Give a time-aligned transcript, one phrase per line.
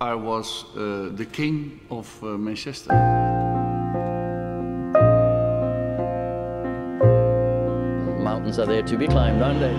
[0.00, 2.92] I was uh, the king of uh, Manchester.
[8.22, 9.74] Mountains are there to be climbed, aren't they?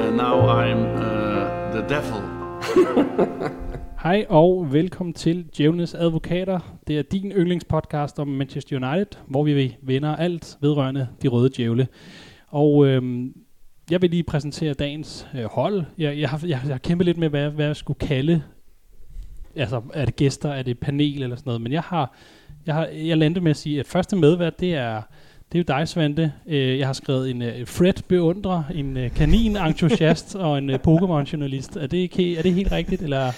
[0.00, 2.22] And now I'm uh, the devil.
[4.04, 6.73] Hej og velkommen til Djævlenes Advokater.
[6.86, 11.88] Det er din yndlingspodcast om Manchester United, hvor vi vender alt vedrørende de røde djævle.
[12.48, 13.32] Og øhm,
[13.90, 15.84] jeg vil lige præsentere dagens øh, hold.
[15.98, 18.42] Jeg, jeg, har, jeg, jeg har kæmpet lidt med, hvad, hvad jeg skulle kalde.
[19.56, 21.60] Altså, er det gæster, er det panel eller sådan noget.
[21.60, 22.16] Men jeg har,
[22.66, 25.02] jeg har jeg landede med at sige, at første medvært, det er,
[25.52, 26.32] det er jo dig, Svante.
[26.46, 30.78] Øh, jeg har skrevet en øh, Fred beundrer, en øh, kanin entusiast og en øh,
[30.86, 31.76] uh, Pokémon journalist.
[31.76, 33.32] Er det, ikke, er det helt rigtigt, eller...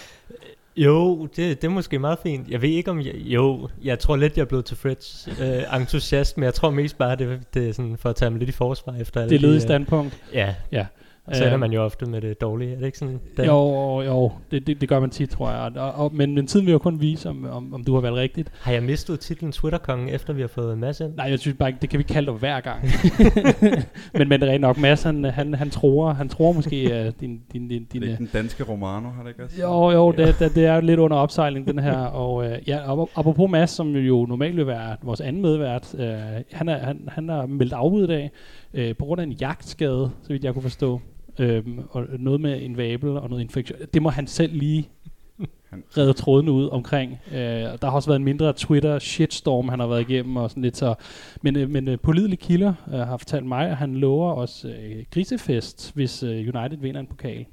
[0.77, 2.49] Jo, det, det er måske meget fint.
[2.49, 3.15] Jeg ved ikke om jeg...
[3.15, 6.99] Jo, jeg tror lidt, jeg er blevet til Freds øh, entusiast, men jeg tror mest
[6.99, 9.39] bare, det, det er sådan for at tage mig lidt i forsvar efter Det de,
[9.39, 10.21] led i øh, standpunkt.
[10.33, 10.87] Ja, Ja.
[11.27, 12.73] Og så ender man jo ofte med det dårlige.
[12.73, 13.21] Er det ikke sådan?
[13.37, 13.47] Dan?
[13.47, 15.77] Jo, jo, det, det, det gør man tit, tror jeg.
[15.77, 18.17] Og, og, men, men tiden vil jo kun vise, om, om, om du har valgt
[18.17, 18.53] rigtigt.
[18.61, 21.15] Har jeg mistet titlen Twitter-kongen, efter vi har fået Mads ind?
[21.15, 22.83] Nej, jeg synes bare ikke, det kan vi kalde dig hver gang.
[24.19, 27.13] men, men det er rent nok, Mads, han, han, han tror, han tror måske uh,
[27.21, 29.61] din, din, din, din, Det er uh, den danske Romano, har det ikke også?
[29.61, 31.97] jo, jo, det, det, det er lidt under opsejling, den her.
[31.97, 36.01] Og uh, ja, apropos Mads, som jo normalt vil være vores anden medvært, uh,
[36.53, 38.31] han, er, han, han er meldt afbud i dag,
[38.75, 41.01] uh, på grund af en jagtskade, så vidt jeg kunne forstå.
[41.39, 43.79] Øhm, og noget med en vabel og noget infektion.
[43.95, 44.89] Det må han selv lige
[45.97, 47.19] redde trådene ud omkring.
[47.33, 50.63] Øh, der har også været en mindre Twitter shitstorm, han har været igennem og sådan
[50.63, 50.95] lidt så.
[51.43, 55.05] Men, øh, men øh, pålidelige kilder øh, har fortalt mig, at han lover os øh,
[55.11, 57.47] grisefest, hvis øh, United vinder en pokal.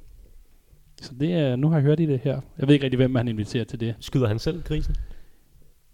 [1.01, 2.41] Så det er, nu har jeg hørt i det her.
[2.59, 3.95] Jeg ved ikke rigtig, hvem han inviterer til det.
[3.99, 4.95] Skyder han selv grisen?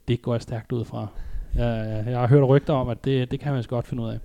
[0.08, 1.08] Det går jeg stærkt ud fra.
[1.56, 4.10] Jeg, jeg har hørt rygter om, at det, det kan man så godt finde ud
[4.10, 4.20] af.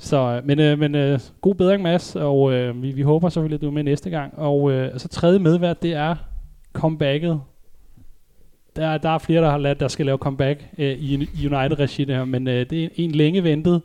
[0.00, 3.54] Så, øh, men, øh, men øh, god bedring, Mads, og øh, vi, vi håber selvfølgelig,
[3.54, 4.38] at du er med næste gang.
[4.38, 6.16] Og øh, så tredje medvært, det er
[6.72, 7.40] comebacket.
[8.76, 11.14] Der, der er flere, der har ladt, der skal lave comeback øh, i,
[11.46, 13.82] United-regi her, men øh, det er en længe ventet.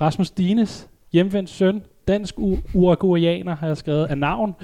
[0.00, 2.34] Rasmus Dines, hjemvendt søn, dansk
[2.74, 4.54] uruguayaner, har jeg skrevet, af navn,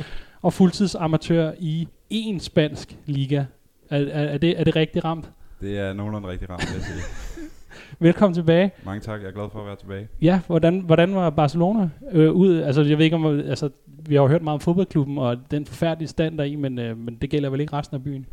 [0.43, 3.45] og fuldtidsamatør i en spansk liga.
[3.91, 5.31] Er, er, er, det, er det rigtigt ramt?
[5.61, 7.26] Det er nogenlunde rigtig ramt, vil jeg sige.
[7.99, 8.71] Velkommen tilbage.
[8.85, 10.09] Mange tak, jeg er glad for at være tilbage.
[10.23, 12.61] Ja, hvordan, hvordan var Barcelona øh, ud?
[12.61, 15.67] Altså, jeg ved ikke om, altså, vi har jo hørt meget om fodboldklubben, og den
[15.67, 18.27] forfærdelige stand der i, men, øh, men det gælder vel ikke resten af byen?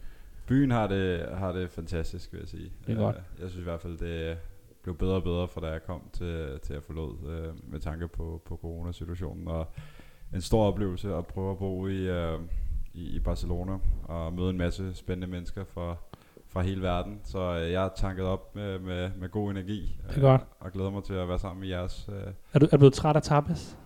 [0.48, 2.72] Byen har det, har det fantastisk, vil jeg sige.
[2.88, 3.16] Det er godt.
[3.16, 4.38] Øh, Jeg synes i hvert fald, det
[4.84, 8.08] blev bedre og bedre, fra da jeg kom til, til at forlod, øh, med tanke
[8.08, 9.48] på, på coronasituationen.
[9.48, 9.68] Og
[10.34, 12.40] en stor oplevelse at prøve at bo i, øh,
[12.94, 15.96] i, i Barcelona og møde en masse spændende mennesker fra,
[16.54, 17.20] fra hele verden.
[17.24, 19.96] Så øh, jeg er tanket op med, med, med god energi.
[20.10, 20.42] Det er godt.
[20.60, 22.94] Og glæder mig til at være sammen med jeres øh, Er du, er du blevet
[22.94, 23.78] træt af tapas?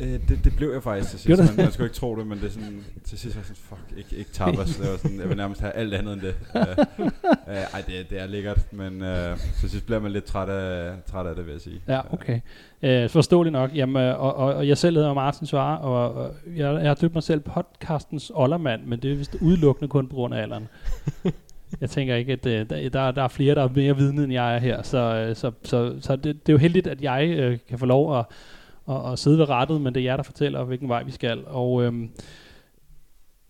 [0.00, 1.56] Øh, det, det blev jeg faktisk til sidst.
[1.56, 3.62] Man, man skulle ikke tro det, men det er sådan, til sidst var jeg sådan,
[3.62, 4.76] fuck, ikke, ikke tapas.
[4.76, 6.34] Det var sådan, jeg vil nærmest have alt andet end det.
[6.54, 10.48] Uh, uh, ej, det, det er lækkert, men uh, til sidst bliver man lidt træt
[10.48, 11.80] af, træt af det, vil jeg sige.
[11.88, 12.40] Ja, okay.
[12.82, 13.70] Øh, forståeligt nok.
[13.74, 16.94] Jamen, øh, og, og, og jeg selv hedder Martin Svare, og, og jeg, jeg har
[16.94, 20.68] døbt mig selv podcastens oldermand, men det er vist udelukkende kun på grund af alderen
[21.80, 24.32] jeg tænker ikke, at øh, der, der, der er flere, der er mere vidne, end
[24.32, 24.82] jeg er her.
[24.82, 27.86] Så, øh, så, så, så det, det er jo heldigt, at jeg øh, kan få
[27.86, 28.24] lov at,
[28.88, 31.44] at, at sidde ved rettet, men det er jer, der fortæller, hvilken vej vi skal.
[31.46, 32.10] Og øhm,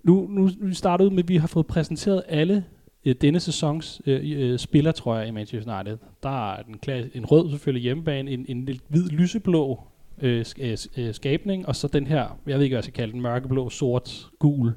[0.03, 2.65] nu, nu, nu starter ud med, at vi har fået præsenteret alle
[3.05, 5.99] øh, denne sæsons øh, øh, spillertrøjer i Manchester United.
[6.23, 9.81] Der er en, klasse, en rød selvfølgelig hjemmebane, en, en lidt hvid lyseblå
[10.23, 13.13] øh, øh, øh, skabning, og så den her, jeg ved ikke hvad jeg skal kalde
[13.13, 14.73] den, mørkeblå, sort, gul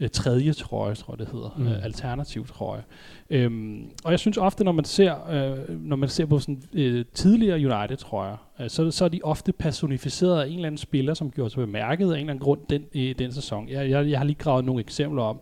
[0.00, 1.66] øh, tredje trøje, tror jeg det hedder, Mm.
[1.68, 2.82] øh, alternativ trøje.
[3.30, 7.04] Øhm, og jeg synes ofte, når man ser, øh, når man ser på sådan øh,
[7.14, 11.30] tidligere United-trøjer, øh, så, så er de ofte personificeret af en eller anden spiller, som
[11.30, 13.68] gjorde sig bemærket af en eller anden grund den, i den sæson.
[13.68, 15.40] Jeg, jeg, jeg har lige gravet nogle eksempler om.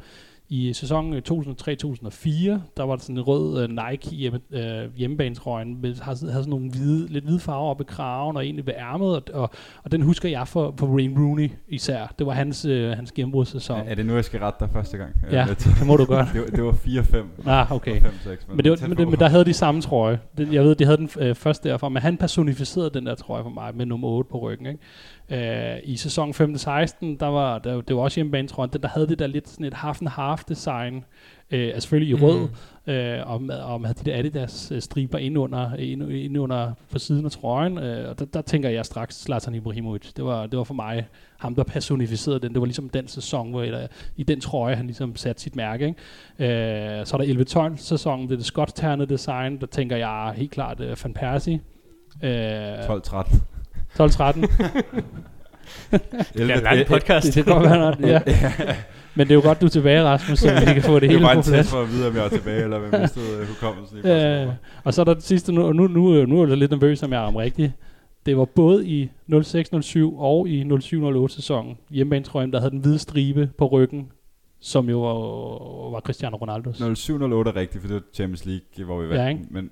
[0.50, 1.30] I sæsonen øh, 2003-2004,
[2.76, 6.70] der var der sådan en rød uh, Nike hjemme, uh, hjemmebanetrøjen, med, havde sådan nogle
[6.70, 9.50] hvide, lidt hvide farver oppe i kraven og egentlig ved ærmet, og, og,
[9.84, 12.14] og den husker jeg for, for Wayne Rooney især.
[12.18, 13.78] Det var hans, uh, hans gennembrudssæson.
[13.78, 15.14] Er, er det nu, jeg skal rette dig første gang?
[15.32, 15.58] Ja, Lidt.
[15.78, 16.26] det må du godt.
[16.34, 17.50] det, var, det var 4-5.
[17.50, 18.00] Ah, okay.
[18.00, 19.02] 5-6, men, Men, det var, men, på.
[19.02, 20.18] det, men der havde de samme trøje.
[20.38, 23.42] Det, jeg ved, de havde den øh, først derfor, men han personificerede den der trøje
[23.42, 24.66] for mig med nummer 8 på ryggen.
[24.66, 24.78] Ikke?
[25.30, 26.34] Øh, I sæson 15-16,
[27.20, 29.66] der var, der, det var også hjemmebane, tror jeg, der havde det der lidt sådan
[29.66, 31.04] et half and half draft-design,
[31.50, 32.22] øh, er selvfølgelig i Mm.
[32.22, 32.48] rød,
[32.86, 36.72] øh, og, med, og med de der Adidas øh, striber ind under, ind, ind under
[36.92, 40.12] på siden af trøjen, øh, og der, der tænker jeg straks Zlatan Ibrahimovic.
[40.12, 41.06] Det var, det var for mig
[41.38, 42.52] ham, der personificerede den.
[42.52, 45.94] Det var ligesom den sæson, hvor jeg, i den trøje, han ligesom satte sit mærke.
[46.38, 46.98] Ikke?
[47.00, 50.50] Øh, så er der 11-12 sæsonen, det er det skotsternede design, der tænker jeg helt
[50.50, 51.60] klart øh, Van Persie.
[52.22, 53.38] Øh, 12-13.
[54.00, 54.02] 12-13.
[55.90, 57.26] Det er en lang podcast.
[57.26, 58.20] det, det kan godt være, ja.
[59.14, 61.08] Men det er jo godt, du er tilbage, Rasmus, så vi kan få det Det
[61.08, 61.70] er hele bare på en plads.
[61.70, 64.48] for at vide, om jeg er tilbage, eller om jeg mistede hukommelsen i Øh,
[64.84, 67.02] og så er der det sidste, nu, og nu, nu, nu er jeg lidt nervøs,
[67.02, 67.72] om jeg er om rigtigt.
[68.26, 73.50] Det var både i 06-07 og i 07-08 sæsonen, hjemmebanetrøjen, der havde den hvide stribe
[73.58, 74.08] på ryggen,
[74.60, 76.80] som jo var, var Cristiano Ronaldos.
[76.80, 76.84] 07-08
[77.14, 79.22] er rigtigt, for det var Champions League, hvor vi vandt.
[79.22, 79.40] Ja, ikke?
[79.50, 79.70] Men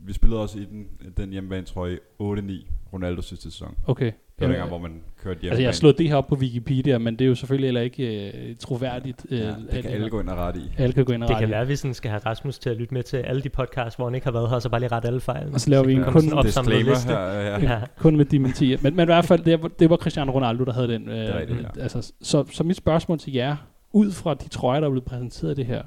[0.00, 0.86] vi spillede også i den,
[1.16, 3.74] den hjemmebane, tror jeg, 8-9, Ronaldos sidste sæson.
[3.86, 4.04] Okay.
[4.06, 5.50] Det var Jamen, dengang, hvor man kørte hjemmebane.
[5.50, 7.80] altså, jeg har slået det her op på Wikipedia, men det er jo selvfølgelig heller
[7.80, 9.26] ikke øh, troværdigt.
[9.30, 10.70] Øh, ja, at- det kan alle gå ind og rette i.
[10.78, 11.52] alle kan gå ind og Det rette kan i.
[11.52, 13.96] være, at vi sådan skal have Rasmus til at lytte med til alle de podcasts,
[13.96, 15.50] hvor han ikke har været her, og så bare lige rette alle fejl.
[15.54, 17.08] Og så laver vi en kan kun- opsamlet Disclaimer liste.
[17.08, 17.60] her, ja.
[17.60, 17.80] Ja.
[18.02, 18.78] Kun med dementier.
[18.82, 21.08] Men, men i hvert fald, det var, det var Cristiano Ronaldo, der havde den.
[21.08, 21.82] Øh, er rigtigt, ja.
[21.82, 23.56] altså, så, så mit spørgsmål til jer,
[23.92, 25.82] ud fra de trøjer, der er blevet præsenteret det her,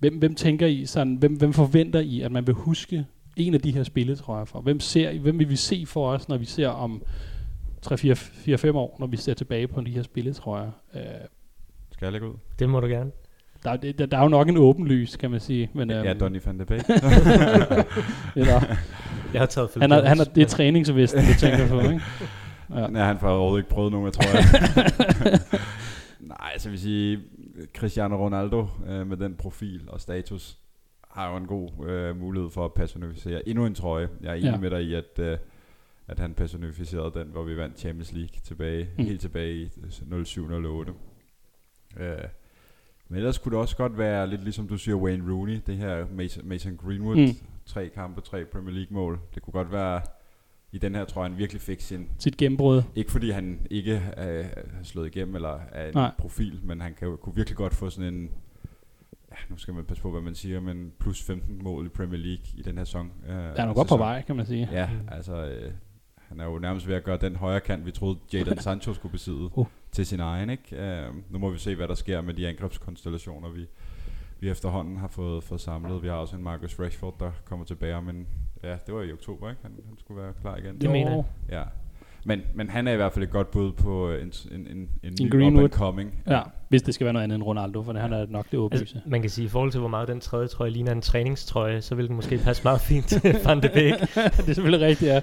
[0.00, 3.06] hvem, hvem tænker I, sådan, hvem, hvem forventer I, at man vil huske
[3.36, 4.60] en af de her spilletrøjer for?
[4.60, 7.02] Hvem, ser, I- hvem vil vi se for os, når vi ser om
[7.86, 10.70] 3-4-5 år, når vi ser tilbage på de her spilletrøjer?
[10.94, 11.00] Øh,
[11.92, 12.34] Skal jeg lægge ud?
[12.58, 13.10] Det må du gerne.
[13.64, 15.70] der, er- der, der er jo nok en åben lys, kan man sige.
[15.74, 16.82] Men, øhm, Ja, Donny van de Beek.
[18.36, 18.60] eller,
[19.32, 22.00] Jeg har taget han er, Jones, han er, det er træningsvesten, du tænker på, ikke?
[22.74, 22.86] Ja.
[22.86, 25.40] Nej, han får overhovedet ikke prøvet nogen, jeg tror jeg.
[26.38, 27.18] Nej, så vil sige,
[27.74, 30.58] Cristiano Ronaldo øh, med den profil og status,
[31.08, 34.08] har jo en god øh, mulighed for at personificere endnu en trøje.
[34.20, 34.56] Jeg er enig Ja.
[34.58, 35.38] med dig i, at, øh,
[36.08, 39.04] at han personificerede den, hvor vi vandt Champions League tilbage, Mm.
[39.04, 39.68] helt tilbage i
[40.24, 40.92] 07-08.
[41.96, 42.18] Øh,
[43.08, 46.06] men ellers kunne det også godt være lidt ligesom du siger Wayne Rooney, det her
[46.12, 47.34] Mason, Mason Greenwood, mm.
[47.66, 49.20] tre kampe, tre Premier League mål.
[49.34, 50.00] Det kunne godt være
[50.72, 52.82] i den her trøje, han virkelig fik sin Sit gennembrud.
[52.94, 56.10] ikke fordi han ikke er, er slået igennem eller er en Nej.
[56.18, 58.30] Profil, men han kan jo, kunne virkelig godt få sådan en,
[59.30, 62.18] ja, nu skal man passe på, hvad man siger, men plus 15 mål i Premier
[62.20, 63.12] League i den her sæson.
[63.28, 64.68] Øh, Der er nok godt på vej, kan man sige.
[64.72, 65.08] Ja, Mm.
[65.10, 65.72] altså øh,
[66.16, 69.12] han er jo nærmest ved at gøre den højre kant, vi troede Jadon Sancho skulle
[69.12, 69.66] besidde Uh.
[69.92, 70.50] til sin egen.
[70.50, 70.76] Ikke?
[70.76, 73.66] Øh, nu må vi se, hvad der sker med de angrebskonstellationer, vi,
[74.40, 76.02] vi efterhånden har fået, fået samlet.
[76.02, 78.26] Vi har også en Marcus Rashford, der kommer tilbage, men
[78.62, 79.62] ja, det var i oktober, ikke?
[79.62, 80.80] Han, han skulle være klar igen.
[80.80, 81.24] Det mener jeg.
[81.50, 81.62] Ja.
[82.24, 85.14] Men, men han er i hvert fald et godt bud på en, en, en, en
[85.22, 85.68] ny Greenwood.
[85.68, 86.22] coming.
[86.26, 88.58] Ja, hvis det skal være noget andet end Ronaldo, for det, han er nok det
[88.58, 88.94] åbenlyse.
[88.96, 91.80] Altså, man kan sige, i forhold til, hvor meget den tredje trøje ligner en træningstrøje,
[91.80, 94.00] så vil den måske passe meget fint til Van de Beek.
[94.14, 95.22] det er selvfølgelig rigtigt, ja.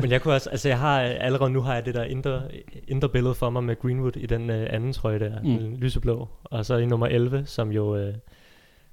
[0.00, 2.42] Men jeg kunne også, altså jeg har allerede nu har jeg det der indre,
[2.88, 5.48] indre billede for mig med Greenwood i den øh, anden trøje der, Mm.
[5.48, 5.74] mm.
[5.76, 6.28] lyseblå.
[6.44, 8.14] Og så i nummer 11, som jo, øh,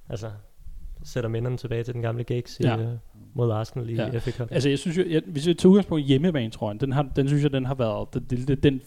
[0.09, 0.31] altså
[1.03, 2.75] sætter minderne tilbage til den gamle Giggs Ja.
[2.77, 2.81] ja.
[2.81, 2.89] øh,
[3.33, 4.17] mod Arsenal i Ja.
[4.17, 4.47] FA Cup.
[4.51, 7.03] Altså, jeg synes jo, jeg, hvis vi tager udgangspunkt i hjemmebane, tror jeg, den, har,
[7.15, 8.81] den synes jeg, den har været, den, den, den,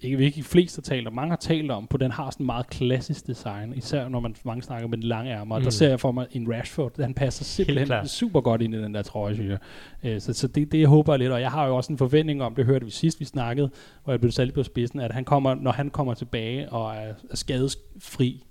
[0.00, 2.46] ikke, de fleste har talt om, mange har talt om, på den har sådan en
[2.46, 5.64] meget klassisk design, især når man mange snakker med den lange ærmer, mm.
[5.64, 8.94] der ser jeg for mig en Rashford, han passer simpelthen super godt ind i den
[8.94, 9.58] der trøje, synes jeg.
[10.04, 11.98] Øh, så, så det, det jeg håber jeg lidt, og jeg har jo også en
[11.98, 13.70] forventning om, det hørte vi sidst, vi snakkede,
[14.04, 17.14] hvor jeg blev sat på spidsen, at han kommer, når han kommer tilbage og er,
[17.30, 18.44] er skadesfri,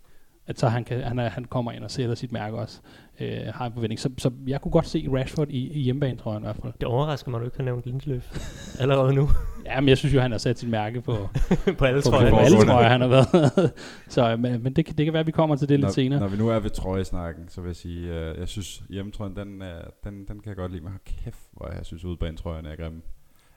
[0.47, 2.79] at så han, kan, han, er, han kommer ind og sætter sit mærke også,
[3.19, 3.99] øh, har en forventning.
[3.99, 6.73] Så, så jeg kunne godt se Rashford i, i hjemmebane, tror jeg i hvert fald.
[6.73, 8.37] Det overrasker mig, at du ikke har nævnt Lindeløf
[8.81, 9.29] allerede nu
[9.65, 11.15] Ja, men jeg synes jo, han har sat sit mærke på,
[11.77, 12.29] på alle på, trøjer.
[12.29, 13.71] på alle trøjer, han har været.
[14.09, 15.89] så, men, men det, kan- det kan være, at vi kommer til det lidt når,
[15.91, 16.19] senere.
[16.19, 19.61] Når vi nu er ved trøjesnakken, så vil jeg sige, øh, jeg synes hjemmetrøjen, den,
[19.61, 20.83] er, den, den kan jeg godt lide.
[20.83, 23.01] Men hold kæft, hvor jeg synes udebanetrøjerne er grimme.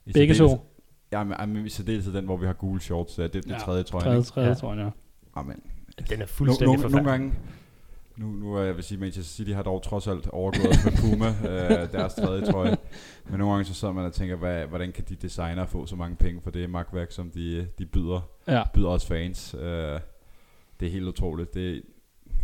[0.06, 0.58] I Begge så.
[1.12, 3.14] Ja, men, men i særdeleshed den, hvor vi har gule shorts.
[3.14, 4.04] Det er det, Ja, tredje trøjen.
[4.04, 4.54] Tredje, tredje, Ja.
[4.54, 4.90] tror jeg, ja.
[5.40, 5.62] Amen.
[5.98, 7.04] Den er No, fuldstændig no, nogle forfærdelig.
[7.10, 7.32] gange,
[8.16, 11.26] nu, nu er jeg vil sige, Manchester City har dog trods alt overgået med Puma,
[11.28, 12.76] øh, deres tredje trøje.
[13.30, 15.96] Men nogle gange så sidder man og tænker, hvad, hvordan kan de designer få så
[15.96, 18.62] mange penge for det magtværk, som de, de byder, ja.
[18.74, 19.54] byder os fans.
[19.60, 20.00] Øh,
[20.80, 21.54] det er helt utroligt.
[21.54, 21.82] Det,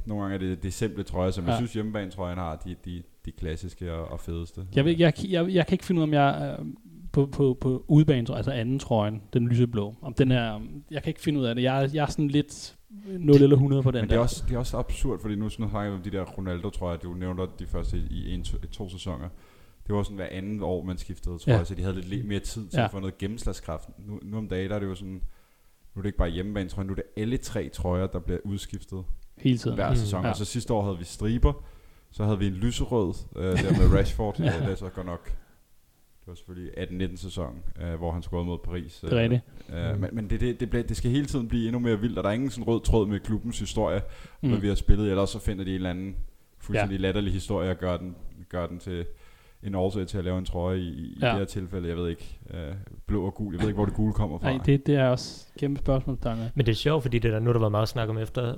[0.06, 1.50] nogle gange er det, det er simple trøjer, som ja.
[1.50, 4.60] Jeg synes hjemmebanetrøjen har, de, de, de klassiske og, og fedeste.
[4.74, 6.66] Jeg, ved, jeg, jeg, jeg kan ikke finde ud af, om jeg øh,
[7.12, 10.60] på, på, på udebane, altså anden trøjen, den lyseblå, om den er,
[10.90, 11.62] jeg kan ikke finde ud af det.
[11.62, 12.76] Jeg, jeg er sådan lidt
[13.18, 14.16] 0 eller 100 på den Men det der.
[14.16, 16.90] er, også, det er også absurd, fordi nu snakker vi om de der Ronaldo, tror
[16.90, 19.28] jeg, du nævnte de første i, en, to, to sæsoner.
[19.86, 21.56] Det var sådan hver anden år, man skiftede, tror Ja.
[21.58, 22.84] jeg, så de havde lidt mere tid til Ja.
[22.84, 23.88] at få noget gennemslagskraft.
[23.98, 26.68] Nu, nu om dagen, der er det jo sådan, nu er det ikke bare hjemmebane,
[26.68, 29.04] tror jeg, nu er det alle tre trøjer, der bliver udskiftet
[29.38, 29.74] Hele tiden.
[29.76, 30.24] hver Mm, sæson.
[30.24, 30.30] ja.
[30.30, 31.52] Og så sidste år havde vi striber,
[32.10, 34.44] så havde vi en lyserød, øh, der med Rashford, Ja.
[34.44, 34.60] ja.
[34.60, 35.32] det er så godt nok
[36.26, 38.98] det var selvfølgelig 18-19 sæson, øh, hvor han scorede mod Paris.
[39.00, 39.42] Det er rigtigt.
[39.74, 42.18] Øh, men men det, det, det, bliver, det skal hele tiden blive endnu mere vildt,
[42.18, 44.02] og der er ingen sådan rød tråd med klubbens historie,
[44.40, 44.48] mm.
[44.48, 46.16] når vi har spillet, ellers så finder de en eller anden
[46.58, 47.02] fuldstændig ja.
[47.02, 48.16] latterlig historie og gør den,
[48.48, 49.06] gør den til
[49.66, 51.26] en årsag til at lave en trøje i, i Ja.
[51.28, 51.88] det her tilfælde.
[51.88, 52.74] Jeg ved ikke, øh,
[53.06, 54.52] blå og gul, jeg ved ikke, hvor det gule kommer fra.
[54.52, 56.36] Nej, det, det er også et kæmpe spørgsmål, der er.
[56.54, 58.54] Men det er sjovt, fordi det der, nu der været meget snak om efter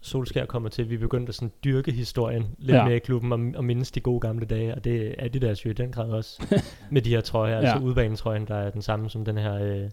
[0.00, 2.84] Solskær kommer til, vi begyndte at sådan dyrke historien lidt Ja.
[2.84, 5.62] mere i klubben og, og mindes de gode gamle dage, og det er det der
[5.64, 6.56] jo i den grad også
[6.90, 7.82] med de her trøjer, altså Ja.
[7.82, 9.90] udbanetrøjen, der er den samme som den her øh,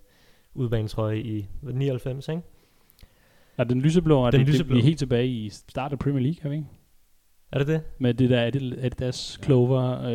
[0.54, 2.42] udbanetrøje i hvad, 99, ikke?
[3.58, 4.68] Ja, den lyseblå, er Den det, lyseblå.
[4.68, 6.68] Det, vi er helt tilbage i start af Premier League, har vi ikke?
[7.56, 7.82] Er det det?
[8.00, 10.08] Med det der Adid- Adidas Clover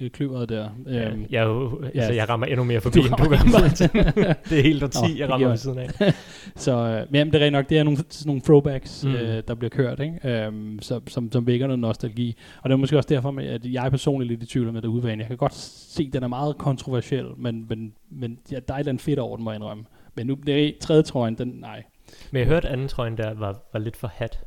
[0.00, 0.68] øh, kløveret der.
[0.86, 2.14] Ja, Øhm, jeg, jo, altså, ja.
[2.16, 3.88] jeg rammer endnu mere forbi, Du end du gør, Martin.
[4.50, 6.14] det er helt Nå, årti, jeg det rammer ved siden af.
[6.56, 9.14] Så øh, men jamen, det er rent nok, det er nogle, sådan nogle throwbacks, mm.
[9.14, 10.28] Øh, der bliver kørt, ikke?
[10.28, 12.36] Øhm, så, som, som vækker noget nostalgi.
[12.62, 14.82] Og det er måske også derfor, med, at jeg er personligt lidt i tvivl med
[14.82, 15.20] det udvane.
[15.20, 18.78] Jeg kan godt se, at den er meget kontroversiel, men, men, men ja, der er
[18.78, 19.84] et eller andet fedt over den, må jeg indrømme.
[20.14, 21.82] Men nu det er tredje trøjen, den, nej.
[22.30, 24.40] Men jeg hørte, at anden trøjen der var, var lidt for hat,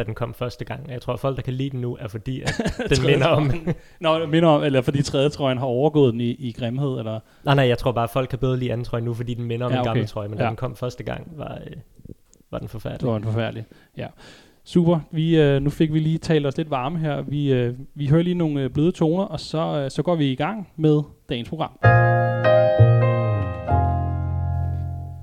[0.00, 0.90] da den kom første gang.
[0.90, 2.62] Jeg tror, at folk, der kan lide den nu, er fordi, at
[2.96, 3.50] den minder om...
[4.00, 7.20] Nå, minder om, eller fordi tredje trøjen har overgået den i, i grimhed, eller...
[7.44, 9.44] Nej, nej, jeg tror bare, at folk kan bedre lide anden trøje nu, fordi den
[9.44, 10.08] minder om Ja, ja, en gammel okay.
[10.08, 10.44] trøje, men Ja.
[10.44, 11.76] da den kom første gang, var, øh,
[12.50, 13.10] var den Det forfærdelig.
[13.10, 13.64] var en forfærdelig.
[13.96, 14.06] Ja.
[14.64, 15.00] Super.
[15.10, 17.22] Vi, øh, nu fik vi lige talt os lidt varme her.
[17.22, 20.32] Vi, øh, vi hører lige nogle øh, bløde toner, og så, øh, så går vi
[20.32, 21.70] i gang med dagens program.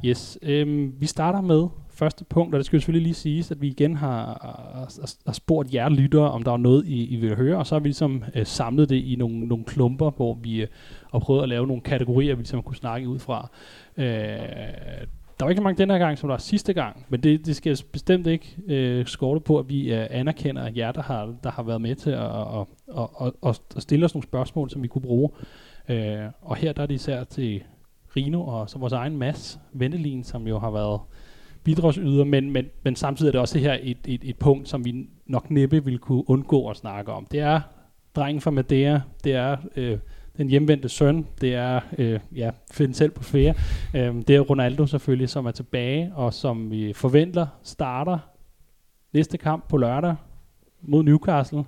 [0.06, 0.38] Yes.
[0.42, 3.68] Øhm, vi starter med første punkt, og det skal jo selvfølgelig lige siges, at vi
[3.68, 7.58] igen har, har, har spurgt jer lyttere, om der var noget, I, I vil høre,
[7.58, 10.68] og så har vi ligesom øh, samlet det i nogle, nogle klumper, hvor vi øh,
[11.12, 13.50] har prøvet at lave nogle kategorier, vi ligesom kunne snakke ud fra.
[13.98, 14.06] Øh,
[15.39, 17.46] der var ikke så mange den her gang, som der var sidste gang, men det,
[17.46, 21.36] det skal bestemt ikke øh, skorte på, at vi øh, anerkender at jer, der har,
[21.44, 24.70] der har været med til at, at, at, at, at, at stille os nogle spørgsmål,
[24.70, 25.30] som vi kunne bruge.
[25.89, 27.63] Øh, og her der er det især til
[28.16, 31.00] Rino og så vores egen Mads Ventelin, som jo har været
[31.68, 35.10] bidragsyder, men, men, men samtidig er det også her et, et, et punkt, som vi
[35.26, 37.28] nok næppe ville kunne undgå at snakke om.
[37.32, 37.62] Det er
[38.16, 39.98] drengen fra Madeira, det er øh,
[40.38, 43.56] den hjemvendte søn, det er, øh, ja, find selv på ferie,
[43.94, 48.18] øh, det er Ronaldo selvfølgelig, som er tilbage, og som vi forventer starter
[49.14, 50.16] næste kamp på lørdag
[50.82, 51.64] mod Newcastle.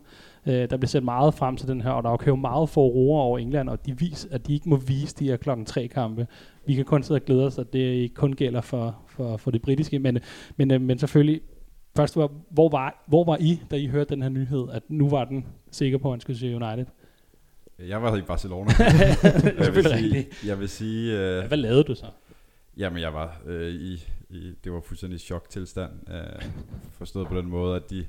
[0.45, 2.69] Øh, der bliver set meget frem til den her, og der er jo købt meget
[2.69, 5.65] for roer over England, og de vis, at de ikke må vise de her klokken
[5.65, 6.27] tre kampe.
[6.65, 9.51] Vi kan kun sidde og glæde os, at det ikke kun gælder for, for, for
[9.51, 10.19] det britiske, men,
[10.57, 11.41] men, øh, men selvfølgelig,
[11.95, 15.09] først var, hvor var, hvor var I, da I hørte den her nyhed, at nu
[15.09, 16.85] var den sikker på, at han skulle se United?
[17.79, 18.71] Jeg var i Barcelona.
[19.65, 22.05] Jeg, vil sige, jeg vil sige, øh, Hvad lavede du så?
[22.77, 23.93] Jamen, jeg var øh, i,
[24.29, 26.41] i, det var fuldstændig choktilstand, øh,
[26.91, 28.05] forstået på den måde, at de,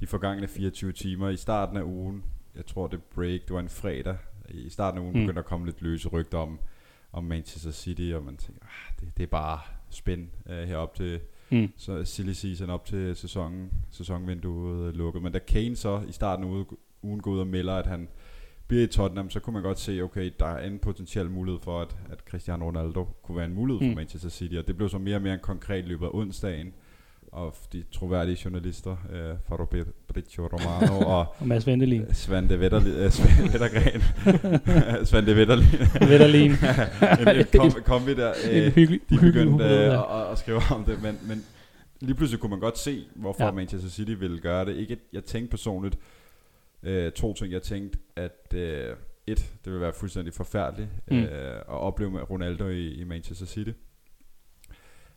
[0.00, 2.24] de forgangne 24 timer i starten af ugen,
[2.56, 4.16] jeg tror det break, det var en fredag,
[4.48, 5.20] i starten af ugen Mm.
[5.20, 6.58] begyndte at komme lidt løse rygter om,
[7.12, 9.60] om Manchester City, og man tænker, ah, det, det er bare
[9.94, 11.20] spænd øh, herop til
[11.50, 11.68] Mm.
[11.76, 15.22] så silly season op til sæsonen, sæsonvinduet øh, lukket.
[15.22, 16.64] Men da Kane så i starten af uge,
[17.02, 18.08] ugen går ud og melder, at han
[18.66, 21.80] bliver i Tottenham, så kunne man godt se, okay, der er en potentiel mulighed for,
[21.80, 23.94] at, at Cristiano Ronaldo kunne være en mulighed for Mm.
[23.96, 26.72] Manchester City, og det blev så mere og mere en konkret løbet af onsdagen,
[27.32, 32.14] og de troværdige journalister, øh, Fabrizio Romano og Og Mads Ventelin.
[32.14, 34.02] Svante Vetterli, øh, Svante Vettergren,
[35.06, 35.64] Svante Vetterli,
[36.08, 36.50] Vetterlin.
[36.50, 40.84] en, en kom, kombi der, en øh, hyggelig, de begyndte øh, at, at skrive om
[40.84, 41.44] det, men, men
[42.00, 43.50] lige pludselig kunne man godt se, hvorfor Ja.
[43.50, 44.76] Manchester City ville gøre det.
[44.76, 45.98] Ikke, jeg tænkte personligt
[46.82, 47.52] øh, to ting.
[47.52, 48.96] Jeg tænkte, at øh,
[49.26, 51.16] et, det ville være fuldstændig forfærdeligt Mm.
[51.16, 51.22] mm.
[51.22, 53.70] øh, at opleve med Ronaldo i, i Manchester City.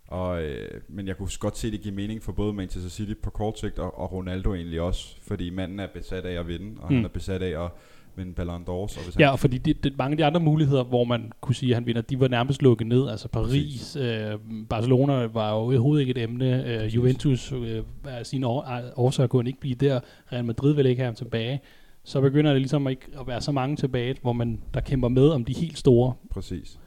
[0.08, 3.14] Og, øh, men jeg kunne godt se, at det giver mening for både Manchester City
[3.24, 6.82] på kort sigt og, og Ronaldo egentlig også, fordi manden er besat af at vinde,
[6.82, 6.96] og mm.
[6.96, 7.72] Han er besat af at
[8.16, 8.98] vinde Ballon d'Ors.
[8.98, 11.56] Og hvis Ja, og fordi det, det, mange af de andre muligheder, hvor man kunne
[11.56, 13.10] sige, at han vinder, de var nærmest lukket ned.
[13.10, 14.32] Altså Paris, øh,
[14.70, 16.84] Barcelona var jo overhovedet ikke et emne.
[16.84, 16.96] Øh.
[16.96, 20.00] Juventus øh, af sine år, årsager kunne han ikke blive der.
[20.32, 21.62] Real Madrid vil ikke have ham tilbage.
[22.04, 25.30] Så begynder det ligesom ikke at være så mange tilbage, hvor man der kæmper med
[25.30, 26.14] om de helt store.
[26.30, 26.80] Præcis.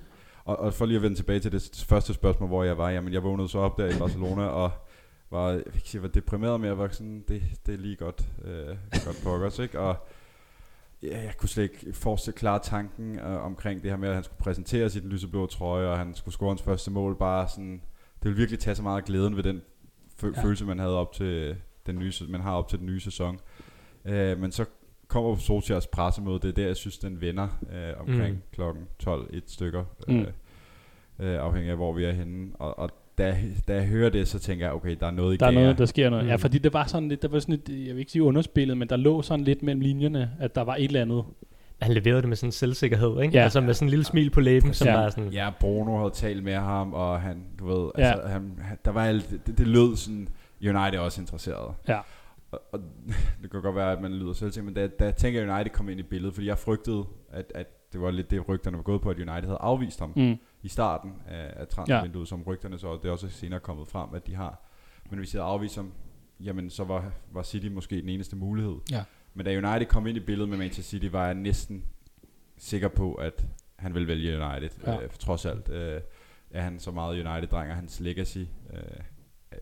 [0.49, 3.13] Og, og for lige at vende tilbage til det første spørgsmål, hvor jeg var, jamen
[3.13, 4.71] jeg vågnede så op der i Barcelona, og
[5.31, 8.25] var, jeg ikke sige, var deprimeret, men jeg var sådan, det, det er lige godt,
[8.45, 9.81] øh, godt pokkers, ikke?
[9.81, 9.97] Og
[11.03, 14.25] ja, jeg kunne slet ikke forestille klare tanken øh, omkring det her med, at han
[14.25, 17.83] skulle præsentere sit lyseblå trøje, og han skulle score hans første mål, bare sådan,
[18.15, 19.63] det ville virkelig tage så meget af glæden ved den
[20.23, 20.43] fø- Ja.
[20.45, 23.41] følelse, man havde op til den nye, man har op til den nye sæson.
[24.05, 24.65] Øh, men så
[25.09, 28.43] kommer Solskjaers pressemøde, det er der, jeg synes, den vender øh, omkring Mm.
[28.53, 30.19] klokken 12 et stykker, Mm.
[30.21, 30.27] øh,
[31.19, 32.49] øh, afhængig af, hvor vi er henne.
[32.55, 33.37] Og, og da,
[33.69, 35.63] da jeg hører det, så tænker jeg, okay, der er noget i Der er gære.
[35.63, 36.25] noget, der sker noget.
[36.25, 36.31] Mm.
[36.31, 38.77] Ja, fordi det var sådan lidt, der var sådan et, jeg vil ikke sige underspillet,
[38.79, 41.25] men der lå sådan lidt mellem linjerne, at der var et eller andet.
[41.83, 43.37] han leverede det med sådan en selvsikkerhed, ikke?
[43.39, 43.43] Ja.
[43.45, 44.95] Altså med sådan en lille smil på læben, som Ja.
[44.95, 45.33] bare sådan...
[45.33, 48.03] Ja, Bruno havde talt med ham, og han, du ved, Ja.
[48.05, 50.29] altså, han, han, der var alt, det, det lød sådan,
[50.63, 51.75] United er også interesseret.
[51.89, 51.99] Ja.
[52.51, 52.81] Og, og
[53.43, 55.73] det kan godt være, at man lyder selv men da, da jeg tænker, at United
[55.73, 58.83] kom ind i billedet, fordi jeg frygtede, at, at det var lidt det, rygterne var
[58.83, 60.37] gået på, at United havde afvist ham Mm.
[60.63, 62.29] i starten af, af transfervinduet, ja.
[62.29, 64.65] som rygterne så, det er også senere kommet frem, at de har.
[65.11, 65.93] Men hvis de havde afvist ham,
[66.41, 68.77] jamen så var, var City måske den eneste mulighed.
[68.91, 69.05] Ja.
[69.35, 71.85] Men da United kom ind i billedet med Manchester City, var jeg næsten
[72.57, 74.71] sikker på, at han ville vælge United.
[74.87, 75.03] Ja.
[75.03, 76.01] Øh, trods alt øh,
[76.51, 78.39] er han så meget United-dreng, og hans legacy
[78.73, 78.81] øh,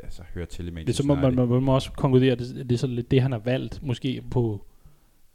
[0.03, 1.31] altså, hører til i Det er Manchester så må, United.
[1.33, 3.83] man, man, må også konkludere, at det, det er så lidt det, han har valgt,
[3.83, 4.65] måske på,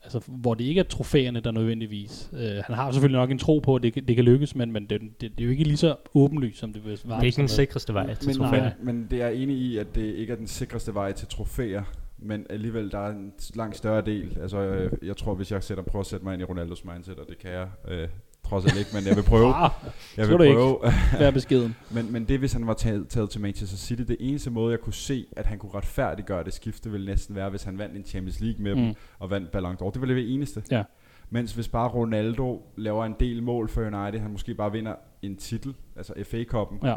[0.04, 2.30] altså, hvor det ikke er trofæerne, der nødvendigvis.
[2.34, 4.72] Øh, han har selvfølgelig nok en tro på, at det, kan- det kan lykkes, men,
[4.72, 7.16] men det, det, det, er jo ikke lige så åbenlyst, som det vil være.
[7.16, 8.72] Det er ikke den sikreste vej til men, trofæer.
[8.82, 11.84] men, men det er enig i, at det ikke er den sikreste vej til trofæer.
[12.24, 14.38] Men alligevel, der er en langt større del.
[14.42, 17.20] Altså, øh, jeg tror, hvis jeg sætter, prøver at sætte mig ind i Ronaldos mindset,
[17.20, 18.08] og det kan jeg øh,
[18.52, 19.54] trods alt ikke, men jeg vil prøve.
[19.64, 19.72] Ah,
[20.18, 20.80] jeg vil prøve.
[21.20, 21.76] vær beskeden.
[21.92, 24.80] Men, men det, hvis han var taget, taget til Manchester City, det eneste måde, jeg
[24.80, 28.06] kunne se, at han kunne retfærdiggøre det skifte, ville næsten være, hvis han vandt en
[28.06, 28.82] Champions League med mm.
[28.82, 29.92] Dem, og vandt Ballon d'Or.
[29.92, 30.64] Det ville det eneste.
[30.72, 30.84] Ja.
[31.30, 35.36] Mens hvis bare Ronaldo laver en del mål for United, han måske bare vinder en
[35.36, 36.96] titel, altså FA-koppen, Ja.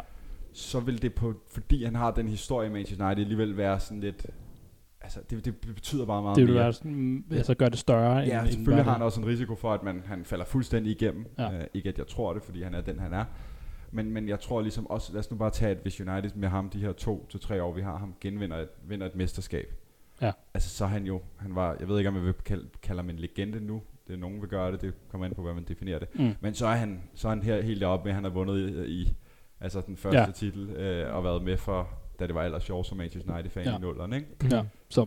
[0.53, 3.99] så vil det, på, fordi han har den historie i Manchester United, alligevel være sådan
[4.01, 4.25] lidt...
[5.05, 6.73] Altså, det, det betyder bare meget Det vil mere.
[7.29, 8.17] være altså gøre det større.
[8.17, 10.91] Ja, end, selvfølgelig end har han også en risiko for, at man, han falder fuldstændig
[10.91, 11.25] igennem.
[11.37, 11.57] Ja.
[11.57, 13.25] Uh, ikke at jeg tror det, fordi han er den, han er.
[13.91, 16.49] Men, men jeg tror ligesom også, lad os nu bare tage, at hvis United med
[16.49, 19.73] ham de her to til tre år, vi har ham, genvinder et, vinder et mesterskab.
[20.21, 20.31] Ja.
[20.53, 23.09] Altså så han jo, han var, jeg ved ikke om jeg vil kalde, kalde ham
[23.09, 23.81] en legende nu.
[24.07, 26.19] Det er nogen vil gøre det, det kommer an på, hvad man definerer det.
[26.19, 26.35] Mm.
[26.41, 28.87] Men så er han, så er han her helt deroppe med, at han har vundet
[28.87, 29.13] i, i
[29.61, 30.31] altså den første ja.
[30.31, 33.71] titel, øh, og været med for, da det var ellers sjovt som Manchester United-fan Ja.
[33.71, 33.77] ja.
[33.77, 34.27] i nullerne, ikke?
[34.51, 35.05] Ja, så,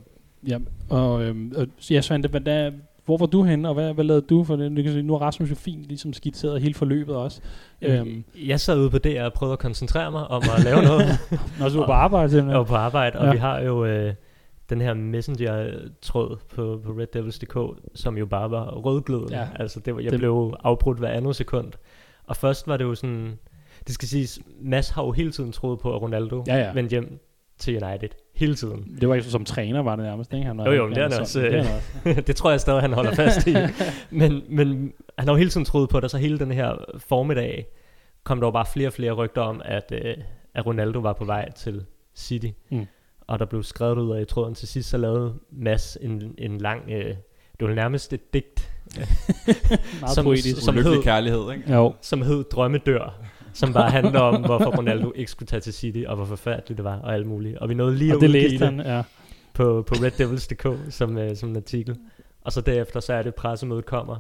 [0.49, 0.59] ja,
[0.91, 2.71] og, øhm, og ja, Svante, hvad, der,
[3.05, 4.77] hvor var du henne, og hvad, hvad lavede du for det?
[4.77, 7.41] Du kan se, nu har Rasmus jo fint ligesom skitseret hele forløbet også.
[7.83, 11.07] Øhm, Jeg sad ude på DR og prøvede at koncentrere mig om at lave noget.
[11.61, 12.51] når du var på arbejde, simpelthen.
[12.51, 13.33] Jeg var på arbejde, og Ja.
[13.33, 14.15] vi har jo øh,
[14.71, 17.57] den her messenger-tråd på, på reddevils.dk,
[17.95, 19.39] som jo bare var rødglødende.
[19.39, 19.49] Ja.
[19.59, 21.73] Altså, det var, jeg Det- det blev afbrudt hver andet sekund.
[22.27, 23.39] Og først var det jo sådan...
[23.89, 26.73] Det skal siges, Mads har jo hele tiden troet på, at Ronaldo Ja, ja.
[26.73, 27.19] vendte hjem
[27.59, 28.09] til United.
[28.35, 28.97] Hele tiden.
[29.01, 30.47] Det var ikke som træner, var det nærmest, ikke?
[30.47, 31.71] Han var, Jo, jo, men det er han sådan- også,
[32.17, 33.55] det øh, tror jeg stadig, han holder fast i.
[34.11, 37.67] men, men han har jo hele tiden troet på det, så hele den her formiddag
[38.25, 40.15] kom der jo bare flere og flere rygter om, at, øh,
[40.55, 41.85] at Ronaldo var på vej til
[42.17, 42.47] City.
[42.71, 42.87] Mm.
[43.27, 46.59] Og der blev skrevet ud af i tråden til sidst, så lavede Mads en, en
[46.59, 46.83] lang...
[46.91, 47.15] Øh,
[47.61, 48.73] det var nærmest et digt,
[50.01, 50.63] Meget Som- poetisk.
[50.65, 51.73] som hed- kærlighed, ikke?
[51.75, 53.21] Jo, som hed Drømmedør,
[53.53, 56.85] som bare handler om, hvorfor Ronaldo ikke skulle tage til City, og hvor forfærdeligt det
[56.85, 57.59] var, og alt muligt.
[57.59, 59.03] Og vi nåede lige og at det læste han, ja.
[59.55, 61.97] på, på reddevils.dk som, øh, som en artikel.
[62.43, 64.17] Og så derefter, så er det, pressemødet kommer.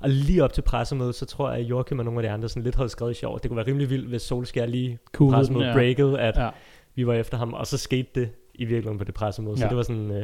[0.00, 2.48] Og lige op til pressemødet, så tror jeg, at Joachim og nogle af de andre
[2.48, 3.40] sådan lidt havde skrevet sjov.
[3.40, 5.72] Det kunne være rimelig vildt, hvis Solskjaer lige Cool, pressemødet ja.
[5.72, 6.50] breakede, at ja.
[6.94, 7.54] vi var efter ham.
[7.54, 9.56] Og så skete det i virkeligheden på det pressemøde.
[9.56, 9.68] Så Ja.
[9.68, 10.10] det var sådan...
[10.10, 10.22] Øh,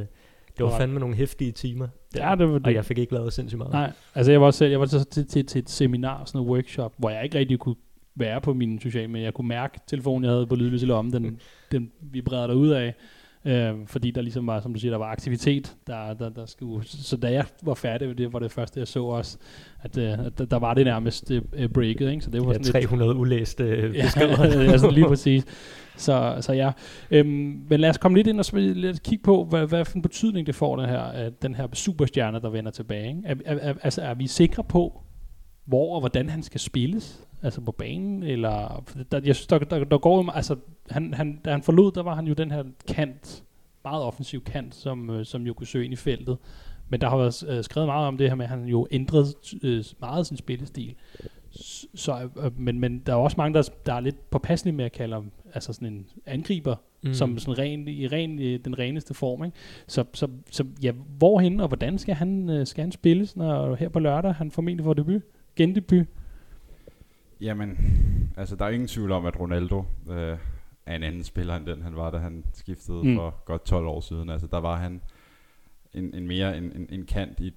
[0.57, 1.89] det var fandme nogle hæftige timer.
[2.17, 2.75] Ja, det var Og det.
[2.75, 3.73] jeg fik ikke lavet sindssygt meget.
[3.73, 6.41] Nej, altså jeg var også selv, jeg var til, til, til, til et seminar, sådan
[6.41, 7.75] en workshop, hvor jeg ikke rigtig kunne
[8.17, 9.27] være på mine sociale medier.
[9.27, 11.41] Jeg kunne mærke telefonen, jeg havde på lydløs i lommen, den,
[11.73, 12.95] den vibrerede derud af.
[13.47, 16.87] Øh, fordi der ligesom var, som du siger, der var aktivitet, der, der, der skulle,
[16.87, 19.39] så da jeg var færdig, det var det første, jeg så også,
[19.83, 22.25] at, øh, at der, der var det nærmest øh, breaket, ikke?
[22.25, 24.71] Så det var De sådan der lidt, 300 ulæste øh, Ja, beskeder.
[24.73, 25.45] altså lige præcis.
[25.97, 26.73] Så, så ja.
[27.11, 30.03] Øhm, men lad os komme lidt ind og lidt kigge på, hvad, hvad for en
[30.03, 33.09] betydning det får, den her, at den her superstjerne, der vender tilbage.
[33.09, 33.21] Ikke?
[33.25, 35.03] Er, er, er, altså, er vi sikre på,
[35.67, 37.27] hvor og hvordan han skal spilles?
[37.43, 38.23] Altså på banen?
[38.23, 40.57] Eller, der, jeg synes, der, der, der går jo, altså,
[40.91, 43.45] han, han, da han forlod, der var han jo den her kant,
[43.85, 46.39] meget offensiv kant, som, øh, som jo kunne søge ind i feltet.
[46.89, 49.27] Men der har været øh, skrevet meget om det her med, at han jo ændrede
[49.63, 50.95] øh, meget sin spillestil.
[51.95, 54.93] Så, øh, men, men der er også mange, der, der er lidt påpasselige med at
[54.93, 57.15] kalde ham altså sådan en angriber, mm.
[57.15, 59.45] som sådan ren, i ren, i den reneste form.
[59.45, 59.57] Ikke?
[59.87, 63.99] Så, så, så ja, hvorhen og hvordan skal han, skal han spilles, når her på
[63.99, 65.23] lørdag han formentlig får debut?
[65.57, 66.07] Gendebut?
[67.41, 67.79] Jamen,
[68.37, 70.39] altså der er ingen tvivl om, at Ronaldo øh,
[70.87, 73.17] er en anden spiller end den, han var, da han skiftede Mm.
[73.17, 74.31] for godt 12 år siden.
[74.31, 75.01] Altså der var han
[75.95, 77.55] en, en mere en, en, en kant i et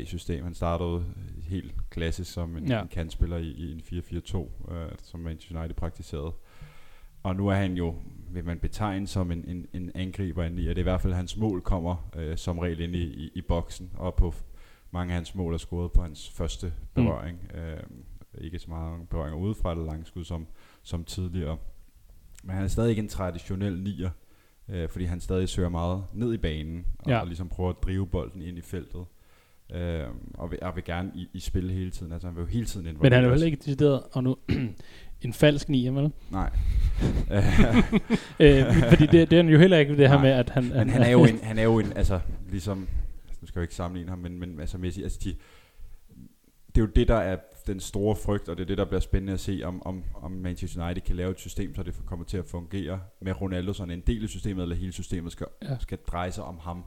[0.00, 0.44] 4-3-3 system.
[0.44, 1.04] Han startede
[1.48, 2.82] helt klassisk som en, Ja.
[2.82, 6.32] en kantspiller i, i en 4-4-2, øh, som Manchester United praktiserede.
[7.22, 7.94] Og nu er han jo,
[8.30, 11.00] vil man betegne som en, en, en angriber ind i, og det er i hvert
[11.00, 14.34] fald, hans mål kommer øh, som regel ind i, i, i boksen, og på
[14.90, 17.38] mange af hans mål er scoret på hans første berøring.
[17.54, 17.60] Mm.
[17.60, 17.82] Øh,
[18.44, 20.46] ikke så meget berøringer udefra eller langskud som,
[20.82, 21.56] som tidligere.
[22.44, 24.10] Men han er stadig ikke en traditionel nier,
[24.68, 27.18] øh, fordi han stadig søger meget ned i banen, og, Ja.
[27.20, 29.04] og ligesom prøver at drive bolden ind i feltet.
[29.74, 32.12] Øh, og, vil, og vil gerne i, i spil hele tiden.
[32.12, 34.24] Altså han vil jo hele tiden Men involvere han er jo heller ikke decideret, og
[34.24, 34.36] nu
[35.22, 36.12] en falsk nier, vel?
[36.30, 36.50] Nej.
[38.40, 40.22] øh, fordi det, det er han jo heller ikke, det her Nej.
[40.22, 40.64] med, at han...
[40.64, 42.88] Men han er jo en, han er jo en, altså ligesom,
[43.40, 45.34] nu skal jeg jo ikke sammenligne ham, men, men altså Messi, altså de,
[46.74, 49.00] det er jo det, der er den store frygt, og det er det, der bliver
[49.00, 52.24] spændende at se, om, om, om Manchester United kan lave et system, så det kommer
[52.24, 55.78] til at fungere med Ronaldo sådan en del af systemet, eller hele systemet skal, Ja.
[55.78, 56.84] skal dreje sig om ham.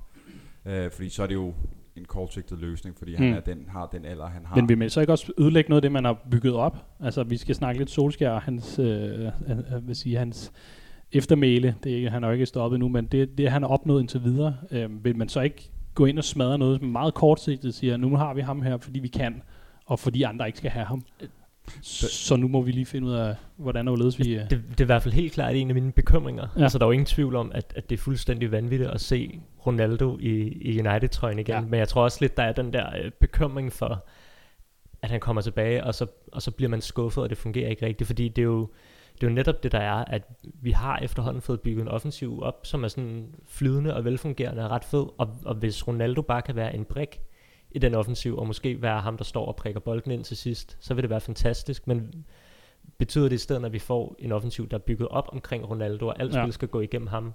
[0.65, 1.53] Øh, fordi så er det jo
[1.95, 3.33] en kortsigtet løsning, fordi han Mm.
[3.35, 4.55] er den, har den alder, han har.
[4.55, 6.77] Men vil man så ikke også ødelægge noget af det, man har bygget op?
[6.99, 8.85] Altså, vi skal snakke lidt Solskjaer og hans, øh,
[9.19, 9.27] øh,
[9.75, 10.51] øh, vil sige, hans
[11.11, 11.75] eftermæle.
[11.83, 14.01] Det er, ikke- han er jo ikke stoppet nu, men det, det han har opnået
[14.01, 14.57] indtil videre.
[14.71, 18.15] Øh, vil man så ikke gå ind og smadre noget, som meget kortsigtet siger, nu
[18.15, 19.41] har vi ham her, fordi vi kan,
[19.86, 21.06] og fordi andre ikke skal have ham.
[21.82, 24.36] Så, så nu må vi lige finde ud af, hvordan og hvorledes vi...
[24.36, 26.47] Øh, Det, det er i hvert fald helt klart en af mine bekymringer.
[26.58, 26.63] Ja.
[26.63, 29.39] Altså, der er jo ingen tvivl om, at, at det er fuldstændig vanvittigt at se
[29.65, 30.29] Ronaldo i,
[30.62, 31.53] i United-trøjen igen.
[31.53, 31.60] Ja.
[31.60, 31.65] Ja.
[31.65, 34.06] Men jeg tror også lidt, der er den der øh, bekymring for,
[35.01, 37.86] at han kommer tilbage, og så, og så bliver man skuffet, og det fungerer ikke
[37.86, 38.08] rigtigt.
[38.08, 38.69] Fordi det er jo,
[39.23, 42.41] det er jo netop det, der er, at vi har efterhånden fået bygget en offensiv
[42.41, 45.05] op, som er sådan flydende og velfungerende og ret fed.
[45.17, 47.21] Og, og hvis Ronaldo bare kan være en brik
[47.71, 50.77] i den offensiv, og måske være ham, der står og prikker bolden ind til sidst,
[50.79, 51.88] så vil det være fantastisk.
[51.88, 52.25] Men
[52.97, 56.07] betyder det i stedet, at vi får en offensiv, der er bygget op omkring Ronaldo,
[56.07, 56.43] og alt Ja.
[56.43, 57.33] spil skal gå igennem ham,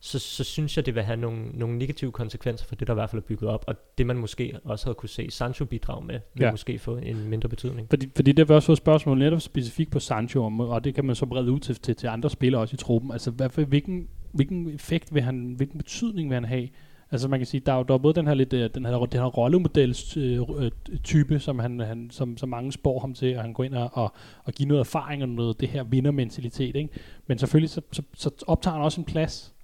[0.00, 2.94] så, så synes jeg, det vil have nogle, nogle negative konsekvenser for det, der i
[2.94, 6.06] hvert fald er bygget op, og det man måske også havde kunne se Sancho bidrage
[6.06, 6.50] med, vil Ja.
[6.50, 7.86] måske få en mindre betydning.
[7.90, 11.16] Fordi, fordi det var også et spørgsmål netop specifikt på Sancho, og det kan man
[11.16, 13.12] så brede ud til, til, til andre spillere også i truppen.
[13.12, 16.68] Altså, hvad, for- hvilken, hvilken effekt vil han, hvilken betydning vil han have?
[17.10, 18.84] Altså man kan sige, der er jo der er både den her lidt, øh, den
[18.86, 20.70] her, den her rollemodels øh, øh,
[21.04, 23.90] type, som, han, han, som, som mange spår ham til, og han går ind og,
[23.92, 24.12] og,
[24.44, 26.88] og giver noget erfaring og noget det her vindermentalitet, ikke?
[27.26, 29.54] Men selvfølgelig så, så, så optager han også en plads.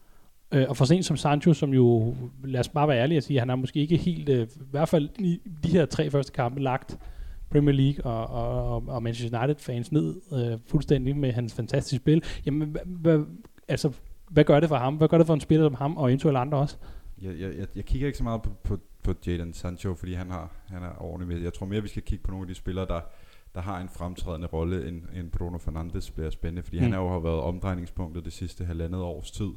[0.55, 2.15] Øh, og for sent som Sancho, som jo,
[2.45, 4.89] lad os bare være ærlige og sige, han har måske ikke helt, øh, i hvert
[4.89, 6.99] fald i de her tre første kampe, lagt
[7.51, 11.97] Premier League og, og, og- og Manchester United fans ned øh, fuldstændig med hans fantastiske
[12.03, 12.23] spil.
[12.47, 13.25] Jamen, hvad, hvad,
[13.69, 13.93] altså,
[14.31, 14.95] hvad gør det for ham?
[14.95, 16.77] Hvad gør det for en spiller som ham, og eventuelt andre også?
[17.23, 20.51] Jeg, jeg, jeg, kigger ikke så meget på, på, på Jadon Sancho, fordi han, har,
[20.67, 21.43] han er ordentlig med.
[21.43, 23.01] Jeg tror mere, vi skal kigge på nogle af de spillere, der,
[23.55, 26.83] der har en fremtrædende rolle, end, end Bruno Fernandes bliver spændende, fordi mm.
[26.83, 29.51] han har jo har været omdrejningspunktet det sidste halvandet års tid.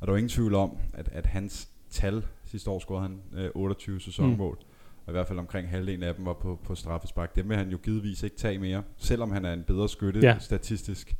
[0.00, 3.20] Og der er jo ingen tvivl om, at, at hans tal, sidste år scorede han
[3.44, 4.66] øh, 28 sæsonmål, mm.
[5.06, 7.36] og i hvert fald omkring halvdelen af dem var på, på straffespark.
[7.36, 10.38] Dem vil han jo givetvis ikke tage mere, selvom han er en bedre skytte Ja.
[10.38, 11.16] statistisk.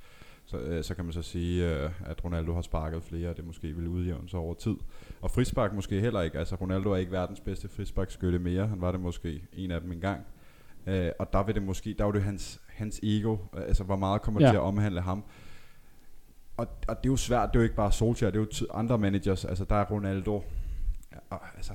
[0.46, 3.46] Så, øh, så kan man så sige, øh, at Ronaldo har sparket flere, og det
[3.46, 4.74] måske vil udjævne sig over tid.
[5.20, 6.38] Og frispark måske heller ikke.
[6.38, 8.66] Altså Ronaldo er ikke verdens bedste frisparkskytte mere.
[8.66, 10.20] Han var det måske en af dem engang.
[10.86, 14.22] Øh, og der vil det måske, der var det hans, hans ego, altså hvor meget
[14.22, 14.48] kommer ja.
[14.48, 15.24] til at omhandle ham.
[16.58, 18.66] Og, og det er jo svært, det er jo ikke bare Solskjaer, det er jo
[18.74, 20.42] andre managers, altså der er Ronaldo,
[21.12, 21.72] ja, altså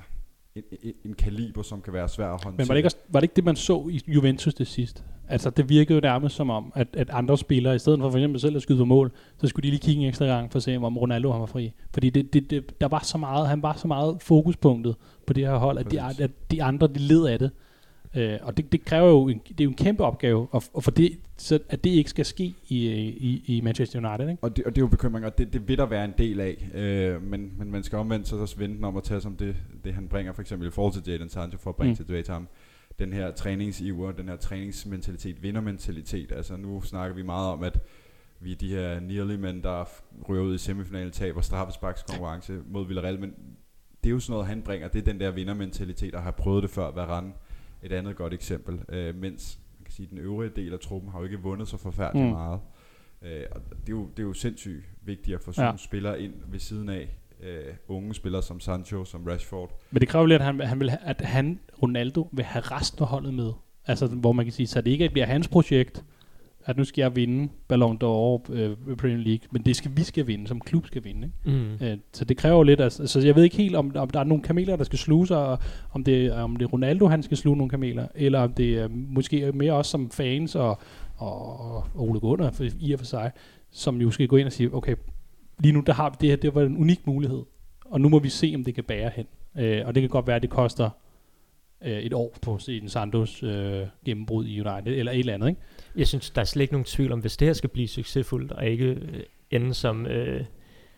[0.55, 2.53] en, en, en kaliber, som kan være svær at håndtere.
[2.57, 5.03] Men var det, ikke, også- var det ikke det, man så i Juventus det sidst?
[5.27, 8.17] Altså, det virkede jo nærmest som om, at, at andre spillere, i stedet for for
[8.17, 10.57] eksempel selv at skyde på mål, så skulle de lige kigge en ekstra gang for
[10.59, 11.73] at se, om Ronaldo han var fri.
[11.93, 14.95] Fordi det, det, det, der var så meget, han var så meget fokuspunktet
[15.27, 17.51] på det her hold, at de, at de andre, de led af det.
[18.15, 20.83] Øh, og det, det kræver jo en, det er jo en kæmpe opgave, og, og
[20.83, 24.43] for det, så at det ikke skal ske i, i, i Manchester United, ikke?
[24.43, 26.39] Og det, og det er jo bekymring, og det, det vil der være en del
[26.39, 26.69] af.
[26.73, 29.93] Øh, men, men man skal omvendt så også vente om at tage som det, det
[29.93, 31.95] han bringer, for eksempel i forhold til Jadon Sancho, for at bringe Mm.
[31.95, 32.47] tilbage til ham.
[32.99, 36.31] Den her træningsiver, den her træningsmentalitet, vindermentalitet.
[36.31, 37.79] Altså nu snakker vi meget om, at
[38.39, 39.85] vi er de her nearly mænd, der
[40.29, 43.33] ryger ud i semifinalen, taber straffesparkskonkurrence mod Villarreal, men
[44.03, 44.87] det er jo sådan noget, han bringer.
[44.87, 46.91] Det er den der vindermentalitet, og har prøvet det før.
[46.91, 47.31] Varane,
[47.83, 48.79] et andet godt eksempel.
[48.89, 51.77] Øh, mens man kan sige, den øvrige del af truppen har jo ikke vundet så
[51.77, 52.31] forfærdeligt Mm.
[52.33, 52.59] meget.
[53.21, 55.77] Øh, og det er, jo, det er jo sindssygt vigtigt at få sådan ja.
[55.77, 57.09] spillere ind ved siden af
[57.43, 59.79] øh, unge spillere som Sancho, som Rashford.
[59.91, 63.01] Men det kræver lidt, at han, han vil, have- at han, Ronaldo, vil have resten
[63.03, 63.51] af holdet med.
[63.85, 66.03] Altså, hvor man kan sige, så det ikke bliver hans projekt,
[66.65, 70.27] at nu skal jeg vinde Ballon d'Or øh, Premier League, men det skal vi skal
[70.27, 71.31] vinde, som klub skal vinde.
[71.45, 71.57] Ikke?
[71.57, 71.85] Mm.
[71.85, 74.19] Øh, så det kræver jo lidt, altså, så jeg ved ikke helt, om, om der
[74.19, 75.59] er nogle kameler, der skal sluge sig, og
[75.91, 78.87] om det, om det er Ronaldo, han skal sluge nogle kameler, eller om det er
[78.91, 80.79] måske mere også som fans og,
[81.17, 83.31] og, og Ole Gunnar for, i og for sig,
[83.71, 84.95] som jo skal gå ind og sige, okay,
[85.59, 87.41] lige nu der har vi det her, det var en unik mulighed,
[87.85, 89.25] og nu må vi se, om det kan bære hen.
[89.57, 90.89] Øh, og det kan godt være, at det koster
[91.83, 95.61] øh, et år på en Santos øh, gennembrud i United, eller et eller andet, ikke?
[95.95, 98.51] Jeg synes, der er slet ikke nogen tvivl om, hvis det her skal blive succesfuldt,
[98.51, 100.45] og ikke øh, ende som øh,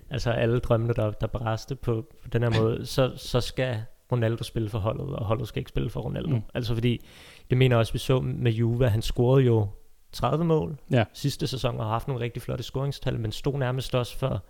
[0.09, 3.77] altså alle drømmene, der, der bræste på, på den her måde, så, så skal
[4.11, 6.35] Ronaldo spille for holdet, og holdet skal ikke spille for Ronaldo.
[6.35, 6.41] Mm.
[6.53, 7.05] Altså fordi,
[7.49, 9.67] det mener jeg også, vi så med Juve, han scorede jo
[10.11, 11.03] 30 mål Ja.
[11.13, 14.43] sidste sæson, og har haft nogle rigtig flotte scoringstal, men stod nærmest også for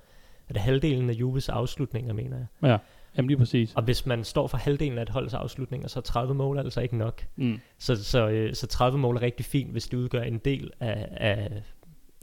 [0.49, 2.47] det halvdelen af Juves afslutninger, mener jeg.
[2.69, 2.77] Ja.
[3.17, 3.73] Jamen lige præcis.
[3.75, 6.81] Og hvis man står for halvdelen af et holds afslutninger, så er 30 mål altså
[6.81, 7.21] ikke nok.
[7.35, 7.59] Mm.
[7.79, 11.07] Så, så, øh, så 30 mål er rigtig fint, hvis det udgør en del af,
[11.11, 11.51] af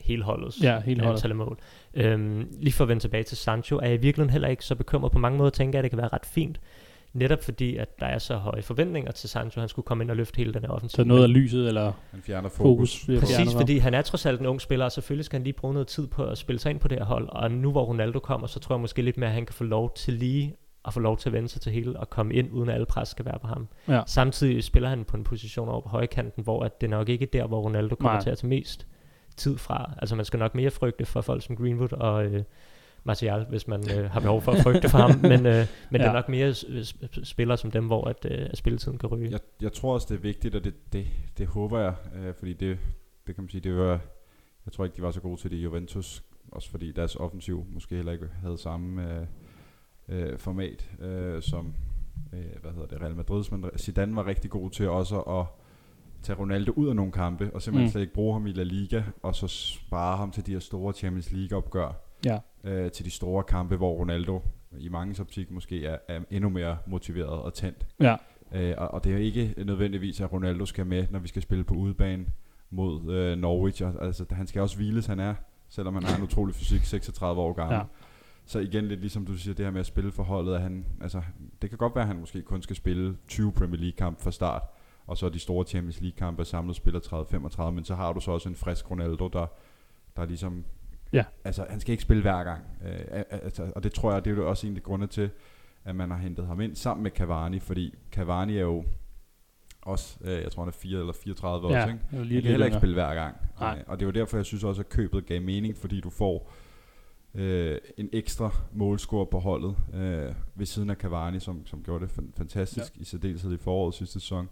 [0.00, 1.16] hele holdets Ja, hele holdet.
[1.18, 1.58] antal af mål.
[1.94, 4.74] Øhm, lige for at vende tilbage til Sancho, er jeg i virkeligheden heller ikke så
[4.74, 5.12] bekymret.
[5.12, 6.60] På mange måder tænker jeg, at det kan være ret fint.
[7.12, 10.16] Netop fordi, at der er så høje forventninger til Sancho, han skulle komme ind og
[10.16, 10.96] løfte hele den her offensiv.
[10.96, 13.00] Så noget af lyset eller Han fjerner fokus.
[13.06, 13.20] fokus.
[13.20, 15.72] Præcis, fordi han er trods alt en ung spiller, og selvfølgelig skal han lige bruge
[15.74, 17.28] noget tid på at spille sig ind på det her hold.
[17.28, 19.64] Og nu hvor Ronaldo kommer, så tror jeg måske lidt mere, at han kan få
[19.64, 22.52] lov til lige at få lov til at vende sig til hele og komme ind,
[22.52, 23.68] uden at alle pres skal være på ham.
[23.88, 24.02] Ja.
[24.06, 27.30] Samtidig spiller han på en position over på højkanten, hvor at det nok ikke er
[27.30, 28.22] der, hvor Ronaldo kommer Nej.
[28.22, 28.86] til at tage mest
[29.36, 29.92] tid fra.
[29.98, 32.42] Altså man skal nok mere frygte for folk som Greenwood og øh,
[33.04, 35.10] Martial, hvis man øh, har behov for at frygte for ham.
[35.32, 35.98] Men, øh, men ja.
[35.98, 36.54] det er nok mere
[37.24, 39.30] spillere som dem, hvor at, øh, at spilletiden kan ryge.
[39.30, 41.06] Jeg, jeg tror også, det er vigtigt, og det, det,
[41.38, 42.78] det håber jeg, øh, fordi det,
[43.26, 44.00] det kan man sige, det var,
[44.66, 47.66] jeg tror ikke, de var så gode til det i Juventus, også fordi deres offensiv
[47.68, 49.26] måske heller ikke havde samme øh,
[50.08, 51.74] øh, format øh, som,
[52.32, 55.44] øh, hvad hedder det, Real Madrid, men Zidane var rigtig god til også at
[56.22, 57.90] tage Ronaldo ud af nogle kampe, og simpelthen Mm.
[57.90, 60.92] slet ikke bruge ham i La Liga, og så spare ham til de her store
[60.92, 61.92] Champions League opgør,
[62.24, 62.38] Ja.
[62.64, 64.42] øh, til de store kampe, hvor Ronaldo
[64.78, 67.86] i mange optik måske er, er endnu mere motiveret og tændt.
[68.00, 68.16] Ja.
[68.54, 71.64] Øh, og, og det er ikke nødvendigvis, at Ronaldo skal med, når vi skal spille
[71.64, 72.26] på udebane
[72.70, 73.82] mod øh, Norwich.
[74.00, 75.34] Altså, han skal også hviles, han er,
[75.68, 77.74] selvom han har en utrolig fysik, 36 år gammel.
[77.76, 77.82] Ja.
[78.46, 80.86] Så igen lidt ligesom du siger, det her med at spille for holdet, at han,
[81.00, 81.22] altså,
[81.62, 84.30] det kan godt være, at han måske kun skal spille 20 Premier League kamp fra
[84.30, 84.62] start,
[85.06, 87.00] og så de store Champions League kampe samlet spiller
[87.66, 89.46] 30-35, men så har du så også en frisk Ronaldo, der,
[90.16, 90.64] der ligesom,
[91.12, 91.24] Ja.
[91.44, 94.30] altså han skal ikke spille hver gang, øh, al- altså, og det tror jeg, det
[94.32, 95.30] er jo også en af de grunde til,
[95.84, 98.84] at man har hentet ham ind sammen med Cavani, fordi Cavani er jo
[99.82, 102.24] også, øh, jeg tror han er 4 eller 34 Ja, også, ikke?
[102.24, 103.36] lige Han kan heller ikke spille hver gang.
[103.60, 103.76] Nej.
[103.78, 106.50] Øh, og det var derfor, jeg synes også, at købet gav mening, fordi du får
[107.34, 112.12] øh, en ekstra målscore på holdet øh, ved siden af Cavani, som, som gjorde det
[112.12, 113.00] fan- fantastisk, ja.
[113.00, 114.48] i særdeleshed i foråret sidste sæson.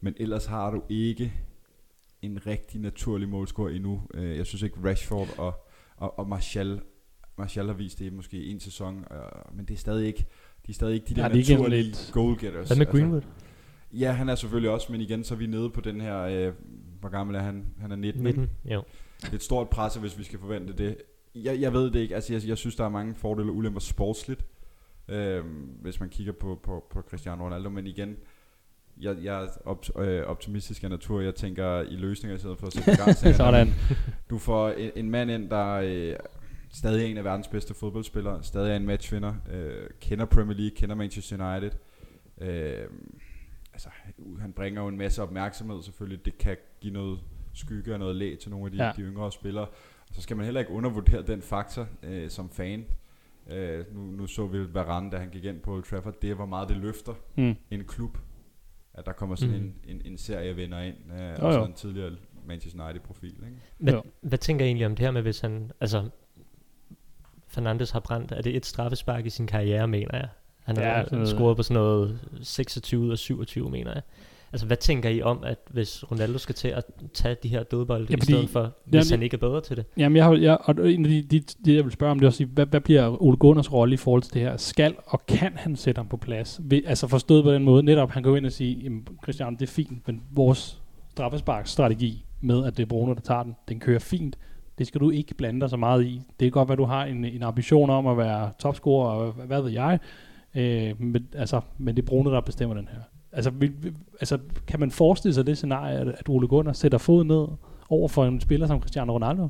[0.00, 1.32] Men ellers har du ikke
[2.22, 4.02] en rigtig naturlig målscore endnu.
[4.14, 5.66] Øh, jeg synes ikke Rashford og,
[5.96, 6.80] og, og Martial,
[7.38, 9.16] Martial har vist det måske en sæson, øh,
[9.56, 10.26] men det er stadig ikke,
[10.66, 12.66] de er stadig ikke de der Ja, naturlige lidt- goalgetters.
[12.68, 13.22] Hvad med Greenwood?
[13.92, 16.52] Ja, han er selvfølgelig også, men igen, så er vi nede på den her, øh,
[17.00, 17.66] hvor gammel er han?
[17.80, 18.40] Han er 19, 19.
[18.42, 18.56] 19?
[18.72, 18.82] Jo.
[19.20, 20.96] Det er et stort pres, hvis vi skal forvente det.
[21.34, 23.80] Jeg, jeg ved det ikke, altså jeg, jeg synes, der er mange fordele og ulemper
[23.80, 24.44] sportsligt,
[25.08, 25.44] øh,
[25.82, 28.16] hvis man kigger på, på, på Cristiano Ronaldo, men igen,
[29.00, 32.66] jeg, jeg er op, øh, optimistisk af natur, jeg tænker i løsninger i stedet for
[32.66, 33.36] at sætte begrænsninger.
[33.44, 33.68] Sådan.
[34.30, 36.16] Du får en, en mand ind, der øh,
[36.72, 40.76] stadig er en af verdens bedste fodboldspillere, stadig er en matchvinder, øh, kender Premier League,
[40.76, 41.70] kender Manchester United.
[42.40, 42.84] Øh,
[43.72, 43.88] altså,
[44.40, 46.24] han bringer jo en masse opmærksomhed selvfølgelig.
[46.24, 47.18] Det kan give noget
[47.54, 48.84] skygge og noget læg til nogle af de, Ja.
[48.86, 48.92] ja.
[48.96, 49.66] de yngre spillere.
[50.12, 52.84] Så skal man heller ikke undervurdere den faktor øh, som fan.
[53.50, 56.14] Øh, nu, nu så vi Varane, da han gik ind på Old Trafford.
[56.22, 57.54] Det er, hvor meget det løfter Mm.
[57.70, 58.18] en klub.
[58.94, 59.60] At der kommer sådan mm.
[59.88, 60.96] en, en, en serievinder ind.
[61.12, 61.64] Øh, Jo, og så jo.
[61.64, 62.12] en tidligere
[62.46, 63.28] Manchester United-profil.
[63.30, 63.56] Ikke?
[63.78, 64.02] Hvad, Jo.
[64.20, 65.70] hvad tænker I egentlig om det her med, hvis han...
[65.80, 66.08] Altså,
[67.48, 68.32] Fernandes har brændt...
[68.32, 70.28] Er det et straffespark i sin karriere, mener jeg?
[70.64, 74.02] Han har Ja, sådan scoret på sådan noget 26 ud af 27, mener jeg.
[74.52, 76.84] Altså, hvad tænker I om, at hvis Ronaldo skal til at
[77.14, 79.38] tage de her dødbolde, Ja, ja, i fordi- stedet for, hvis Jamen, han ikke er
[79.38, 79.84] bedre til det?
[79.96, 82.26] Jamen, jeg har, jeg, og en af de, de, de, jeg vil spørge om, det
[82.26, 84.56] er også, hvad, hvad bliver Ole Gunners rolle i forhold til det her?
[84.56, 86.60] Skal og kan han sætte ham på plads?
[86.64, 89.62] Vil, altså forstået på den måde, netop han går ind og sige, jamen, Christian, det
[89.62, 93.98] er fint, men vores straffesparksstrategi med, at det er Bruno, der tager den, den kører
[93.98, 94.38] fint.
[94.78, 96.14] Det skal du ikke blande dig så meget i.
[96.40, 99.46] Det kan godt at du har en, en ambition om at være topscorer, og hvad,
[99.46, 99.98] hvad ved jeg,
[100.54, 103.00] øh, men, altså, men det er Bruno, der bestemmer den her.
[103.32, 106.98] Altså, vil, vil, altså, kan man forestille sig det scenarie, at, at Ole Gunnar sætter
[106.98, 107.46] fod ned
[107.88, 109.48] over for en spiller som Cristiano Ronaldo?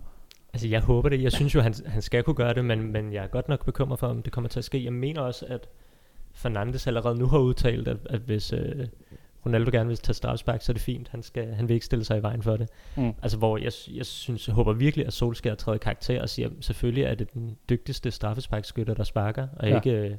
[0.52, 1.22] Altså, jeg håber det.
[1.22, 3.64] Jeg synes jo, han, han skal kunne gøre det, men, men jeg er godt nok
[3.64, 4.84] bekymret for, om det kommer til at ske.
[4.84, 5.68] Jeg mener også, at
[6.32, 8.86] Fernandes allerede nu har udtalt, at, at hvis øh,
[9.46, 11.08] Ronaldo gerne vil tage straffespark, så er det fint.
[11.08, 12.68] Han, skal, han vil ikke stille sig i vejen for det.
[12.96, 13.12] Mm.
[13.22, 17.04] Altså, hvor jeg, jeg synes, jeg håber virkelig, at Solskjaer træder karakter og siger, selvfølgelig
[17.04, 19.76] er det den dygtigste straffesparkskytter, der sparker, og ja.
[19.76, 20.16] ikke, øh,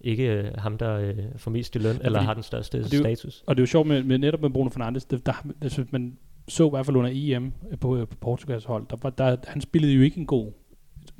[0.00, 2.84] ikke øh, ham, der øh, får mest i løn, eller fordi- har den største og
[2.84, 3.44] det jo- status.
[3.46, 5.92] Og det er jo sjovt med, med netop med Bruno Fernandes, det, der, jeg synes,
[5.92, 6.16] man
[6.48, 9.92] så i hvert fald under EM på, på Portugals hold, der, var, der, han spillede
[9.92, 10.52] jo ikke en god,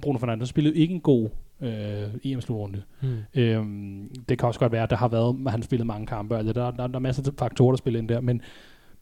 [0.03, 1.29] Bruno Fernandes spillede ikke en god
[1.61, 2.83] øh, EM-slutrunde.
[3.03, 3.17] Hmm.
[3.35, 6.37] Øhm, det kan også godt være, at der har været, at han spillet mange kampe,
[6.37, 8.43] altså der, der, der er masser af faktorer, der spiller ind der, men,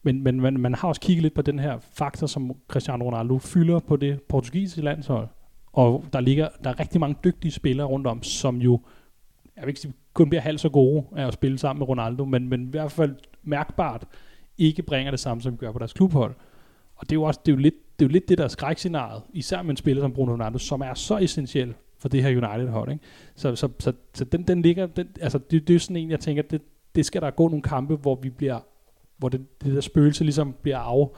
[0.03, 3.38] men, men man, man har også kigget lidt på den her faktor, som Cristiano Ronaldo
[3.38, 5.29] fylder på det portugisiske landshold,
[5.73, 8.81] og der ligger, der er rigtig mange dygtige spillere rundt om, som jo,
[9.59, 12.25] jeg vil ikke sige, kun bliver halvt så gode af at spille sammen med Ronaldo,
[12.25, 14.05] men, men i hvert fald mærkbart
[14.59, 16.35] ikke bringer det samme, som de gør på deres klubhold.
[16.97, 18.44] Og det er jo også det er jo lidt, det er jo lidt det der
[18.44, 22.23] er skrækscenariet, især med en spiller som Bruno Ronaldo, som er så essentiel for det
[22.23, 22.92] her United-hold.
[22.92, 23.05] Ikke?
[23.37, 26.21] Så, så, så, så den, den ligger, den, altså det, det er sådan en, jeg
[26.21, 26.62] tænker, det,
[26.94, 28.61] det skal der gå nogle kampe, hvor vi bliver,
[29.16, 31.09] hvor det, det der spøgelse ligesom bliver af,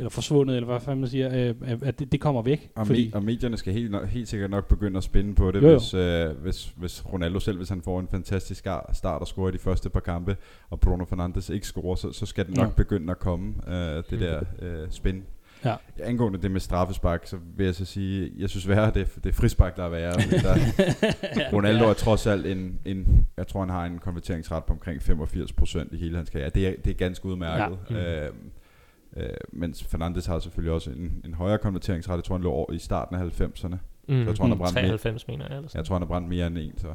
[0.00, 2.70] eller forsvundet, eller hvad fanden man siger, øh, at det, det kommer væk.
[2.76, 5.50] Og, fordi, me- og medierne skal helt, nok, helt sikkert nok begynde at spænde på
[5.50, 5.78] det, Jo, jo.
[5.78, 9.48] hvis, øh, hvis, hvis Ronaldo selv, hvis han får en fantastisk ar- start og scorer
[9.48, 10.36] i de første par kampe,
[10.70, 12.72] og Bruno Fernandes ikke scorer, så, så skal det nok Ja.
[12.76, 14.18] begynde at komme, øh, det Mm.
[14.18, 15.22] der øh, spænd.
[15.64, 15.74] Ja.
[16.02, 19.32] Angående det med straffespark, så vil jeg så sige, jeg synes værre, det, det er
[19.32, 20.12] frispark, der er værre.
[20.14, 20.54] Der,
[21.52, 25.94] Ronaldo er trods alt en, en, jeg tror han har en konverteringsret på omkring 85%
[25.94, 26.50] i hele hans karriere.
[26.50, 27.78] Det er, det er ganske udmærket.
[27.90, 27.94] Ja.
[27.94, 27.96] Mm.
[27.96, 28.30] Øh,
[29.16, 32.16] øh, mens Fernandes har selvfølgelig også en, en højere konverteringsret.
[32.16, 33.76] Jeg tror, han lå over i starten af 90'erne.
[34.08, 34.84] Mm, jeg tror, han har brændt mere.
[34.84, 35.56] 93, mener jeg.
[35.56, 35.78] Eller, sådan.
[35.78, 36.88] Jeg tror, han har brændt mere end en, så.
[36.88, 36.94] Øh,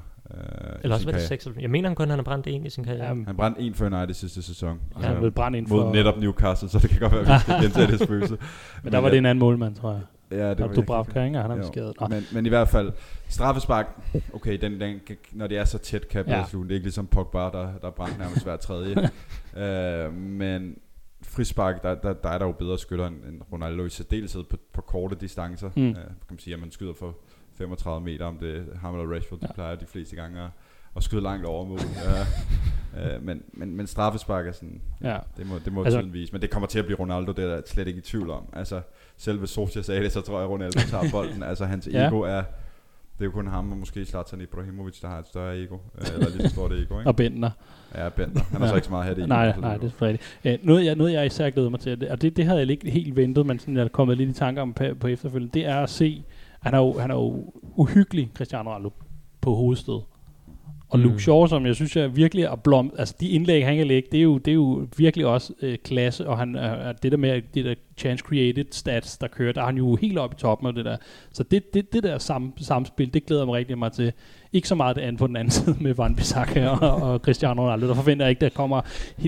[0.84, 1.20] eller også var det karriere.
[1.20, 1.58] 96.
[1.62, 3.08] Jeg mener han kun, han har brændt en i sin karriere.
[3.08, 4.80] ja, Han brændte en for United sidste sæson.
[5.02, 7.40] ja, han brændt ind mod for, netop Newcastle, så det kan godt være, at vi
[7.40, 8.38] skal gentage det spøgelse.
[8.84, 10.02] men der var det en anden målmand, tror jeg.
[10.32, 11.38] Ja, det du Dubravka, ikke?
[11.38, 11.94] Og han er skadet.
[12.10, 12.92] Men, men i hvert fald,
[13.30, 13.88] straffespark,
[14.34, 15.00] okay, den, den,
[15.32, 16.38] når det er så tæt, kan Ja.
[16.38, 16.46] ja.
[16.46, 16.68] slutte.
[16.68, 17.50] Det er ikke ligesom Pogba, der,
[17.82, 19.10] der er brændt nærmest hver tredje.
[20.08, 20.76] øh, men
[21.36, 24.58] frispark, der, der, der er der jo bedre skytter end, end Ronaldo i særdeleshed på,
[24.74, 25.70] på korte distancer.
[25.76, 25.88] Mm.
[25.90, 27.16] Øh, kan man sige, at man skyder for
[27.58, 29.54] 35 meter, om det er ham eller Rashford, de Ja.
[29.54, 30.50] plejer de fleste gange at,
[30.96, 31.80] at skyde langt over mål.
[33.00, 35.18] øh, men, men, men straffespark er sådan, Ja.
[35.38, 36.32] det må, det må Altså- tiden vise.
[36.34, 38.46] Men det kommer til at blive Ronaldo, det er jeg slet ikke i tvivl om.
[38.54, 38.82] Altså,
[39.18, 41.44] selv hvis Solskjaer sagde det, så tror jeg, at Ronaldo tager bolden.
[41.52, 42.08] altså, hans Ja.
[42.08, 42.44] ego er...
[43.20, 45.76] Det er jo kun ham og måske Zlatan Ibrahimovic, der har et større ego.
[45.98, 47.10] øh, Eller så stort ego, ikke?
[47.10, 47.50] Og Bentner.
[47.98, 48.42] Ja, Bender.
[48.52, 49.30] Han har så ikke så meget at have det i.
[49.30, 50.40] Nej, nej, det er rigtigt.
[50.46, 52.90] Øh, noget, jeg, noget, jeg især glæder mig til, og det, det havde jeg ikke
[52.90, 55.66] helt ventet, men sådan, jeg er kommet lidt i tanker om på, på efterfølgende, det
[55.66, 56.24] er at se,
[56.62, 58.94] han er jo, han er jo uhyggelig, Cristiano Ronaldo,
[59.42, 60.00] på hovedstød.
[60.90, 61.20] Og Luke Mm.
[61.20, 64.18] Shaw, som jeg synes er virkelig er blom, altså de indlæg, han kan lægge, det
[64.18, 67.42] er jo, det er jo virkelig også øh, klasse, og han er det der med
[67.54, 70.68] det der chance created stats, der kører, der er han jo helt oppe i toppen
[70.68, 70.98] af det der.
[71.34, 74.12] Så det, det, det der sam, samspil, det glæder jeg mig rigtig meget til.
[74.54, 77.62] Ikke så meget det andet på den anden side med Van Bissaka og, og Cristiano
[77.64, 77.88] Ronaldo.
[77.88, 78.82] Der forventer jeg ikke, der kommer,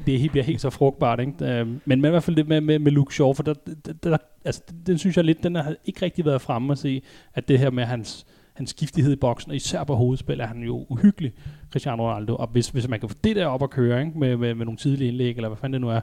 [0.05, 1.19] det helt- bliver helt så frugtbart.
[1.19, 1.45] Ikke?
[1.45, 3.53] Øhm, Men med, i hvert fald det med, med, med Luke Shaw, for der,
[3.85, 6.77] der, der, altså, den, den synes jeg lidt, den har ikke rigtig været fremme at
[6.77, 7.01] se,
[7.33, 8.25] at det her med hans,
[8.57, 11.33] hans skiftighed i boksen, og især på hovedspil, er han jo uhyggelig,
[11.71, 12.35] Cristiano Ronaldo.
[12.35, 14.19] Og hvis, hvis man kan få det der op at køre, ikke?
[14.19, 15.99] Med, med, med nogle tidlige indlæg, eller hvad fanden det nu er,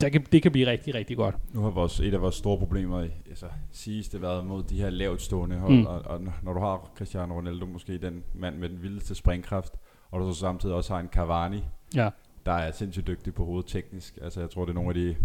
[0.00, 1.54] der kan, det kan blive rigtig, rigtig godt.
[1.54, 4.76] Nu har vores, et af vores store problemer, i- altså, siges det været mod de
[4.80, 5.86] her lavt stående hold, Mm.
[5.86, 9.72] og, og, når du har Cristiano Ronaldo, måske den mand med den vildeste springkraft,
[10.10, 11.62] og du så samtidig også har en Cavani,
[11.94, 12.10] Ja,
[12.46, 14.18] der er sindssygt dygtig på hovedet teknisk.
[14.22, 15.16] Altså, jeg tror, det er nogle af de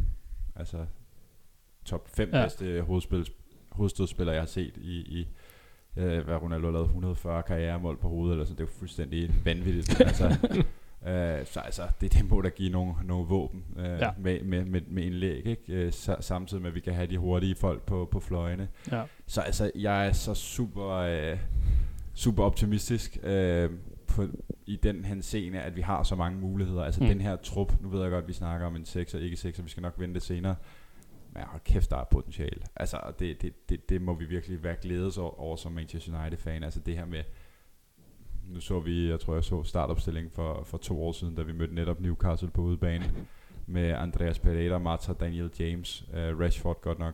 [0.55, 0.77] altså,
[1.85, 2.37] top 5 Ja.
[2.37, 2.43] ja.
[2.45, 3.27] bedste hovedspil,
[3.71, 5.27] hovedstødspillere, jeg har set i, i
[5.97, 8.57] øh, hvad Ronaldo har lavet 140 karrieremål på hovedet, eller sådan.
[8.57, 10.01] det er jo fuldstændig vanvittigt.
[10.09, 10.25] altså,
[11.07, 14.09] øh, så altså, det, det må da give nogle, nogle våben øh, Ja.
[14.19, 15.61] med, med, med, med indlæg, ikke?
[15.73, 18.67] Øh, sa- samtidig med, at vi kan have de hurtige folk på, på fløjene.
[18.91, 19.03] ja.
[19.27, 21.37] Så altså, jeg er så super, øh,
[22.13, 23.69] super optimistisk øh,
[24.07, 24.25] på,
[24.65, 26.83] i den henseende, at vi har så mange muligheder.
[26.83, 27.09] Altså mm.
[27.09, 29.37] den her trup, nu ved jeg godt, at vi snakker om en 6 og ikke
[29.37, 30.55] 6, og vi skal nok vente senere.
[31.33, 32.61] Men hold kæft, der er potentiale.
[32.75, 36.63] Altså, det, det, det, det må vi virkelig være glædes over, over som Manchester United-fan.
[36.63, 37.23] Altså det her med,
[38.47, 41.53] nu så vi, jeg tror jeg så startopstilling for, for to år siden, da vi
[41.53, 43.05] mødte netop Newcastle på udebane
[43.67, 47.13] med Andreas Pereira, Marta, Daniel James, uh, Rashford godt nok.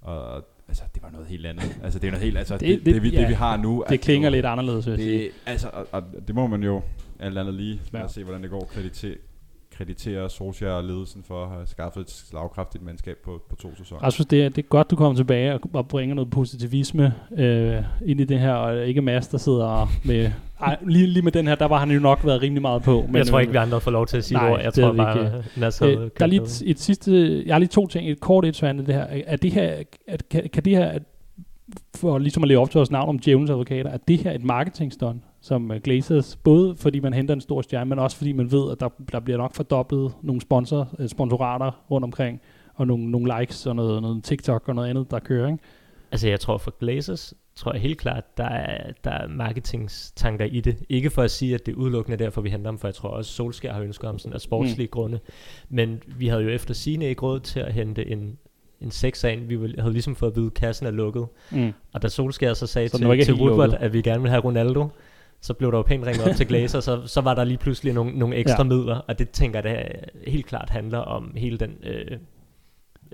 [0.00, 1.78] Og altså, det var noget helt andet.
[1.82, 3.20] Altså, det er noget helt, altså, Det- det, det, vi, ja.
[3.20, 3.84] det vi har nu.
[3.88, 5.18] Det klinger lidt anderledes, vil jeg sige.
[5.24, 6.82] det, altså, og, og, det må man jo
[7.18, 9.16] alt andet lige, lad os se, hvordan det går, kreditere,
[9.76, 14.02] kreditere Solskjaer og ledelsen for at have skaffet et slagkraftigt mandskab på, på to sæsoner.
[14.02, 17.82] Rasmus, det er, det er godt, du kommer tilbage og, og bringer noget positivisme øh,
[18.06, 20.30] ind i det her, og ikke Mads, der sidder med...
[20.60, 23.04] Ej, lige, lige med den her, der var han jo nok været rimelig meget på.
[23.06, 24.60] Men, jeg tror ikke, øh, vi andre får lov til at sige nej, ord.
[24.60, 27.68] Jeg tror bare, Mads havde Øh, der er lige et, et sidste, jeg har lige
[27.68, 29.06] to ting, et kort et så det her.
[29.26, 29.74] Er det her,
[30.08, 31.02] at, kan, kan det her, at,
[31.96, 34.44] for ligesom at leve op til vores navn om Djævelens advokater, er det her et
[34.44, 38.52] marketingstunt, som uh, Glazers, både fordi man henter en stor stjerne, men også fordi man
[38.52, 42.40] ved, at der, der bliver nok fordoblet nogle sponsor, uh, sponsorater rundt omkring,
[42.74, 45.62] og nogle, nogle likes og noget, noget TikTok og noget andet, der kører, ikke?
[46.12, 50.60] Altså jeg tror for Glazers, tror jeg helt klart, der er, der er marketingstanker i
[50.60, 50.76] det.
[50.88, 53.08] Ikke for at sige, at det er udelukkende derfor, vi henter ham, for jeg tror
[53.08, 54.90] også, Solskjaer har ønsket ham sådan af sportslige mm.
[54.90, 55.18] grunde.
[55.68, 58.38] Men vi havde jo efter sine ikke råd til at hente en,
[58.80, 59.46] en sekser ind.
[59.46, 61.26] Vi havde ligesom fået at vide, at kassen er lukket.
[61.50, 61.72] Mm.
[61.92, 63.84] Og da Solskjaer så sagde Så til, til Woodward, lukket.
[63.84, 64.88] at vi gerne vil have Ronaldo,
[65.40, 67.92] så blev der jo pænt ringet op til Glazer, så, så var der lige pludselig
[67.92, 68.64] nogle, nogle ekstra Ja.
[68.64, 69.84] midler, og det tænker jeg,
[70.24, 72.18] det helt klart handler om hele den øh,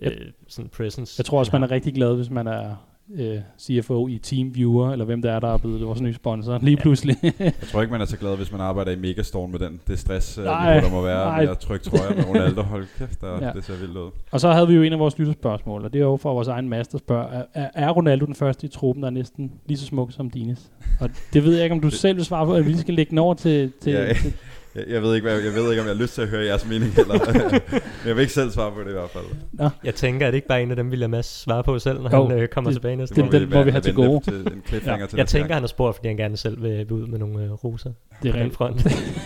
[0.03, 0.13] øh,
[0.49, 1.15] sådan presence.
[1.19, 2.77] Jeg tror også, man er rigtig glad, hvis man er
[3.19, 6.77] øh, CFO i TeamViewer, eller hvem der er, der er blevet vores nye sponsor, lige
[6.77, 7.17] pludselig.
[7.39, 9.99] Jeg tror ikke, man er så glad, hvis man arbejder i Megastore med den, det
[9.99, 11.41] stress, øh, Nej, niveau, der må være nej.
[11.43, 12.63] med at trykke trøjer med Ronaldo.
[12.73, 13.47] Hold kæft, der, Ja.
[13.47, 13.53] ja.
[13.53, 14.11] det ser vildt ud.
[14.31, 16.49] og så havde vi jo en af vores lytterspørgsmål, og det er jo fra vores
[16.49, 19.87] egen master spørger, er, er, Ronaldo den første i truppen, der er næsten lige så
[19.87, 20.71] smuk som Dines?
[21.01, 23.11] Og det ved jeg ikke, om du selv vil svare på, eller vi skal lægge
[23.11, 23.73] den over til...
[23.81, 24.33] til, Ja, til
[24.75, 26.45] Jeg, jeg, ved ikke, hvad, jeg ved ikke, om jeg har lyst til at høre
[26.45, 29.71] jeres mening, eller, men jeg vil ikke selv svare på det i hvert fald.
[29.85, 31.79] Jeg tænker, at det ikke bare er en af dem, vi lader Mads svare på
[31.79, 33.43] selv, når Jo, han øh, kommer det- tilbage næste det- gang.
[33.43, 34.21] den må vi have til gode.
[34.25, 35.07] Til en Ja.
[35.07, 37.45] til Jeg tænker, han har spurgt, fordi han gerne selv vil, vil ud med nogle
[37.45, 37.93] øh, roser.
[38.23, 38.55] det er rigtigt.
[38.55, 38.85] front.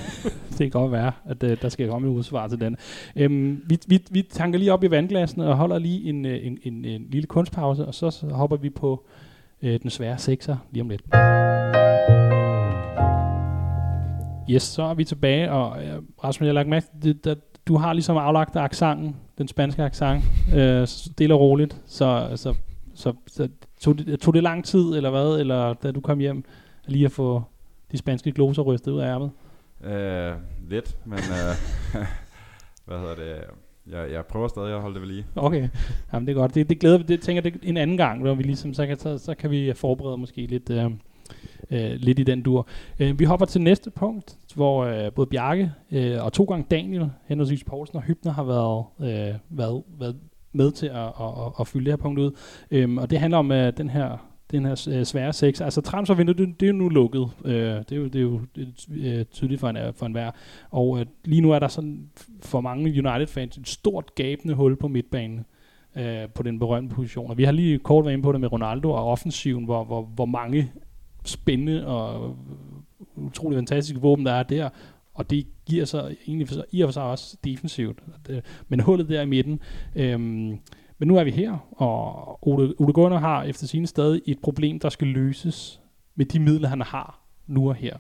[0.50, 2.76] det kan godt være, at øh, der skal komme et udsvar til den.
[3.16, 6.58] Øhm, vi, vi, vi tanker lige op i vandglassene og holder lige en, øh, en,
[6.62, 9.06] en, en lille kunstpause, og så, så hopper vi på
[9.62, 11.02] øh, den svære sekser lige om lidt.
[14.50, 17.34] Yes, så er vi tilbage, og øh, Rasmus, jeg har lagt mærke til, det- der-
[17.68, 20.24] du har ligesom aflagt accenten, den spanske accent,
[20.56, 22.54] øh, stille og roligt, så, så,
[22.94, 23.48] så, så
[23.80, 26.44] tog, det, tog det lang tid, eller hvad, eller da du kom hjem,
[26.86, 27.42] lige at få
[27.92, 29.30] de spanske gloser rystet ud af ærmet?
[29.84, 30.32] Øh,
[30.70, 31.56] lidt, men øh,
[32.86, 33.34] hvad hedder det?
[33.92, 35.26] Jeg, jeg prøver stadig at holde det ved lige.
[35.36, 35.68] Okay,
[36.12, 36.54] Jamen, det er godt.
[36.54, 37.04] Det, det glæder vi.
[37.04, 39.72] Det tænker det, en anden gang, hvor vi ligesom, så, kan, så, så kan vi
[39.74, 40.90] forberede måske lidt, øh,
[41.70, 42.68] øh, lidt i den dur.
[42.98, 47.10] Øh, vi hopper til næste punkt, hvor øh, både Bjarke øh, og to gange Daniel,
[47.26, 50.16] henholdsvis Poulsen og Hybner, har været, øh, været, været
[50.52, 52.30] med til at, at, at, at fylde det her punkt ud.
[52.70, 54.18] Øhm, og det handler om øh, den her
[54.50, 55.60] den her øh, svære sex.
[55.60, 57.28] Altså transfervinduet, det, det er jo nu lukket.
[57.44, 58.40] Øh, det er jo, det er jo
[58.90, 60.30] øh, tydeligt for, en, øh, for enhver.
[60.70, 62.08] Og øh, lige nu er der sådan
[62.42, 65.44] for mange United-fans et stort gabende hul på midtbanen
[65.96, 67.30] øh, på den berømte position.
[67.30, 70.02] Og vi har lige kort været inde på det med Ronaldo og offensiven, hvor, hvor,
[70.02, 70.72] hvor mange
[71.28, 72.36] spændende og
[73.16, 74.68] utrolig fantastiske våben der er der.
[75.14, 77.98] Og det giver sig egentlig for sig, i og for sig også defensivt.
[78.26, 79.60] Det, øh, men hullet der i midten.
[79.96, 80.58] Øhm,
[80.98, 84.78] men nu er vi her, og Ole, Ole Gunnar har efter sine stadig et problem,
[84.78, 85.80] der skal løses
[86.14, 87.96] med de midler, han har nu og her.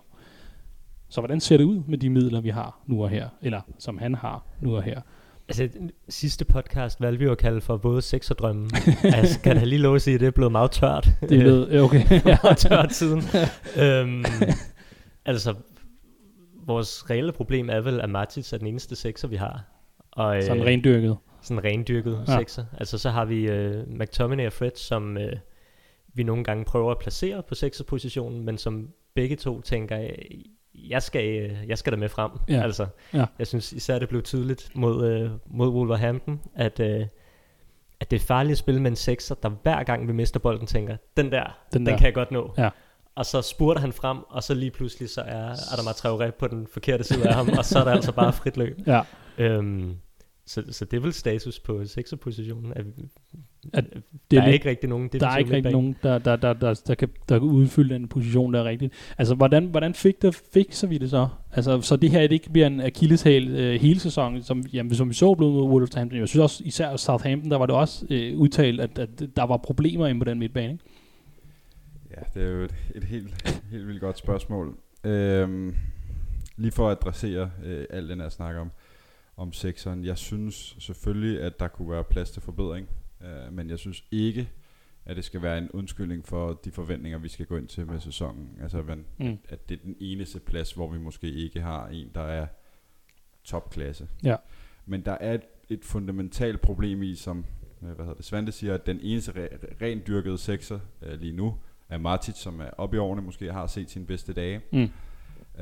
[1.08, 3.28] Så hvordan ser det ud med de midler, vi har nu og her?
[3.42, 5.00] Eller som han har nu og her?
[5.48, 5.68] Altså,
[6.08, 8.70] sidste podcast valgte vi jo at kalde for både sex og drømme.
[9.16, 11.08] altså, kan jeg lige love at sige, at det er blevet meget tørt.
[11.20, 12.04] Det er øh, okay.
[12.24, 13.22] meget tørt siden.
[13.80, 14.24] øhm,
[15.24, 15.54] altså,
[16.66, 19.64] vores reelle problem er vel, at Matic er den eneste sekser, vi har.
[20.12, 21.16] Og, øh, Sådan rendyrket.
[21.42, 22.38] sådan rendyrket Ja.
[22.38, 22.64] sekser.
[22.78, 25.32] Altså, så har vi øh, McTominay og Fred, som øh,
[26.14, 29.96] vi nogle gange prøver at placere på sekserpositionen, men som begge to tænker,
[30.88, 32.30] jeg skal, øh, jeg skal da med frem.
[32.48, 32.62] Ja.
[32.62, 33.24] Altså, Ja.
[33.38, 37.06] Jeg synes især, det blev tydeligt mod, øh, mod Wolverhampton, at, øh,
[38.00, 40.66] at det er farligt at spille med en sekser, der hver gang vi mister bolden,
[40.66, 41.92] tænker, den der, Den der.
[41.92, 42.54] den kan jeg godt nå.
[42.58, 42.70] Ja.
[43.14, 46.66] Og så spurter han frem, og så lige pludselig så er Adama Traoré på den
[46.72, 48.78] forkerte side af ham, og så er der altså bare frit løb.
[48.86, 49.02] Ja.
[49.38, 49.96] Øhm,
[50.46, 52.72] så, så det er vel status på sekserpositionen.
[52.76, 52.84] At,
[53.72, 56.36] At det der er lidt- ikke rigtig nogen Der er ikke rigtig nogen, der, der,
[56.36, 58.92] der, der, der, kan, der kan udfylde den position, der er rigtigt.
[59.18, 61.28] Altså, hvordan, hvordan fik det, fikser vi det så?
[61.52, 65.08] Altså, så det her det ikke bliver en akilleshæl øh, hele sæsonen, som, jamen, som
[65.08, 66.18] vi så blev mod Wolverhampton.
[66.20, 69.56] Jeg synes også, især Southampton, der var det også øh, udtalt, at, at der var
[69.56, 70.72] problemer inde på den midtbane.
[70.72, 70.84] Ikke?
[72.10, 74.76] Ja, det er jo et, et helt, helt vildt godt spørgsmål.
[75.04, 75.74] Øhm,
[76.56, 78.70] lige for at adressere øh, alt den her snak om,
[79.36, 80.04] om sekseren.
[80.04, 82.88] Jeg synes selvfølgelig, at der kunne være plads til forbedring.
[83.24, 84.48] Øh, men jeg synes ikke,
[85.04, 88.00] at det skal være en undskyldning for de forventninger, vi skal gå ind til med
[88.00, 88.58] sæsonen.
[88.62, 89.38] Altså, man, Mm.
[89.48, 92.46] at det er den eneste plads, hvor vi måske ikke har en, der er
[93.44, 94.08] topklasse.
[94.24, 94.36] Ja.
[94.86, 97.44] Men der er et, et fundamentalt problem i, som
[97.82, 101.32] øh, hvad hedder det, Svante siger, at den eneste re- rent dyrkede sekser øh, lige
[101.32, 101.54] nu
[101.88, 104.60] er Matic, som er oppe i årene, måske har set sine bedste dage.
[104.72, 104.88] Mm.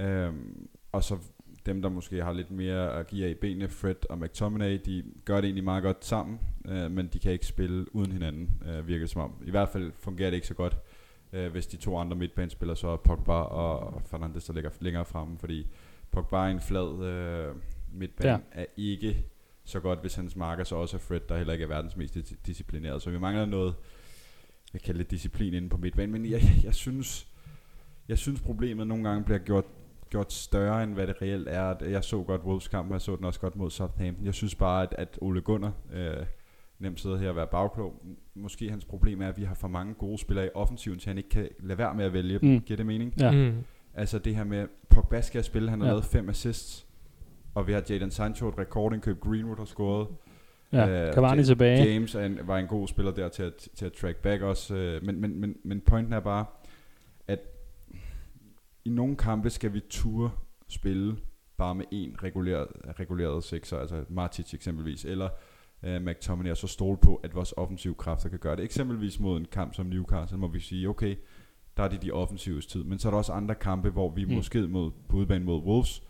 [0.02, 1.18] Øhm, og så
[1.66, 5.04] dem, der måske har lidt mere at give af i benene, Fred og McTominay, de
[5.24, 6.38] gør det egentlig meget godt sammen,
[6.68, 9.32] øh, men de kan ikke spille uden hinanden, øh, virker som om.
[9.46, 10.76] I hvert fald fungerer det ikke så godt,
[11.32, 15.38] øh, hvis de to andre midtbanespillere så er Pogba og Fernandes, der ligger længere fremme,
[15.38, 15.66] fordi
[16.10, 17.54] Pogba er en flad øh,
[17.92, 18.38] midtbane, Ja.
[18.52, 19.24] er ikke
[19.64, 22.16] så godt, hvis hans marker så også er Fred, der heller ikke er verdens mest
[22.16, 23.02] dis- disciplineret.
[23.02, 23.74] Så vi mangler noget,
[24.72, 27.26] jeg kalder det disciplin inde på midtbanen, men jeg, jeg synes,
[28.08, 29.64] jeg synes problemet nogle gange bliver gjort
[30.14, 31.74] gjort større, end hvad det reelt er.
[31.88, 34.26] Jeg så godt Wolves kamp, og jeg så den også godt mod Southampton.
[34.26, 36.26] Jeg synes bare, at, at Ole Gunnar øh,
[36.78, 38.02] nemt sidder her og være bagklog.
[38.34, 41.16] Måske hans problem er, at vi har for mange gode spillere i offensiven, så han
[41.18, 42.48] ikke kan lade være med at vælge dem.
[42.50, 42.60] Mm.
[42.60, 43.14] Giver det mening?
[43.20, 43.30] Ja.
[43.30, 43.52] Mm.
[43.94, 45.92] Altså det her med, Pogba skal spille, han har Ja.
[45.92, 46.86] lavet fem assists,
[47.54, 50.06] og vi har Jadon Sancho, et rekordindkøb, Greenwood har scoret.
[50.72, 51.92] Ja, Øh, Cavani Ja- tilbage.
[51.92, 54.74] James er en, var en god spiller der til at, til at track back også.
[54.74, 56.44] øh, Men, men, men, men pointen er bare,
[58.84, 60.30] i nogle kampe skal vi ture
[60.68, 61.16] spille
[61.56, 62.66] bare med en reguleret,
[62.98, 65.28] reguleret sekser, altså Matic eksempelvis, eller
[65.82, 68.64] uh, McTominay, og så stole på, at vores offensive kræfter kan gøre det.
[68.64, 71.16] Eksempelvis mod en kamp som Newcastle, må vi sige, okay,
[71.76, 74.24] der er det de offensive tid, men så er der også andre kampe, hvor vi
[74.24, 74.30] Mm.
[74.30, 74.36] mm.
[74.36, 76.02] måske mod, på udebane mod Wolves,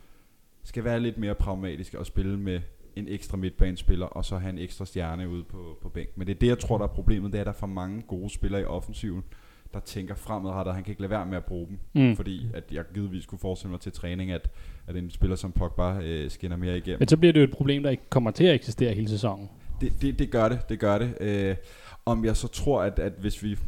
[0.62, 2.60] skal være lidt mere pragmatiske og spille med
[2.96, 6.08] en ekstra midtbanespiller, og så have en ekstra stjerne ude på, på bænk.
[6.16, 7.66] Men det er det, jeg tror, der er problemet, det er, at der er for
[7.66, 9.24] mange gode spillere i offensiven,
[9.74, 11.78] der tænker fremadrettet, han kan ikke lade være med at bruge dem.
[11.92, 12.16] Mm.
[12.16, 14.50] Fordi at jeg givetvis kunne forestille mig til træning, at,
[14.86, 16.98] at en spiller som Pogba øh, skinner mere igennem.
[16.98, 19.48] Men så bliver det jo et problem, der ikke kommer til at eksistere hele sæsonen.
[19.80, 21.14] Det, det, det gør det, det gør det.
[21.20, 21.56] Øh,
[22.06, 23.58] om jeg så tror, at, at hvis vi...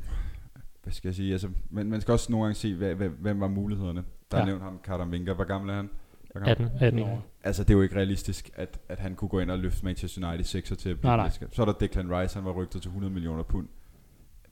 [0.82, 1.32] Hvad skal jeg sige?
[1.32, 4.04] Altså, men man skal også nogle gange se, hvad, hvad, hvem var mulighederne.
[4.30, 4.46] Der er Ja.
[4.46, 5.34] nævnt ham, Carter Winker.
[5.34, 5.90] Hvor gammel er han?
[6.32, 6.70] Hvor gammel?
[6.70, 6.86] 18.
[6.86, 7.26] 18 år.
[7.44, 10.28] Altså, det er jo ikke realistisk, at, at han kunne gå ind og løfte Manchester
[10.28, 11.48] United 6 til at blive Nej, nej.
[11.52, 13.68] Så er der Declan Rice, han var rygtet til 100 millioner pund.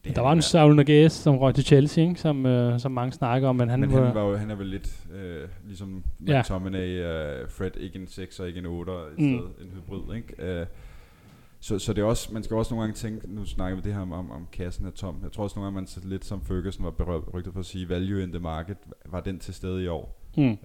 [0.04, 0.42] Det Der er var en.
[0.42, 2.20] Saul Niguez, som røg til Chelsea, ikke?
[2.20, 4.54] Som, øh, som mange snakker om, men han, Men var, han, var jo, han er
[4.54, 6.40] vel lidt øh, ligesom Ja.
[6.40, 9.38] McTominay, øh, Fred, ikke en 6 og ikke en 8, i Mm.
[9.38, 10.60] stedet en hybrid, ikke?
[10.60, 10.66] Øh,
[11.60, 13.94] så, så det er også, man skal også nogle gange tænke, nu snakker vi det
[13.94, 15.16] her om, om, om kassen er tom.
[15.22, 17.66] Jeg tror også nogle gange, man så lidt som Ferguson var berørt, rygtet for at
[17.66, 18.76] sige, value in the market,
[19.06, 20.20] var den til stede i år.
[20.36, 20.56] mm, Øhm,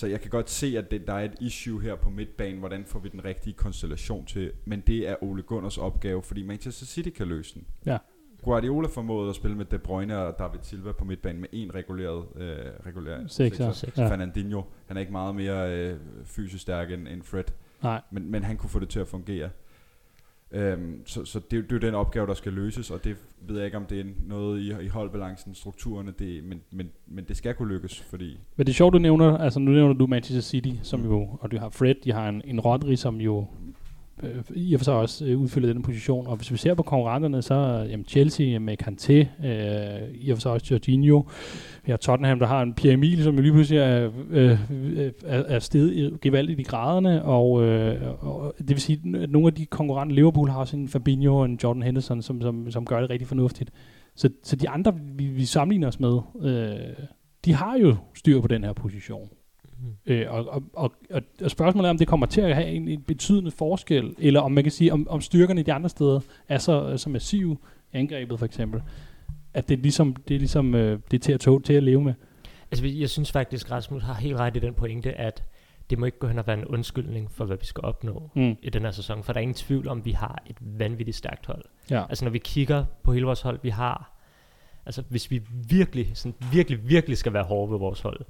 [0.00, 2.84] så jeg kan godt se, at det, der er et issue her på midtbanen, hvordan
[2.84, 7.08] får vi den rigtige konstellation til, men det er Ole Gunners opgave, fordi Manchester City
[7.08, 7.66] kan løse den.
[7.86, 7.98] Ja.
[8.42, 12.24] Guardiola formåede at spille med De Bruyne og David Silva på midtbanen med en reguleret,
[12.36, 13.72] øh, reguleret Sekser.
[13.72, 14.02] sekser.
[14.02, 14.10] Ja.
[14.10, 17.44] Fernandinho, han er ikke meget mere øh, fysisk stærk end, end Fred,
[17.82, 18.00] nej.
[18.10, 19.50] men, men han kunne få det til at fungere.
[20.52, 23.56] Øhm, så så det, det er jo den opgave, der skal løses, og det ved
[23.56, 27.36] jeg ikke, om det er noget i, i holdbalancen, strukturerne, det, men, men, men det
[27.36, 30.42] skal kunne lykkes, fordi Men det er sjovt, du nævner, altså nu nævner du Manchester
[30.42, 33.46] City, som jo, og du har Fred, de har en, en Rodri, som jo
[34.22, 36.26] øh, i og for sig også øh, udfylder den position.
[36.26, 40.40] Og hvis vi ser på konkurrenterne, så jamen, Chelsea med Kanté, øh, i og for
[40.40, 41.22] sig også Jorginho.
[41.84, 45.12] Vi har Tottenham, der har en Pierre Emil, som jo lige pludselig er, øh, øh,
[45.26, 47.24] er, er steget gevaldigt i graderne.
[47.24, 50.88] Og, øh, og det vil sige, at nogle af de konkurrenter, Liverpool har også en
[50.88, 53.70] Fabinho og en Jordan Henderson, som, som, som gør det rigtig fornuftigt.
[54.14, 57.06] Så, så de andre, vi, vi sammenligner os med, øh,
[57.44, 59.28] de har jo styr på den her position.
[59.82, 60.12] Mm.
[60.12, 60.92] Øh, og, og, og,
[61.44, 64.52] og, spørgsmålet er, om det kommer til at have en, en betydende forskel, eller om
[64.52, 67.56] man kan sige, om, om styrkerne i de andre steder er så, så massive,
[67.92, 68.82] angrebet for eksempel,
[69.54, 71.82] at det er ligesom, det er, ligesom, øh, det er til at, tog, til at
[71.82, 72.14] leve med.
[72.70, 75.44] Altså, jeg synes faktisk, Rasmus har helt ret i den pointe, at
[75.90, 78.56] det må ikke gå hen og være en undskyldning for, hvad vi skal opnå Mm.
[78.62, 81.46] i den her sæson, for der er ingen tvivl om, vi har et vanvittigt stærkt
[81.46, 81.64] hold.
[81.90, 82.04] Ja.
[82.08, 84.16] Altså, når vi kigger på hele vores hold, vi har,
[84.86, 88.20] altså, hvis vi virkelig, sådan, virkelig, virkelig skal være hårde ved vores hold,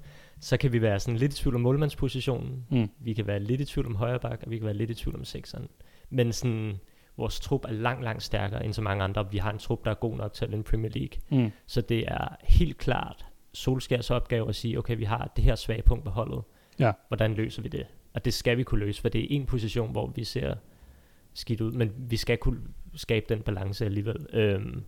[0.40, 2.88] så kan vi være sådan lidt i tvivl om målmandspositionen, Mm.
[3.00, 4.94] vi kan være lidt i tvivl om højre bak, og vi kan være lidt i
[4.94, 5.68] tvivl om sekseren.
[6.10, 6.80] Men sådan,
[7.16, 9.30] vores trup er langt, langt stærkere end så mange andre.
[9.30, 11.42] Vi har en trup, der er god nok til at vinde Premier League.
[11.44, 11.50] Mm.
[11.66, 15.82] Så det er helt klart Solskjærs opgave at sige, okay, vi har det her svage
[15.82, 16.42] punkt på holdet.
[16.78, 16.92] Ja.
[17.08, 17.86] Hvordan løser vi det?
[18.14, 20.54] Og det skal vi kunne løse, for det er en position, hvor vi ser
[21.34, 22.60] skidt ud, men vi skal kunne
[22.94, 24.26] skabe den balance alligevel.
[24.32, 24.84] Øhm,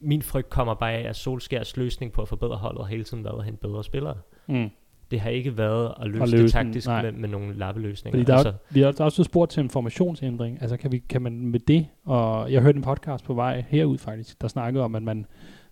[0.00, 3.24] min frygt kommer bare af, at Solskjærs løsning på at forbedre holdet har hele tiden
[3.24, 4.16] været at hente bedre spillere.
[4.48, 4.70] Mm.
[5.10, 7.02] Det har ikke været at løse, At det løse den, taktisk nej.
[7.02, 8.18] med, med nogle lappeløsninger.
[8.18, 10.58] Fordi der, altså, er, vi har der er også spurgt til en formationsændring.
[10.60, 13.98] Altså kan, vi, kan man med det, og jeg hørte en podcast på vej herud
[13.98, 15.26] faktisk, der snakkede om, at man,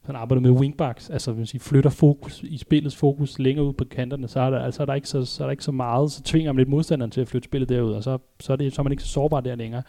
[0.07, 3.85] man arbejder med wingbacks, altså vil sige, flytter fokus i spillets fokus længere ud på
[3.85, 6.13] kanterne, så er der, altså, er der, ikke, så, så er der ikke så meget,
[6.13, 8.75] så tvinger man lidt modstanderen til at flytte spillet derud, og så, så, er, det,
[8.75, 9.83] så er man ikke så sårbar der længere.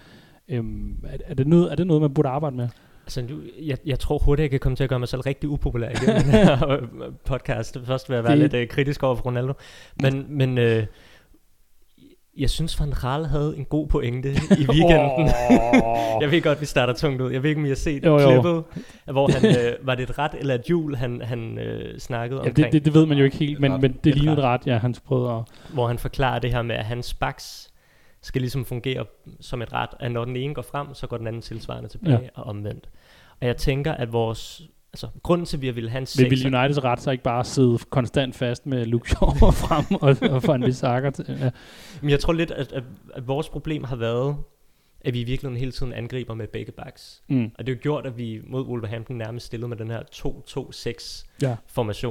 [0.48, 2.68] Øhm, er, er, det noget, er det noget, man burde arbejde med?
[3.06, 5.50] Altså, nu, jeg, jeg tror hurtigt, jeg kan komme til at gøre mig selv rigtig
[5.50, 6.82] upopulær i den her øh,
[7.26, 7.78] podcast.
[7.86, 9.54] Først vil jeg være Det- lidt øh, kritisk over for Ronaldo.
[10.02, 10.86] Men, men øh,
[12.38, 15.30] jeg synes, Van Gaal havde en god pointe i weekenden.
[15.52, 16.22] Åh.
[16.22, 17.32] jeg ved godt, vi starter tungt ud.
[17.32, 18.30] Jeg ved ikke, om I har set Jo, jo.
[18.30, 18.64] klippet,
[19.12, 22.50] hvor han, øh, var det et ret eller et hjul, han, han øh, snakkede Ja,
[22.50, 23.82] omkring, det, det, det ved man jo ikke helt, men, Ret.
[23.82, 25.42] men det Et lignede et ret, ja, han prøvede at...
[25.74, 27.70] hvor han forklarer det her med, at hans baks
[28.26, 29.06] skal ligesom fungere
[29.40, 32.20] som et ret, at når den ene går frem, så går den anden tilsvarende tilbage
[32.22, 32.30] ja.
[32.34, 32.90] og omvendt.
[33.42, 34.62] Og jeg tænker, at vores...
[34.94, 37.44] Altså, grunden til, at vi ville have en sekser, vil Uniteds ret så ikke bare
[37.44, 39.30] sidde konstant fast med Luke Shaw
[39.66, 41.26] frem og, og få en Bissaka til?
[41.40, 41.50] Ja.
[42.02, 44.36] Men jeg tror lidt, at, at, at vores problem har været,
[45.02, 47.24] at vi i virkeligheden hele tiden angriber med begge backs.
[47.28, 47.52] Mm.
[47.58, 51.26] Og det har jo gjort, at vi mod Wolverhampton nærmest stillede med den her 2-2-6
[51.42, 51.56] Ja.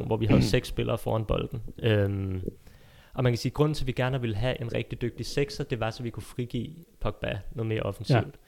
[0.07, 1.63] hvor vi havde seks spillere foran bolden.
[1.83, 2.43] Øhm,
[3.15, 5.27] og man kan sige, at grunden til, at vi gerne ville have en rigtig dygtig
[5.27, 8.39] sekser, det var, så vi kunne frigive Pogba noget mere offensivt.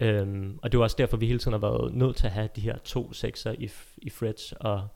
[0.00, 0.06] Ja.
[0.06, 2.48] Øhm, og det var også derfor, vi hele tiden har været nødt til at have
[2.56, 4.88] de her to sekser i, i Freds og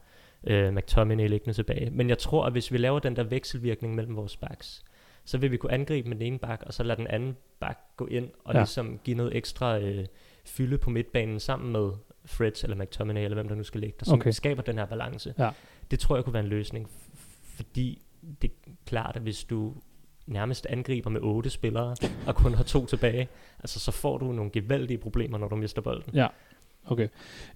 [0.44, 1.90] øh, McTominay liggende tilbage.
[1.90, 4.84] Men jeg tror, at hvis vi laver den der vekselvirkning mellem vores backs,
[5.24, 7.78] så vil vi kunne angribe med den ene bak, og så lade den anden bak
[7.96, 8.60] gå ind og Ja.
[8.60, 10.06] ligesom give noget ekstra øh,
[10.44, 11.90] fylde på midtbanen sammen med
[12.24, 14.30] Freds eller McTominay, eller hvem der nu skal ligge der, som Okay.
[14.30, 15.34] skaber den her balance.
[15.38, 15.50] Ja.
[15.90, 16.90] Det tror jeg kunne være en løsning,
[17.56, 18.02] fordi
[18.42, 19.74] det er klart, at hvis du
[20.26, 21.96] nærmest angriber med otte spillere,
[22.26, 25.82] og kun har to tilbage, altså så får du nogle gevaldige problemer, når du mister
[25.82, 26.14] bolden.
[26.14, 26.26] Ja,
[26.86, 27.08] okay.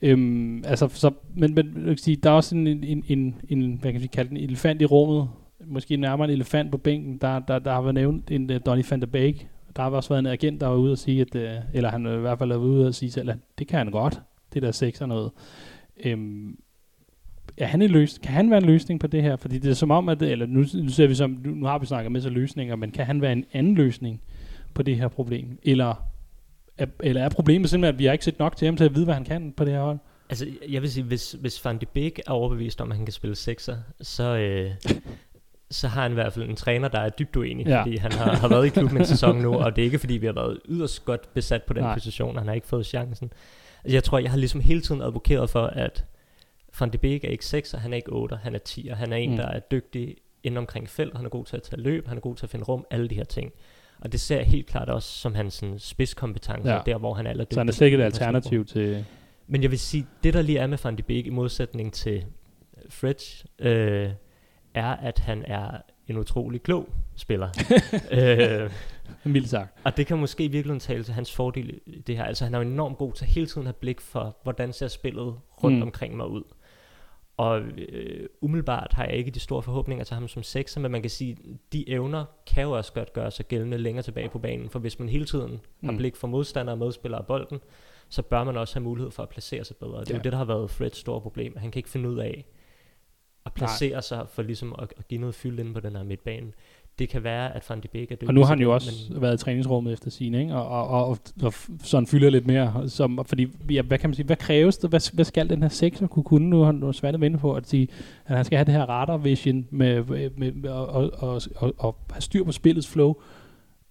[0.02, 3.74] Øhm, altså, så, men, men jeg kan sige, der er også en, en, en, en,
[3.74, 5.28] hvad kan vi kalde den, elefant i rummet,
[5.64, 7.18] måske nærmere en elefant på bænken.
[7.18, 9.48] Der, der, der har været nævnt en uh, Donny van der Beek.
[9.76, 12.06] Der har også været en agent, der var ude og sige, at, uh, eller han
[12.06, 14.20] i hvert fald været ude og sige selv, at det kan han godt,
[14.54, 15.30] det der sex og noget.
[16.04, 16.58] Øhm,
[17.62, 19.36] er han en løs, kan han være en løsning på det her?
[19.36, 21.78] Fordi det er som om, at, eller nu, nu, ser vi som, nu, nu har
[21.78, 24.20] vi snakket med så løsninger, men kan han være en anden løsning
[24.74, 25.58] på det her problem?
[25.62, 26.04] Eller
[26.78, 28.94] er, eller er problemet simpelthen, at vi har ikke set nok til ham til at
[28.94, 29.98] vide, hvad han kan på det her hold?
[30.30, 33.12] Altså, jeg vil sige, hvis, hvis Van de Beek er overbevist om, at han kan
[33.12, 34.70] spille sekser, så, øh,
[35.70, 37.80] så har han i hvert fald en træner, der er dybt uenig, Ja.
[37.82, 40.14] fordi han har, har været i klubben en sæson nu, og det er ikke, fordi
[40.14, 41.82] vi har været yderst godt besat på den.
[41.82, 41.94] Nej.
[41.94, 43.32] position, og han har ikke fået chancen.
[43.84, 46.04] Altså, jeg tror, jeg har ligesom hele tiden advokeret for, at
[46.81, 49.12] Van de Beek er ikke 6, han er ikke 8, han er 10, og han
[49.12, 49.37] er en, Mm.
[49.37, 52.20] der er dygtig inden omkring felt, han er god til at tage løb, han er
[52.20, 53.53] god til at finde rum, alle de her ting.
[54.01, 56.81] Og det ser jeg helt klart også som hans sådan, spidskompetence, Ja.
[56.87, 57.55] der hvor han er allerdygtigst.
[57.55, 59.05] Så han er slet ikke et alternativ til...
[59.47, 62.25] Men jeg vil sige, det der lige er med Van de Beek i modsætning til
[62.89, 64.11] Fridge, øh,
[64.75, 65.70] er, at han er
[66.09, 67.49] en utrolig klog spiller.
[68.12, 68.70] øh,
[69.25, 69.79] Mildt sagt.
[69.85, 72.25] og det kan måske virkelig tale til hans fordel i det her.
[72.25, 74.89] Altså han er jo enormt god til hele tiden at have blik for, hvordan ser
[74.89, 75.83] spillet rundt mm.
[75.83, 76.43] omkring mig ud.
[77.43, 81.01] Og øh, umiddelbart har jeg ikke de store forhåbninger til ham som sekser, men man
[81.03, 81.36] kan sige,
[81.72, 84.70] de evner kan jo også godt gøre sig gældende længere tilbage på banen.
[84.70, 85.88] For hvis man hele tiden mm.
[85.88, 87.61] har blik for modstandere og medspillere af bolden,
[88.09, 90.01] så bør man også have mulighed for at placere sig bedre.
[90.01, 90.18] Det er Ja.
[90.18, 91.57] jo det, der har været Freds store problem.
[91.57, 92.45] Han kan ikke finde ud af
[93.47, 94.01] at placere Nej.
[94.01, 96.53] sig for ligesom at, at give noget fyld inde på den her midtbane.
[96.99, 98.90] Det kan være, at Van de Beek er dygtig Og nu har han jo også
[99.11, 100.55] været i træningsrummet efter sin, ikke?
[100.55, 101.53] Og, og, og, og, og
[101.84, 102.88] sådan fylder lidt mere.
[102.88, 104.90] Som, fordi, ja, hvad kan man sige, hvad kræves det?
[104.90, 106.51] Hvad, hvad skal den her sekser kunne kunne?
[106.51, 107.88] Nu har du svært at vende på at sige,
[108.26, 110.05] at han skal have det her radar vision med,
[110.36, 113.14] med, med og, og, og, og, og have styr på spillets flow.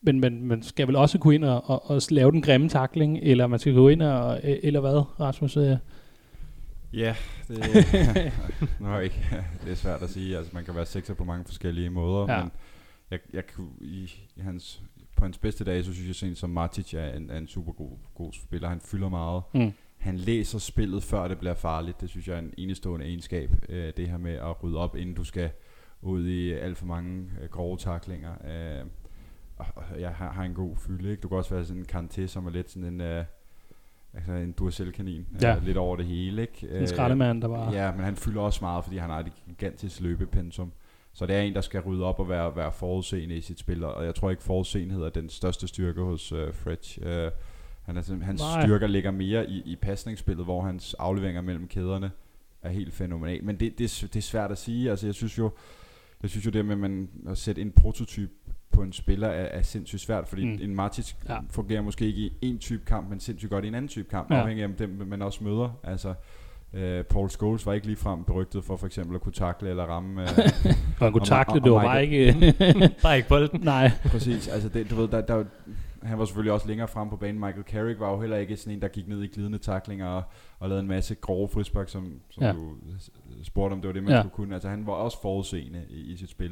[0.01, 3.19] Men man, man skal vel også kunne ind og, og, og lave den grimme takling,
[3.21, 5.57] eller man skal gå ind og, eller hvad, Rasmus?
[5.57, 5.77] Øh,
[6.93, 7.15] Ja,
[7.47, 7.57] det,
[8.79, 9.15] Nå, ikke.
[9.65, 10.37] det er svært at sige.
[10.37, 12.41] Altså, man kan være sekser på mange forskellige måder, Ja.
[12.41, 12.51] men
[13.11, 13.43] jeg, jeg
[13.81, 14.83] i, i hans,
[15.17, 17.71] på hans bedste dag, så synes jeg en som Martic er en, er en super
[17.71, 18.69] god, god spiller.
[18.69, 19.43] Han fylder meget.
[19.53, 19.71] Mm.
[19.97, 22.01] Han læser spillet, før det bliver farligt.
[22.01, 23.51] Det synes jeg er en enestående egenskab.
[23.69, 25.49] Øh, det her med at rydde op, inden du skal
[26.01, 28.31] ud i alt for mange øh, grove taklinger.
[28.31, 28.85] Øh,
[29.57, 31.11] og, jeg har, har en god fylde.
[31.11, 31.21] Ikke?
[31.21, 33.01] Du kan også være sådan en Kanté, som er lidt sådan en...
[33.01, 33.25] Øh,
[34.13, 35.27] altså en Duracell-kanin.
[35.41, 35.55] Ja.
[35.55, 36.41] Øh, lidt over det hele.
[36.41, 36.79] Ikke?
[36.79, 37.71] en skraldemand, der var...
[37.71, 40.71] Ja, men han fylder også meget, fordi han har et gigantisk løbepensum.
[41.13, 43.83] Så det er en, der skal rydde op og være, være forudseende i sit spil,
[43.83, 46.99] og jeg tror ikke forudseenhed er den største styrke hos uh, Fretch.
[47.01, 47.07] Uh,
[47.85, 48.65] han er, hans Nej.
[48.65, 52.11] styrker ligger mere i, i pasningsspillet, hvor hans afleveringer mellem kæderne
[52.61, 53.43] er helt fænomenal.
[53.43, 54.89] Men det, det, er det er svært at sige.
[54.89, 55.51] Altså, jeg synes jo,
[56.21, 58.29] jeg synes jo det med man, at sætte en prototyp
[58.71, 60.59] på en spiller er, er sindssygt svært, fordi Mm.
[60.61, 61.39] en Matic Ja.
[61.49, 64.31] fungerer måske ikke i en type kamp, men sindssygt godt i en anden type kamp,
[64.31, 64.35] ja.
[64.35, 65.79] afhængig af dem, man også møder.
[65.83, 66.13] Altså,
[66.73, 70.21] øh, Paul Scholes var ikke ligefrem berygtet for for eksempel at kunne takle eller ramme.
[70.21, 70.27] Øh,
[70.99, 72.53] Og han kunne takle, det var bare ikke...
[73.03, 73.61] Bare ikke bolden.
[73.61, 73.91] Nej.
[74.05, 75.43] præcis, altså det, du ved, der, der,
[76.03, 77.39] han var selvfølgelig også længere frem på banen.
[77.39, 80.23] Michael Carrick var jo heller ikke sådan en, der gik ned i glidende taklinger og,
[80.59, 82.51] og lavede en masse grove frispark, som, som Ja.
[82.51, 82.73] du
[83.43, 84.21] spurgte om det var det, man Ja.
[84.21, 84.53] skulle kunne.
[84.53, 86.49] Altså han var også forudseende i, i sit spil.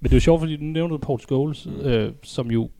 [0.00, 2.70] Men det er jo sjovt, fordi du nævnte Paul Scholes, øh, som jo,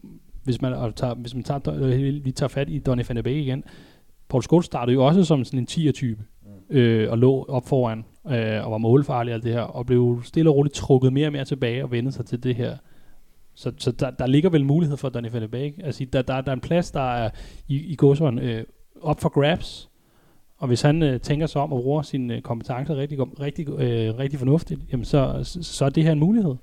[0.44, 3.22] hvis man, og tager, hvis man tager, øh, vi tager fat i Donny van de
[3.22, 3.64] Beek igen,
[4.32, 6.24] Paul Scholes startede jo også som sådan en 10'er-type,
[6.70, 10.20] øh, og lå op foran, øh, og var målfarlig og alt det her, og blev
[10.24, 12.76] stille og roligt trukket mere og mere tilbage og vendte sig til det her.
[13.54, 15.74] Så, så der, der ligger vel mulighed for Donny van de Beek.
[15.84, 17.30] Altså, der, der, der er en plads, der er
[17.68, 18.64] i, i godsøjen øh,
[19.02, 19.90] op for grabs,
[20.58, 24.18] og hvis han øh, tænker sig om at bruge sine øh, kompetencer rigtig, rigtig, øh,
[24.18, 26.54] rigtig fornuftigt, jamen så, så, så er det her en mulighed.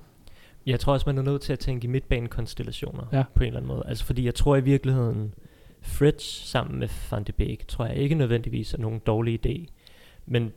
[0.65, 3.17] Jeg tror også, man er nødt til at tænke i midtbanekonstellationer Ja.
[3.17, 3.23] ja.
[3.35, 3.83] på en eller anden måde.
[3.87, 5.33] Altså fordi jeg tror i virkeligheden,
[5.81, 9.65] Fritz sammen med Van de Beek, tror jeg ikke nødvendigvis er nogen dårlig idé.
[10.25, 10.53] Men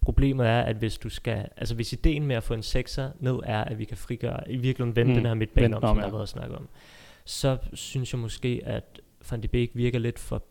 [0.00, 3.38] problemet er, at hvis du skal, altså hvis ideen med at få en sekser ned
[3.44, 5.16] er, at vi kan frigøre, i virkeligheden vende Mm.
[5.16, 6.68] den her midtbane om, som jeg har været at snakke om,
[7.24, 9.00] så synes jeg måske, at
[9.30, 10.42] Van de Beek virker lidt for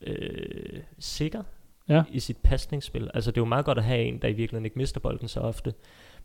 [0.00, 1.42] øh, sikker
[1.88, 2.02] Ja.
[2.10, 3.10] i sit pasningsspil.
[3.14, 5.28] Altså det er jo meget godt at have en, der i virkeligheden ikke mister bolden
[5.28, 5.74] så ofte.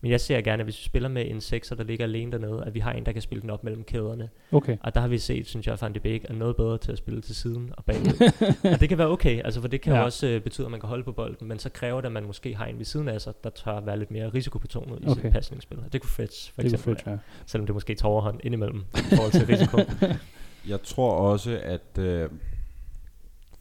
[0.04, 2.64] Men jeg ser gerne, at hvis vi spiller med en sekser, der ligger alene dernede,
[2.66, 4.30] at vi har en, der kan spille den op mellem kæderne.
[4.52, 4.78] Okay.
[4.82, 6.92] Og der har vi set, synes jeg, at Van de Beek er noget bedre til
[6.92, 8.32] at spille til siden og bagud.
[8.74, 10.00] og det kan være okay, altså for det kan Ja.
[10.00, 12.12] jo også øh, betyde, at man kan holde på bolden, men så kræver det, at
[12.12, 15.08] man måske har en ved siden af sig, der tør være lidt mere risikobetonet i
[15.08, 15.22] Okay.
[15.22, 15.80] sit pasningsspil.
[15.80, 17.18] Og det kunne Fritz for Det eksempel Fritz, ja.
[17.46, 19.78] selvom det måske tager overhånd indimellem i forhold til risiko.
[20.72, 22.30] Jeg tror også, at øh,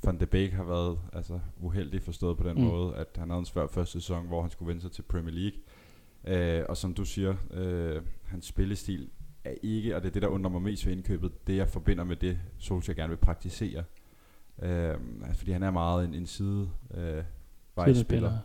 [0.04, 2.62] Van de Beek har været altså, uheldig forstået på den Mm.
[2.62, 2.66] mm.
[2.68, 5.34] måde, at han havde en svær første sæson, hvor han skulle vende sig til Premier
[5.34, 5.58] League.
[6.24, 9.10] Øh, og som du siger, øh, hans spillestil
[9.44, 12.04] er ikke, og det er det, der undrer mig mest ved indkøbet, det jeg forbinder
[12.04, 13.84] med det, Solskjaer gerne vil praktisere.
[14.62, 17.24] Øhm, altså, fordi han er meget en, en side øh,
[17.76, 18.38] vejspiller.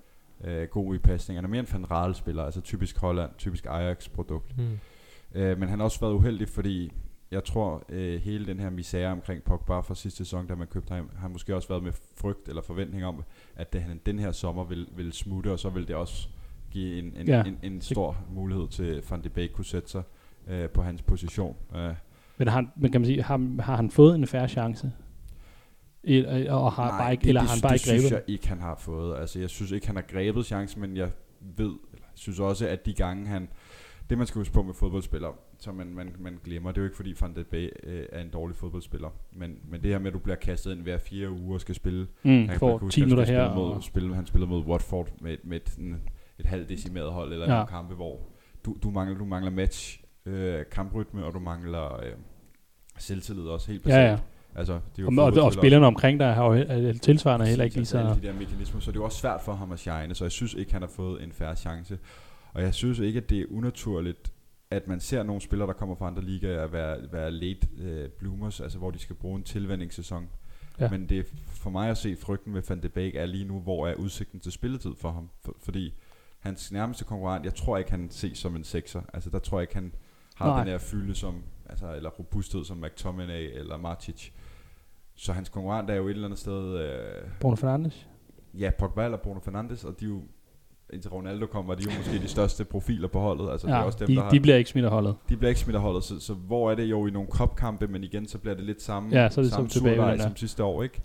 [0.44, 1.38] Øh, god i pasning.
[1.38, 4.58] Han er mere en Van spiller altså typisk Holland, typisk Ajax-produkt.
[4.58, 4.80] Mm.
[5.36, 6.92] Øh, men han har også været uheldig, fordi
[7.32, 10.94] jeg tror, øh, hele den her misære omkring Pogba fra sidste sæson, da man købte
[10.94, 13.24] ham, har måske også været med frygt eller forventning om,
[13.56, 16.30] at det, han den her sommer vil, vil smutte, og så vil det også
[16.78, 17.44] give en, en, Ja.
[17.44, 20.04] en, en stor mulighed til Van de Beek kunne sætte sig
[20.48, 21.56] øh, på hans position.
[21.76, 21.94] Øh,
[22.38, 24.92] Men, har, han- men kan man sige, har, har han fået en færre chance?
[26.04, 28.04] El, og har Nej, bare ikke, det, eller det, har han bare det ikke synes
[28.12, 29.18] grebet jeg ikke, han har fået.
[29.20, 31.12] Altså, jeg synes ikke, han har grebet chancen, men jeg
[31.58, 33.48] ved, eller synes også, at de gange han...
[34.10, 36.86] Det, man skal huske på med fodboldspillere, som man, man, man glemmer, det er jo
[36.86, 40.08] ikke fordi Van de Beek øh, er en dårlig fodboldspiller, men, men det her med,
[40.08, 42.08] at du bliver kastet ind hver fire uger og skal spille...
[42.24, 43.46] Mm, kan for huske, 10 han minutter her.
[43.48, 45.78] Spille mod, Og, spille, han spillede mod Watford med, med et,
[46.40, 47.52] et halvt decimeret hold, eller Ja.
[47.52, 47.58] ja.
[47.58, 48.20] nogle kampe, hvor
[48.66, 52.12] du, du, mangler, du mangler match, øh, kamprytme, og du mangler øh,
[52.98, 54.08] selvtillid også helt Ja, basalt.
[54.10, 54.18] ja.
[54.60, 57.64] Altså, det er jo og, og, og spillerne omkring dig har jo he- tilsvarende heller
[57.66, 57.98] ikke lige altså så...
[57.98, 60.26] alle de der mekanismer, så det er jo også svært for ham at shine, så
[60.26, 62.00] jeg synes ikke, han har fået en færre chance.
[62.54, 64.34] Og jeg synes ikke, at det er unaturligt,
[64.72, 68.10] at man ser nogle spillere, der kommer fra andre ligaer, at være, være late øh,
[68.10, 70.28] bloomers, altså hvor de skal bruge en tilvændingssæson.
[70.80, 70.84] Ja.
[70.86, 70.92] Ja.
[70.92, 73.60] Men det er for mig at se, frygten med Van de Beek er lige nu,
[73.60, 75.30] hvor er udsigten til spilletid for ham.
[75.46, 75.94] For, fordi
[76.40, 79.02] hans nærmeste konkurrent, jeg tror ikke, han ses som en sekser.
[79.14, 79.94] Altså der tror jeg ikke, han
[80.36, 80.60] har Nej.
[80.60, 84.30] Den her fylde som, altså, eller robusthed som McTominay eller Martic.
[85.16, 86.78] Så hans konkurrent er jo et eller andet sted...
[86.80, 88.08] Øh, Bruno Fernandes?
[88.54, 90.22] Ja, Pogba eller Bruno Fernandes, og de er jo,
[90.94, 93.50] indtil Ronaldo kom, var de jo måske de største profiler på holdet.
[93.52, 95.16] Altså, det er Ja, også dem, de, der har, de bliver ikke smidt af holdet.
[95.30, 97.88] de bliver ikke smidt af holdet, så, så hvor er det jo i nogle kopkampe,
[97.88, 100.64] men igen, så bliver det lidt samme, Ja, så er det samme tilbage som sidste
[100.64, 101.02] år, ikke?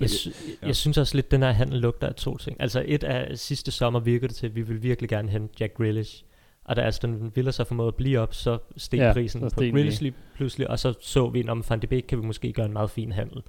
[0.00, 0.28] Jeg, sy-
[0.62, 0.66] ja.
[0.66, 2.56] jeg synes også lidt, den her handel lugter af to ting.
[2.60, 5.74] Altså et af sidste sommer virkede det til, at vi vil virkelig gerne hente Jack
[5.74, 6.24] Grealish.
[6.64, 9.60] Og da Aston Villa så formåede at blive op, så steg Ja, prisen så på
[9.60, 12.66] Grealish lige pludselig, og så så vi, om Van de Beek kan vi måske gøre
[12.66, 13.42] en meget fin handel,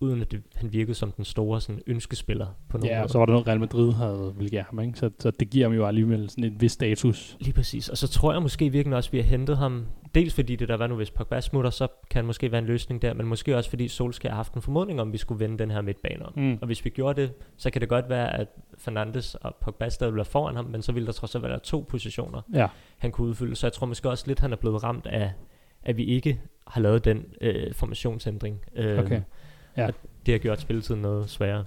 [0.00, 3.04] uden at det, han virkede som den store sådan, ønskespiller på nogen Ja, måde.
[3.04, 4.98] og så var det noget, Real Madrid havde vil give ham, ikke?
[4.98, 7.36] Så, så det giver ham jo alligevel sådan en vis status.
[7.40, 7.88] Lige præcis.
[7.88, 9.86] Og så tror jeg måske virkelig også, at vi har hentet ham.
[10.14, 12.66] Dels fordi det der var nu, hvis Pogba smutter, så kan han måske være en
[12.66, 13.14] løsning der.
[13.14, 15.70] Men måske også fordi Solskjaer har haft en formodning om, at vi skulle vende den
[15.70, 16.32] her midtbane om.
[16.36, 16.58] Mm.
[16.60, 18.48] Og hvis vi gjorde det, så kan det godt være, at
[18.78, 20.64] Fernandes og Pogba stadig ville være foran ham.
[20.64, 22.66] Men så ville der trods alt være to positioner, Ja,
[22.98, 23.56] han kunne udfylde.
[23.56, 25.32] Så jeg tror måske også lidt, han er blevet ramt af,
[25.82, 28.60] at vi ikke har lavet den øh, formationsændring.
[28.76, 29.20] Øh, Okay.
[29.76, 29.86] Ja.
[29.86, 29.94] og
[30.26, 31.64] Det har gjort spilletiden noget sværere.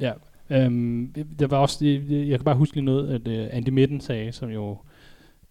[0.00, 0.12] ja.
[0.52, 4.00] Øhm, der var også, jeg, jeg kan bare huske lige noget, at uh, Andy Midden
[4.00, 4.78] sagde, som jo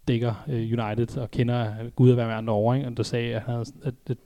[0.08, 2.86] dækker uh, United og kender Gud at være med andre over, ikke?
[2.86, 4.16] og der sagde, at han havde, at, at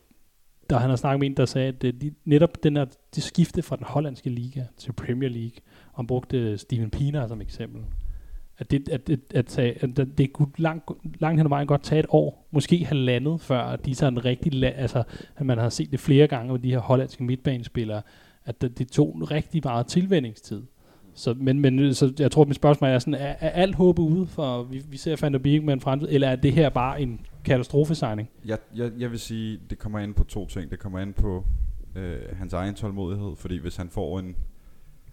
[0.70, 3.22] der han har snakket med en, der sagde, at det, de, netop den her, det
[3.22, 5.57] skifte fra den hollandske liga til Premier League,
[5.93, 7.83] og han brugte Steven Pienaar som eksempel,
[8.59, 10.90] at det, at, at, at, at, at det, det kunne langt,
[11.20, 14.55] langt hen ad vejen godt tage et år, måske halvandet, før de de sådan rigtig,
[14.55, 15.02] la- altså
[15.36, 18.02] at man har set det flere gange med de her hollandske midtbanespillere,
[18.44, 20.62] at det, det tog en rigtig meget tilvændingstid.
[21.14, 24.26] Så, men, men så jeg tror, mit spørgsmål er sådan, er, er alt håbet ude
[24.26, 27.02] for, vi, vi ser Van der Beek med en fremtid, eller er det her bare
[27.02, 28.28] en katastrofesigning?
[28.44, 30.70] Jeg, jeg, jeg vil sige, det kommer an på to ting.
[30.70, 31.44] Det kommer an på
[31.96, 34.36] øh, hans egen tålmodighed, fordi hvis han får en...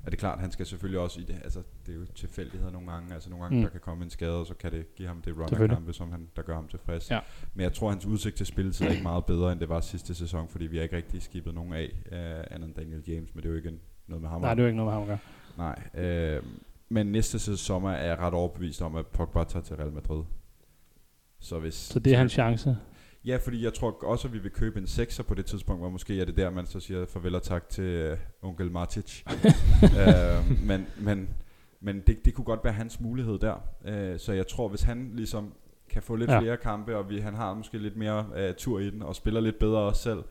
[0.05, 2.91] Er det klart, han skal selvfølgelig også i det, altså det er jo tilfældigheder nogle
[2.91, 3.63] gange, altså nogle gange Mm.
[3.63, 5.77] der kan komme en skade, og så kan det give ham det run af Selvfølgelig.
[5.77, 7.11] kampe, som han, der gør ham tilfreds.
[7.11, 7.19] Ja.
[7.53, 10.15] Men jeg tror, hans udsigt til spilletid er ikke meget bedre, end det var sidste
[10.15, 13.43] sæson, fordi vi har ikke rigtig skibet nogen af, uh, andet end Daniel James, men
[13.43, 13.73] det er jo ikke
[14.07, 14.41] noget med ham.
[14.41, 15.19] Nej, det er jo ikke noget med ham at
[15.57, 15.73] gøre.
[15.93, 16.43] Nej, øh,
[16.89, 20.23] men næste sæson sommer er jeg ret overbevist om, at Pogba tager til Real Madrid.
[21.39, 21.73] Så hvis...
[21.73, 22.77] Så det er hans chance.
[23.25, 25.89] Ja, fordi jeg tror også, at vi vil købe en sekser på det tidspunkt, hvor
[25.89, 29.23] måske er det der, man så siger farvel og tak til uh, onkel Martic.
[29.83, 31.29] øh, men men,
[31.81, 33.55] men det, det kunne godt være hans mulighed der.
[33.85, 35.53] Øh, så jeg tror, hvis han ligesom
[35.89, 36.39] kan få lidt Ja.
[36.39, 39.39] flere kampe, og vi, han har måske lidt mere uh, tur i den, og spiller
[39.41, 40.23] lidt bedre også selv,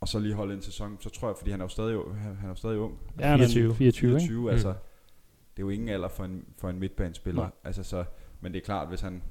[0.00, 2.36] og så lige holde en sæson, så tror jeg, fordi han er jo stadig, han,
[2.36, 2.98] han er jo stadig ung.
[3.20, 3.74] Ja, han er 24.
[3.74, 4.18] 24, ikke?
[4.20, 4.48] 24, Mm.
[4.48, 7.42] altså, det er jo ingen alder for en, for en midtbanespiller.
[7.42, 7.50] Nej.
[7.64, 8.04] Altså, så,
[8.40, 9.22] men det er klart, hvis han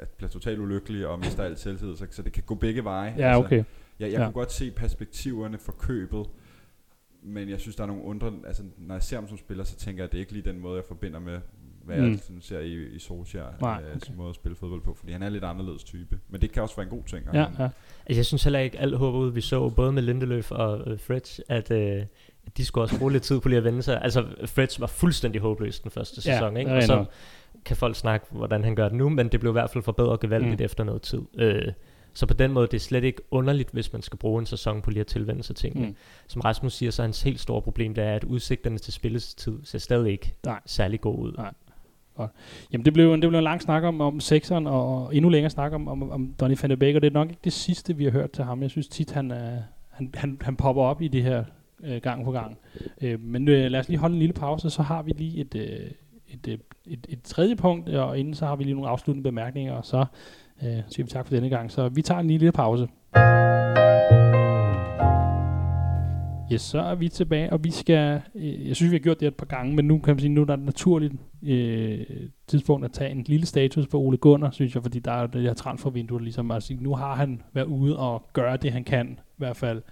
[0.00, 3.14] øh, bliver totalt ulykkelig og mister alt selvtid, så, så det kan gå begge veje.
[3.18, 3.56] Ja, altså, okay.
[3.56, 3.64] Jeg,
[4.00, 4.18] jeg Ja.
[4.20, 4.26] ja.
[4.26, 6.26] kunne godt se perspektiverne for købet,
[7.22, 8.32] men jeg synes, der er nogle undre...
[8.46, 10.44] Altså, når jeg ser ham som spiller, så tænker jeg, at det er ikke lige
[10.52, 11.38] den måde, jeg forbinder med,
[11.84, 12.10] hvad Mm.
[12.10, 14.06] jeg sådan ser i, i Solskjaer Nej, øh, okay.
[14.06, 16.18] som måde at spille fodbold på, fordi han er lidt anderledes type.
[16.28, 17.24] Men det kan også være en god ting.
[17.34, 17.68] Ja, han- ja.
[18.06, 21.00] Altså, jeg synes heller ikke, alt håber ud, vi så både med Lindeløf og øh,
[21.00, 22.02] Fred, at øh,
[22.46, 24.02] at de skulle også bruge lidt tid på lige at vende sig.
[24.02, 26.68] Altså, Fred var fuldstændig håbløs den første Ja, sæson, ikke?
[26.70, 27.04] det er Og så
[27.64, 30.20] kan folk snakke, hvordan han gør det nu, men det blev i hvert fald forbedret
[30.20, 30.64] gevaldigt Mm.
[30.64, 31.20] efter noget tid.
[31.38, 31.72] Øh,
[32.12, 34.82] så på den måde, det er slet ikke underligt, hvis man skal bruge en sæson
[34.82, 35.86] på lige at tilvende sig tingene.
[35.86, 35.96] Mm.
[36.26, 39.58] Som Rasmus siger, så er hans helt store problem, det er, at udsigterne til spilletid
[39.64, 40.60] ser stadig ikke Nej.
[40.66, 41.32] særlig god ud.
[41.32, 41.52] Nej.
[42.16, 42.30] Godt.
[42.72, 45.50] Jamen det blev, det blev en lang snak om, om sekseren, og, og endnu længere
[45.50, 47.96] snak om, om, om Donny van de Beek, og det er nok ikke det sidste,
[47.96, 48.62] vi har hørt til ham.
[48.62, 49.58] Jeg synes tit, han, er,
[49.90, 51.44] han, han, han popper op i det her
[51.84, 52.58] øh, gang på gang.
[53.00, 55.54] Øh, men øh, lad os lige holde en lille pause, så har vi lige et,
[55.54, 55.90] øh,
[56.28, 56.60] et, et,
[56.90, 60.04] et, et tredje punkt, og inden så har vi lige nogle afsluttende bemærkninger, og så
[60.62, 61.70] øh, siger vi tak for denne gang.
[61.70, 62.88] Så vi tager en lille pause.
[66.52, 69.28] Yes, så er vi tilbage, og vi skal, øh, jeg synes, vi har gjort det
[69.28, 72.00] et par gange, men nu kan man sige, nu er der et naturligt øh,
[72.46, 75.42] tidspunkt at tage en lille status på Ole Gunnar, synes jeg, fordi der er det
[75.42, 79.08] her transfervindue, ligesom at sige, nu har han været ude og gøre det, han kan,
[79.08, 79.82] i hvert fald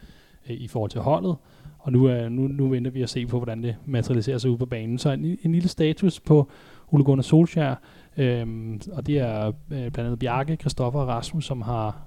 [0.50, 1.36] øh, i forhold til holdet,
[1.78, 4.58] og nu, er, nu, nu venter vi at se på, hvordan det materialiserer sig ude
[4.58, 4.98] på banen.
[4.98, 6.50] Så en, en lille status på
[6.92, 7.74] Ole Gunnar Solskjaer,
[8.16, 12.02] øhm, og det er øh, blandt andet Bjarke, Kristoffer og Rasmus, som har,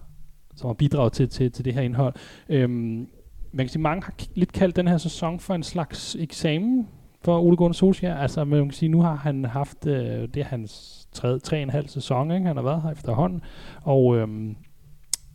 [0.55, 2.13] som har bidraget til, til, til det her indhold.
[2.49, 3.07] Øhm,
[3.51, 6.87] man kan sige, mange har lidt kaldt den her sæson for en slags eksamen
[7.21, 8.17] for Ole Gunnar Solskjaer.
[8.17, 11.63] Altså, man kan sige, nu har han haft, øh, det er hans tredje, tre og
[11.63, 12.47] en halv sæson, ikke?
[12.47, 13.41] han har været her efterhånden,
[13.81, 14.55] og, øhm,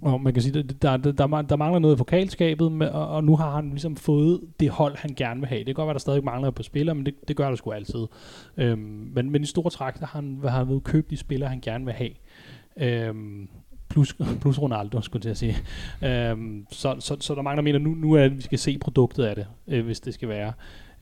[0.03, 3.25] og man kan sige, der, der, der, der mangler noget i pokalskabet, med, og, og
[3.25, 5.59] nu har han ligesom fået det hold, han gerne vil have.
[5.59, 7.73] Det kan godt være, der stadig mangler på spillere, men det, det gør der sgu
[7.73, 8.07] altid.
[8.57, 11.49] Øhm, men, men i store træk, der har han, har han ved købe de spillere,
[11.49, 12.11] han gerne vil have.
[12.77, 13.49] Øhm,
[13.89, 15.57] plus, plus Ronaldo, skulle jeg sige.
[16.05, 18.79] Øhm, så, så, så der mangler mange, mener, nu, nu er at vi skal se
[18.79, 20.53] produktet af det, øh, hvis det skal være.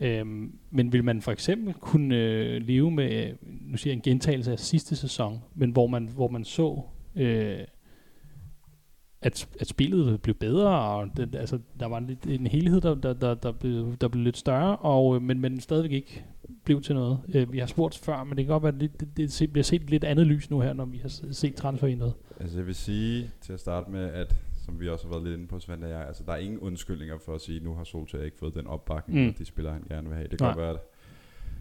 [0.01, 4.03] Øhm, men vil man for eksempel kunne øh, leve med, øh, nu siger jeg en
[4.03, 6.81] gentagelse af sidste sæson, men hvor man, hvor man så,
[7.17, 7.59] øh,
[9.25, 13.13] at, at spillet blev bedre, og det, altså, der var lidt, en helhed, der, der,
[13.13, 16.25] der, der, blev, der blev lidt større, og, øh, men, men stadigvæk ikke
[16.65, 17.19] blev til noget.
[17.35, 19.65] Øh, vi har spurgt før, men det kan godt være, at det, det, det bliver
[19.65, 22.15] set lidt andet lys nu her, når vi har set transfervinduet.
[22.41, 25.37] Altså jeg vil sige til at starte med, at som vi også har været lidt
[25.37, 27.75] inde på, Svend og jeg, altså der er ingen undskyldninger for at sige, at nu
[27.75, 29.35] har Solskjaer ikke fået den opbakning, mm.
[29.35, 30.29] de spiller han gerne vil have.
[30.29, 30.81] Det kan godt være, at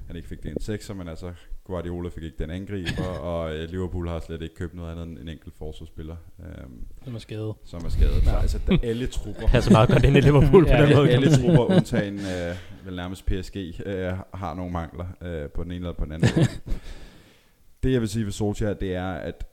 [0.08, 1.34] han ikke fik det en 6, men altså
[1.64, 5.18] Guardiola fik ikke den angriber, og uh, Liverpool har slet ikke købt noget andet end
[5.20, 6.16] en enkelt forsvarsspiller.
[6.40, 7.56] Um, som er skadet.
[7.64, 8.24] Som er skadet.
[8.24, 9.48] Så altså, der, alle trupper...
[9.48, 11.10] Passer meget godt ind i Liverpool ja, på den måde.
[11.10, 13.56] Alle trupper, undtagen uh, vel nærmest PSG,
[13.86, 13.92] uh,
[14.40, 16.48] har nogle mangler uh, på den ene eller på den anden måde.
[17.84, 19.48] det jeg vil sige ved Solskjaer, det er, at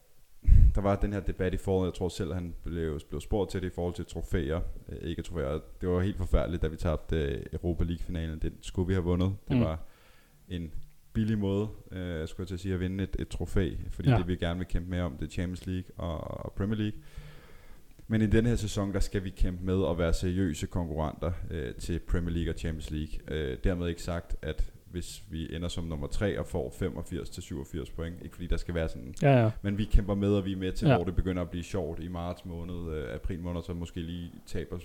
[0.75, 3.63] der var den her debat i foråret, jeg tror selv, han blev, blev spurgt til
[3.63, 4.61] det i forhold til trofæer,
[5.03, 5.59] ikke trofæer.
[5.81, 8.39] Det var helt forfærdeligt, da vi tabte Europa League-finalen.
[8.39, 9.35] Det skulle vi have vundet.
[9.49, 9.63] Det mm.
[9.63, 9.79] var
[10.49, 10.73] en
[11.13, 14.19] billig måde, øh, skulle jeg til at sige, at vinde et, et trofæ, fordi ja.
[14.19, 17.01] det vi gerne vil kæmpe med om, det er Champions League og, og Premier League.
[18.09, 21.75] Men i den her sæson, der skal vi kæmpe med at være seriøse konkurrenter øh,
[21.75, 23.19] til Premier League og Champions League.
[23.29, 27.43] Øh, dermed ikke sagt, at hvis vi ender som nummer 3 og får 85 til
[27.43, 29.51] 87 point, ikke fordi der skal være sådan, ja, ja.
[29.63, 30.97] men vi kæmper med, og vi er med til, ja.
[30.97, 34.33] hvor det begynder at blive sjovt i marts måned, øh, april måned, så måske lige
[34.47, 34.79] taber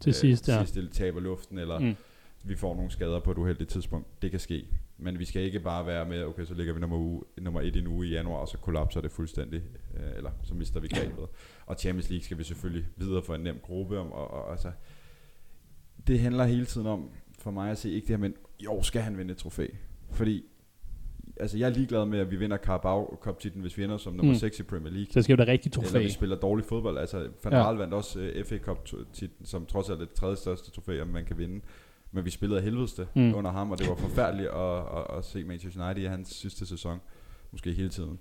[0.00, 0.64] til øh, sidst, ja.
[0.64, 1.96] sidst, taber luften, eller mm.
[2.44, 4.22] vi får nogle skader på et uheldigt tidspunkt.
[4.22, 4.66] Det kan ske.
[5.02, 7.76] Men vi skal ikke bare være med, okay, så ligger vi nummer, uge, nummer et
[7.76, 9.62] i en uge i januar, og så kollapser det fuldstændig,
[9.96, 11.26] øh, eller så mister vi grebet.
[11.66, 14.72] Og Champions League skal vi selvfølgelig videre for en nem gruppe, om, og, og, altså,
[16.06, 18.34] det handler hele tiden om, for mig at se, ikke det her, men
[18.64, 19.66] jo, skal han vinde et trofæ.
[20.10, 20.44] Fordi
[21.40, 24.12] altså jeg er ligeglad med, at vi vinder Carabao Cup titlen, hvis vi ender som
[24.12, 24.38] nummer mm.
[24.38, 25.12] 6 i Premier League.
[25.12, 25.88] Så skal det rigtig trofæ.
[25.88, 26.98] Eller vi spiller dårlig fodbold.
[26.98, 27.72] Altså Van ja.
[27.72, 31.04] vandt også uh, øh, FA Cup titlen, som trods alt er det tredje største trofæ,
[31.04, 31.60] man kan vinde.
[32.12, 33.34] Men vi spillede af helvedeste mm.
[33.34, 36.66] under ham, og det var forfærdeligt at, at, at se Manchester United i hans sidste
[36.66, 36.98] sæson.
[37.52, 38.18] Måske hele tiden.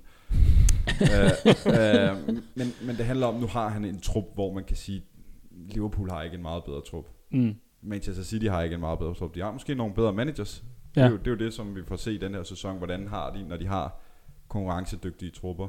[0.85, 4.75] uh, uh, men, men det handler om, nu har han en trup, hvor man kan
[4.75, 5.03] sige,
[5.51, 7.05] Liverpool har ikke en meget bedre trup.
[7.31, 7.55] Mm.
[7.81, 9.35] Manchester City har ikke en meget bedre trup.
[9.35, 10.63] De har måske nogle bedre managers.
[10.95, 11.01] Ja.
[11.01, 12.77] Det, er jo, det er jo det, som vi får se i den her sæson.
[12.77, 14.01] Hvordan har de, når de har
[14.47, 15.67] konkurrencedygtige trupper.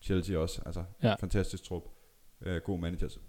[0.00, 0.62] Chelsea også.
[0.66, 1.14] Altså, ja.
[1.14, 1.82] fantastisk trup.
[2.46, 3.20] Uh, god managers.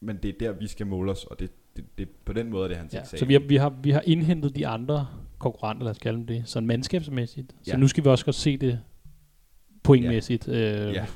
[0.00, 2.64] Men det er der, vi skal måle os, og det, det, det, på den måde
[2.64, 5.06] er det hans ja, Så vi har, vi, har, vi har indhentet de andre
[5.38, 7.54] konkurrenter, lad os kalde dem det, sådan mandskabsmæssigt.
[7.66, 7.72] Ja.
[7.72, 8.80] Så nu skal vi også godt se det
[9.82, 10.48] pointmæssigt.
[10.48, 10.88] Ja.
[10.88, 11.06] Øh, ja.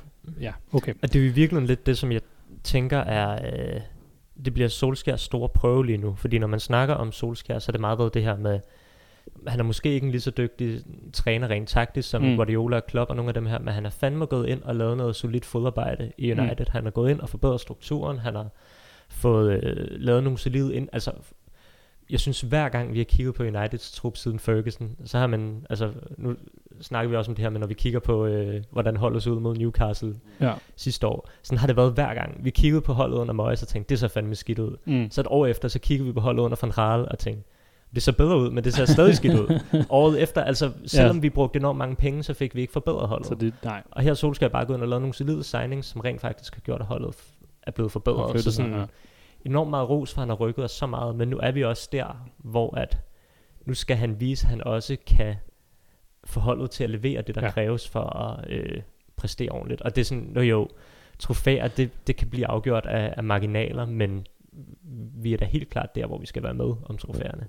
[0.40, 0.94] ja, okay.
[1.02, 2.20] Og det er virkelig lidt det, som jeg
[2.64, 3.52] tænker er...
[3.74, 3.80] Øh,
[4.44, 6.14] det bliver Solskjærs store prøve lige nu.
[6.14, 8.60] Fordi når man snakker om Solskjær, så er det meget været det her med...
[9.46, 10.80] Han er måske ikke en lige så dygtig
[11.12, 12.36] træner rent taktisk som mm.
[12.36, 14.76] Guardiola og Klopp og nogle af dem her, men han er fandme gået ind og
[14.76, 16.32] lavet noget solidt fodarbejde i.
[16.32, 16.66] United.
[16.66, 16.72] Mm.
[16.72, 18.18] Han er gået ind og forbedret strukturen.
[18.18, 18.48] Han har
[19.10, 21.12] fået øh, lavet nogle solide ind, altså
[22.10, 25.66] jeg synes hver gang vi har kigget på Uniteds trup siden Ferguson, så har man,
[25.70, 26.34] altså nu
[26.80, 29.30] snakker vi også om det her, men når vi kigger på, øh, hvordan holdet så
[29.30, 30.52] ud mod Newcastle ja.
[30.76, 32.44] sidste år, sådan har det været hver gang.
[32.44, 34.76] Vi kiggede på holdet under Moyes og tænkte, det ser fandme skidt ud.
[34.84, 35.10] Mm.
[35.10, 37.48] Så et år efter, så kiggede vi på holdet under Van Gaal og tænkte,
[37.94, 39.60] det ser bedre ud, men det ser stadig skidt ud.
[39.90, 41.20] Året efter, altså selvom ja.
[41.20, 43.26] vi brugte enormt mange penge, så fik vi ikke forbedret holdet.
[43.26, 43.82] Så det, nej.
[43.90, 46.60] Og her Solskjaer bare gået ind og lavet nogle solide signings, som rent faktisk har
[46.60, 47.14] gjort, at holdet
[47.68, 48.40] er blevet forbedret.
[48.40, 48.84] Så sådan, ja.
[49.44, 51.88] enormt meget ros, for han har rykket os så meget, men nu er vi også
[51.92, 52.98] der, hvor at
[53.66, 55.34] nu skal han vise, at han også kan
[56.24, 57.50] forholdet til at levere det, der Ja.
[57.50, 58.82] kræves for at øh,
[59.16, 59.80] præstere ordentligt.
[59.82, 60.68] Og det er sådan, nå jo,
[61.18, 64.26] trofæer, det, det kan blive afgjort af, af marginaler, men
[65.22, 67.46] vi er da helt klart der, hvor vi skal være med om trofæerne.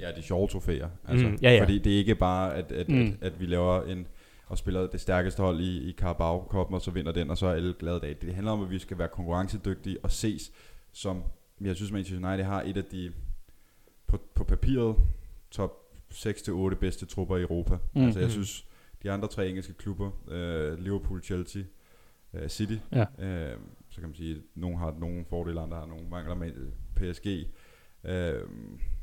[0.00, 0.88] Ja, de sjove trofæer.
[1.08, 1.62] Altså, Mm, ja, ja.
[1.62, 3.00] Fordi det er ikke bare, at, at, mm.
[3.00, 4.06] at, at vi laver en
[4.46, 7.46] og spiller det stærkeste hold i, i Carabao Cup, og så vinder den, og så
[7.46, 8.22] er alle glade af det.
[8.22, 10.52] Det handler om, at vi skal være konkurrencedygtige og ses
[10.92, 11.22] som,
[11.60, 13.12] jeg synes, Manchester United har et af de,
[14.06, 14.96] på, på papiret,
[15.50, 15.70] top
[16.12, 17.74] 6-8 bedste trupper i Europa.
[17.74, 18.00] Mm.
[18.00, 18.04] Mm.
[18.04, 18.30] Altså jeg Mm.
[18.32, 18.66] synes,
[19.02, 21.62] de andre tre engelske klubber, øh, Liverpool, Chelsea,
[22.34, 23.04] øh, City, Ja.
[23.18, 23.58] øh,
[23.90, 26.52] så kan man sige, at nogle har nogle fordele, andre har nogle mangler med
[26.96, 27.26] PSG,
[28.04, 28.40] øh,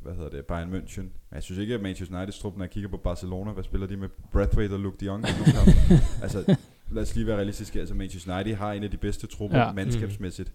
[0.01, 1.01] hvad hedder det, Bayern München.
[1.01, 3.87] Men jeg synes ikke, at Manchester United trup, når jeg kigger på Barcelona, hvad spiller
[3.87, 5.25] de med Brathwaite og Luke de Jong?
[6.23, 6.55] altså,
[6.91, 7.79] lad os lige være realistiske.
[7.79, 9.71] Altså, Manchester United har en af de bedste trupper Ja.
[9.71, 10.53] mandskabsmæssigt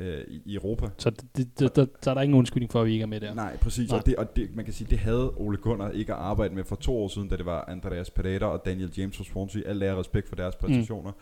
[0.00, 0.86] øh, i, Europa.
[0.98, 3.20] Så, det, det, der, så er der ingen undskyldning for, at vi ikke er med
[3.20, 3.34] der.
[3.34, 3.90] Nej, præcis.
[3.90, 3.98] Nej.
[3.98, 6.64] Og, det, og det, man kan sige, det havde Ole Gunnar ikke at arbejde med
[6.64, 9.62] for to år siden, da det var Andreas Pereira og Daniel James fra Swansea.
[9.66, 11.18] Alle ære respekt for deres præstationer, mm.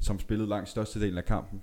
[0.00, 1.62] som spillede langt størstedelen af kampen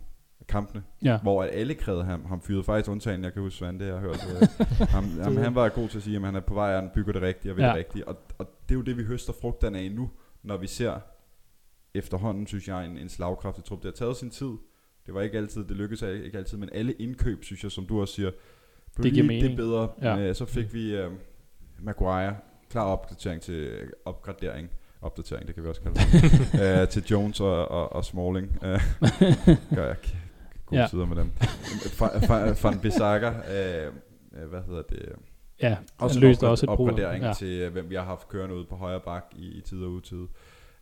[0.51, 1.19] kampene, Ja.
[1.21, 4.01] hvor at alle krævede ham, ham fyret faktisk undtagen, jeg kan huske Svante, jeg har
[4.01, 4.19] hørt.
[4.89, 6.89] Ham, ham, han var god til at sige, at han er på vej, og han
[6.95, 7.67] bygger det rigtige og vil Ja.
[7.69, 8.07] det rigtige.
[8.07, 10.09] Og, og det er jo det, vi høster frugterne af nu,
[10.43, 10.99] når vi ser
[11.93, 13.77] efterhånden, synes jeg, en, en slagkraftig trup.
[13.77, 14.51] Det har taget sin tid.
[15.05, 18.01] Det var ikke altid, det lykkedes ikke altid, men alle indkøb, synes jeg, som du
[18.01, 18.31] også siger,
[18.95, 19.47] blev Det giver mening.
[19.47, 19.89] det bedre.
[20.01, 20.15] Ja.
[20.15, 20.29] Ja.
[20.29, 21.11] Øh, så fik vi øh,
[21.79, 22.35] Maguire,
[22.69, 24.69] klar opdatering til øh, opgradering,
[25.01, 28.57] opdatering, det kan vi også kalde det, øh, til Jones og, og, og Smalling.
[28.63, 28.79] Øh,
[29.75, 29.95] gør jeg
[30.71, 30.87] gode Ja.
[30.87, 31.31] tider med dem.
[32.63, 33.93] Van Bissaka, øh,
[34.41, 35.09] øh, hvad hedder det?
[35.61, 37.33] Ja, Også han løste også et opgradering Ja.
[37.33, 39.91] til, øh, hvem vi har haft kørende ude på højre bak i, i tid og
[39.91, 40.27] utid.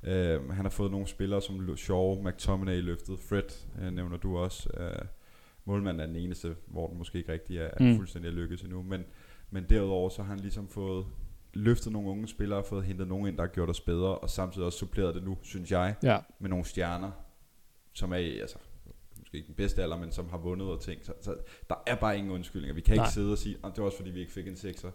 [0.03, 4.69] Øh, han har fået nogle spillere som Shaw, McTominay løftet, Fred øh, nævner du også.
[4.77, 5.05] Øh,
[5.65, 7.95] målmanden er den eneste, hvor den måske ikke rigtig er, er Mm.
[7.95, 8.81] fuldstændig lykkedes endnu.
[8.81, 9.03] Men,
[9.51, 11.05] men derudover så har han ligesom fået
[11.53, 14.65] løftet nogle unge spillere, fået hentet nogen ind, der har gjort os bedre, og samtidig
[14.65, 16.17] også suppleret det nu, synes jeg, ja.
[16.39, 17.11] med nogle stjerner,
[17.93, 18.57] som er altså,
[19.29, 20.99] måske ikke den bedste alder, men som har vundet og ting.
[21.05, 21.35] Så, så
[21.69, 22.75] der er bare ingen undskyldninger.
[22.75, 23.05] Vi kan Nej.
[23.05, 24.89] ikke sidde og sige, at det var også fordi, vi ikke fik en sekser,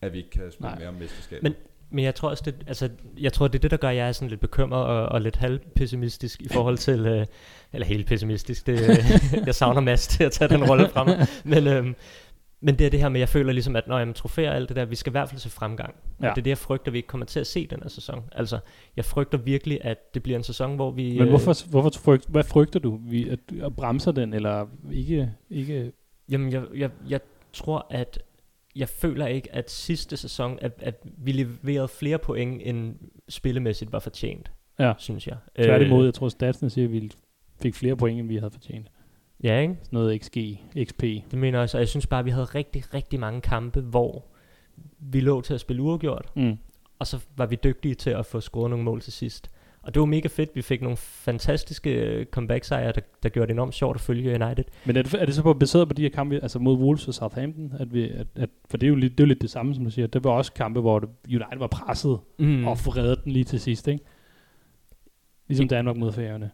[0.00, 0.78] at vi ikke kan spille Nej.
[0.78, 1.42] mere om mesterskabet.
[1.42, 1.54] Men-
[1.90, 4.08] Men jeg tror også, det, altså, jeg tror, det er det, der gør, at jeg
[4.08, 7.26] er sådan lidt bekymret og, og lidt halvpessimistisk i forhold til, øh,
[7.72, 8.96] eller helt pessimistisk, det, øh,
[9.46, 11.26] jeg savner Mads til at tage den rolle fra mig.
[11.44, 11.94] Men, øhm,
[12.60, 14.76] men det er det her med, jeg føler ligesom, at når jeg trofæer alt det
[14.76, 15.94] der, vi skal i hvert fald se fremgang.
[16.22, 16.28] Ja.
[16.30, 18.24] Og det er det, jeg frygter, vi ikke kommer til at se den her sæson.
[18.32, 18.58] Altså,
[18.96, 21.12] jeg frygter virkelig, at det bliver en sæson, hvor vi...
[21.12, 23.00] Men øh, hvorfor, hvorfor frygt, hvad frygter du?
[23.02, 25.32] Vi, at, at bremser den, eller ikke...
[25.50, 25.92] ikke
[26.30, 27.20] Jamen, jeg, jeg, jeg
[27.52, 28.22] tror, at
[28.76, 32.94] jeg føler ikke, at sidste sæson, at, at vi leverede flere point, end
[33.28, 34.92] spillemæssigt var fortjent, Ja.
[34.98, 35.36] synes jeg.
[35.56, 37.10] tværtimod, Øh, jeg tror, statsene siger, at vi
[37.62, 38.90] fik flere point, end vi havde fortjent.
[39.42, 39.76] Ja, ikke?
[39.82, 40.38] Sådan noget XG,
[40.84, 41.02] XP.
[41.02, 43.80] Det mener jeg også, og jeg synes bare, at vi havde rigtig, rigtig mange kampe,
[43.80, 44.24] hvor
[44.98, 46.56] vi lå til at spille uafgjort, Mm.
[46.98, 49.50] og så var vi dygtige til at få scoret nogle mål til sidst.
[49.82, 50.50] Og det var mega fedt.
[50.54, 54.64] Vi fik nogle fantastiske øh, comeback-sejre, der, der gjorde det enormt sjovt at følge United.
[54.84, 57.08] Men er det, er det så på, baseret på de her kampe, altså mod Wolves
[57.08, 57.72] og Southampton?
[57.80, 59.84] At vi, at, at, for det er, jo lidt, det er lidt det samme, som
[59.84, 60.06] du siger.
[60.06, 62.18] Det var også kampe, hvor det, United var presset.
[62.38, 62.66] Mm.
[62.66, 64.04] og forredede den lige til sidst, ikke?
[65.48, 66.50] Ligesom Danmark mod færgerne.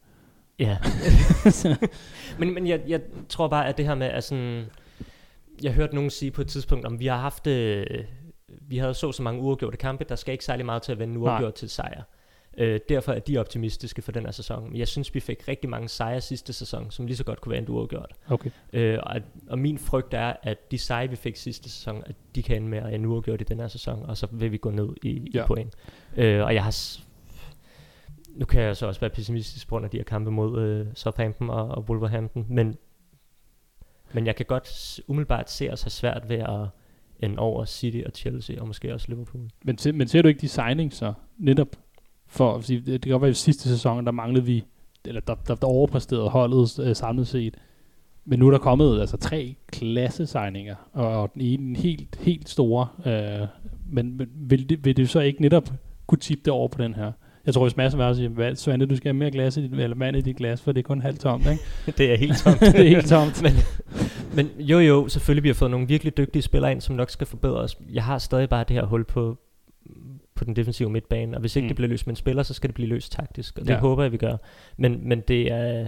[0.59, 0.79] Ja.
[2.39, 4.65] men men jeg, jeg tror bare, at det her med, at sådan,
[5.63, 7.87] jeg hørte nogen sige på et tidspunkt, om vi har haft, øh,
[8.49, 11.15] vi havde så så mange uafgjorte kampe, der skal ikke særlig meget til at vende
[11.15, 12.03] en uafgjort til sejr.
[12.59, 14.69] Øh, derfor er de optimistiske for den her sæson.
[14.69, 17.51] Men jeg synes, vi fik rigtig mange sejre sidste sæson, som lige så godt kunne
[17.51, 18.13] være en uafgjort.
[18.29, 18.51] Okay.
[18.73, 22.43] Øh, og, og min frygt er, at de sejre, vi fik sidste sæson, at de
[22.43, 24.71] kan ende med at ende uafgjort i den her sæson, og så vil vi gå
[24.71, 25.43] ned i, Ja.
[25.43, 25.75] i point.
[26.17, 26.99] Øh, og jeg har...
[28.35, 30.87] Nu kan jeg så også være pessimistisk på grund af de her kampe mod øh,
[30.95, 32.77] Southampton og, og Wolverhampton, men,
[34.13, 36.69] men jeg kan godt umiddelbart se os have svært ved at
[37.21, 39.51] end over City og Chelsea, og måske også Liverpool.
[39.65, 41.77] Men, se, men ser du ikke de signings så netop
[42.27, 44.65] for, fordi det, det kan godt være, at i sidste sæson, der manglede vi,
[45.05, 47.57] eller der, der, der overpræsterede holdet øh, samlet set.
[48.25, 52.17] Men nu er der kommet altså tre klasse signinger, og, og den ene en helt,
[52.17, 52.89] helt store.
[53.07, 53.49] Øh,
[53.91, 55.69] men, men vil, det, vil det så ikke netop
[56.07, 57.13] kunne tippe det over på den her?
[57.47, 59.73] Jeg tror, hvis Mads var siger, "Hvad, Svante, du skal have mere glas i dit,
[59.73, 61.63] eller vand i dit glas, for det er kun halvt tomt, ikke?
[61.99, 62.61] det er helt tomt.
[62.77, 63.43] det er helt tomt.
[63.43, 63.53] men,
[64.35, 67.27] men jo jo, selvfølgelig vi har fået nogle virkelig dygtige spillere ind, som nok skal
[67.27, 67.79] forbedre os.
[67.93, 69.39] Jeg har stadig bare det her hul på,
[70.35, 71.69] på den defensive midtbane, og hvis ikke Mm.
[71.69, 73.79] det bliver løst med en spiller, så skal det blive løst taktisk, og det ja.
[73.79, 74.37] håber jeg, vi gør.
[74.77, 75.87] Men, men det er...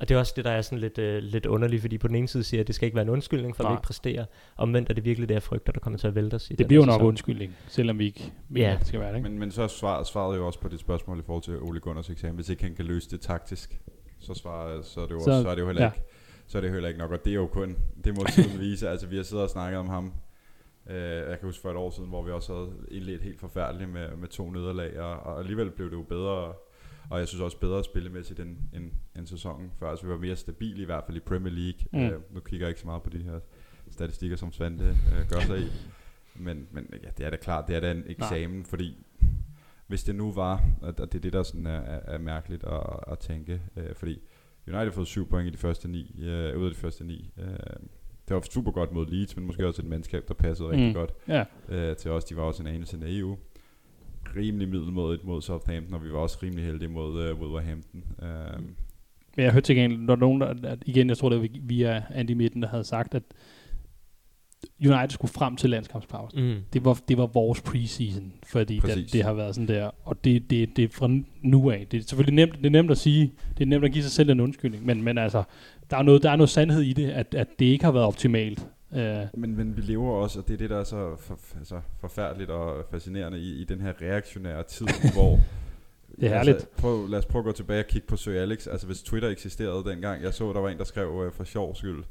[0.00, 2.16] Og det er også det, der er sådan lidt, øh, lidt underligt, fordi på den
[2.16, 3.72] ene side siger jeg, at det skal ikke være en undskyldning for, at Nej.
[3.72, 4.24] vi ikke præsterer.
[4.56, 6.66] Omvendt er det virkelig det, jeg frygter, der kommer til at vælte os i Det
[6.66, 7.06] bliver jo nok sæson.
[7.06, 8.72] undskyldning, selvom vi ikke mener, Ja.
[8.74, 9.28] at det skal være det, ikke?
[9.28, 12.10] Men, men så svaret, svaret jo også på dit spørgsmål i forhold til Ole Gunners
[12.10, 12.34] eksamen.
[12.34, 13.80] Hvis ikke han kan løse det taktisk,
[14.20, 15.88] så, svarer, så, er, det jo Så- også, så er det jo heller ja.
[15.90, 16.02] ikke
[16.46, 18.88] så er det heller ikke nok, og det er jo kun, det må tiden vise.
[18.88, 20.12] Altså, vi har siddet og snakket om ham
[20.90, 20.96] Øh,
[21.30, 24.16] jeg kan huske for et år siden, hvor vi også havde indledt helt forfærdeligt med,
[24.16, 26.52] med to nederlag, og, og alligevel blev det jo bedre,
[27.10, 29.90] og jeg synes også bedre spillemæssigt end, end, end sæsonen før.
[29.90, 31.80] Altså vi var mere stabile i hvert fald i Premier League.
[31.92, 31.98] Mm.
[32.14, 33.40] Øh, nu kigger jeg ikke så meget på de her
[33.90, 35.66] statistikker, som Svante øh, gør sig i.
[36.36, 38.64] Men, men ja, det er da klart, det er da en eksamen, Nej.
[38.66, 39.06] fordi
[39.86, 42.82] hvis det nu var, og det er det, der sådan er, er, er mærkeligt at,
[43.12, 44.18] at tænke, øh, fordi
[44.66, 47.30] United har fået syv point i de første ni, øh, ud af de første ni.
[47.38, 47.46] Øh,
[48.28, 50.94] det var super godt mod Leeds, men måske også et mandskab, der passede rigtig Mm.
[50.94, 51.44] godt Ja.
[51.68, 52.24] øh, til os.
[52.24, 53.36] De var også en anelse naive.
[54.36, 58.02] Rimelig middelmådigt mod Southampton, og vi var også rimelig heldige mod øh, Wolverhampton.
[58.22, 58.62] Øh,
[59.36, 62.02] Men jeg hørte til gengæld, når nogen, der, at igen, jeg tror det var via
[62.14, 63.22] Andy Midten, der havde sagt, at
[64.80, 66.44] United skulle frem til landskampspausen.
[66.44, 66.56] Mm.
[66.72, 70.50] Det var, det var vores preseason, fordi det, det har været sådan der, og det,
[70.50, 71.08] det, det er fra
[71.42, 71.86] nu af.
[71.90, 74.12] Det er selvfølgelig nemt, det er nemt at sige, det er nemt at give sig
[74.12, 75.42] selv en undskyldning, men, men altså,
[75.90, 78.06] der er, noget, der er noget sandhed i det, at, at det ikke har været
[78.06, 78.66] optimalt.
[78.94, 81.80] Uh, Men, men vi lever også, og det er det, der er så for, altså,
[82.00, 85.38] forfærdeligt og fascinerende i, i den her reaktionære tid, hvor...
[86.20, 86.54] Det er herligt.
[86.54, 88.66] Altså, prøv, lad os prøve at gå tilbage og kigge på Sir Alex.
[88.66, 91.74] Altså hvis Twitter eksisterede dengang, jeg så, der var en, der skrev øh, for sjov
[91.74, 92.04] skyld,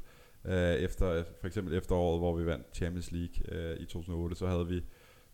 [0.44, 4.66] øh, efter, for eksempel efteråret, hvor vi vandt Champions League øh, i 2008, så havde
[4.66, 4.82] vi, jeg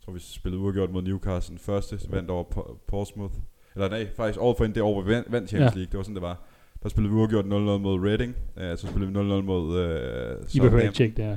[0.04, 3.34] tror vi spillede uafgjort mod Newcastle første, vandt over Por- Portsmouth,
[3.74, 5.78] eller nej, faktisk året forinden det år, hvor vi vandt Champions Ja.
[5.78, 6.42] League, det var sådan, det var.
[6.82, 10.60] Der spillede vi uafgjort 0-0 mod Reading, øh, så spillede vi 0-0 mod øh, I
[10.60, 11.36] behøver ikke tjekke det her.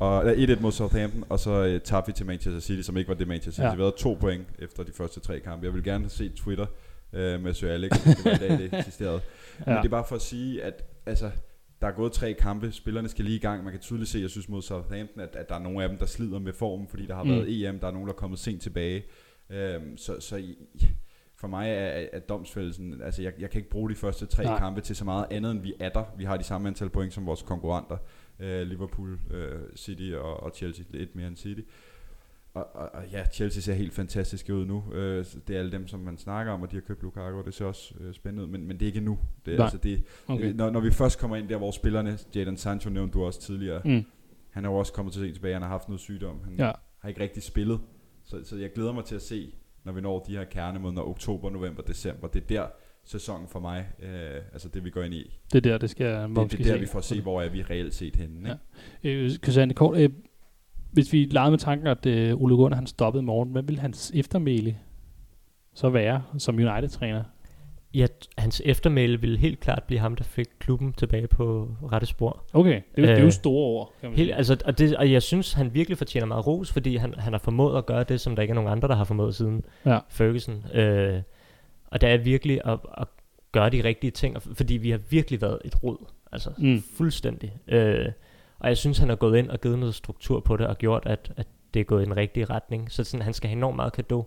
[0.00, 3.08] Og ja, 1-1 mod Southampton, og så øh, tabte vi til Manchester City, som ikke
[3.08, 3.64] var det Manchester City.
[3.70, 3.74] Ja.
[3.74, 5.66] Vi havde to point efter de første tre kampe.
[5.66, 6.66] Jeg vil gerne have set Twitter
[7.12, 7.90] øh, med Sir Alex.
[8.04, 9.20] Det var i dag, det eksisterede.
[9.58, 9.78] Men Ja.
[9.78, 11.30] det er bare for at sige, at altså,
[11.80, 12.72] der er gået tre kampe.
[12.72, 13.64] Spillerne skal lige i gang.
[13.64, 15.98] Man kan tydeligt se, jeg synes mod Southampton, at, at der er nogle af dem,
[15.98, 17.30] der slider med formen, fordi der har Mm.
[17.30, 17.78] været EM.
[17.80, 19.04] Der er nogen, der er kommet sent tilbage.
[19.50, 20.42] Øhm, så, så
[21.40, 24.58] for mig er, er, domsfældelsen, altså jeg, jeg kan ikke bruge de første tre Nej.
[24.58, 26.04] Kampe til så meget andet, end vi er der.
[26.16, 27.96] Vi har de samme antal point som vores konkurrenter.
[28.40, 31.60] Øh, Liverpool, øh, City og, og Chelsea, lidt mere end City.
[32.54, 34.84] Og, og, og ja, Chelsea ser helt fantastiske ud nu.
[34.92, 37.44] Øh, det er alle dem, som man snakker om, og de har købt Lukaku, og
[37.44, 39.18] det ser også øh, spændende ud, men, men det er ikke nu.
[39.46, 39.64] Det er, Nej.
[39.64, 40.52] altså, det, Okay.
[40.52, 43.82] når, når vi først kommer ind der, hvor spillerne, Jadon Sancho nævnte du også tidligere.
[43.84, 44.04] Mm.
[44.50, 46.72] han er jo også kommet til sent tilbage, han har haft noget sygdom, han Ja.
[46.98, 47.80] har ikke rigtig spillet.
[48.24, 49.54] Så, så jeg glæder mig til at se,
[49.88, 52.28] når vi når de her kernemåneder, oktober, november, december.
[52.28, 52.66] Det er der
[53.04, 55.38] sæsonen for mig, øh, altså det vi går ind i.
[55.52, 57.48] Det er der, det skal, hvor Det, det er der, vi får se, hvor er
[57.48, 58.48] vi reelt set henne.
[58.48, 58.54] Ja.
[59.08, 59.24] Ikke?
[59.24, 60.10] Øh, Christian, kort, øh,
[60.92, 63.78] hvis vi legede med tanken, at øh, Ole Gunnar han stoppede i morgen, hvad vil
[63.78, 64.78] hans eftermæle
[65.74, 67.24] så være som United-træner?
[67.94, 68.06] Ja,
[68.38, 72.44] hans eftermæle ville helt klart blive ham, der fik klubben tilbage på rette spor.
[72.52, 73.92] Okay, det, er, øh, det er jo Øh, store ord.
[74.00, 74.34] Kan man Helt, sige.
[74.36, 77.40] altså, og, det, og jeg synes, han virkelig fortjener meget ros, fordi han, han har
[77.40, 79.98] formået at gøre det, som der ikke er nogen andre, der har formået siden Ja.
[80.08, 80.64] Ferguson.
[80.74, 81.22] Øh,
[81.86, 83.06] og det er virkelig at, at
[83.52, 85.96] gøre de rigtige ting, fordi vi har virkelig været et rod.
[86.32, 86.82] Altså mm.
[86.96, 87.52] fuldstændig.
[87.68, 88.06] Øh,
[88.58, 91.02] og jeg synes, han har gået ind og givet noget struktur på det, og gjort,
[91.06, 92.92] at, at det er gået i den rigtige retning.
[92.92, 94.24] Så sådan, han skal have enormt meget kado.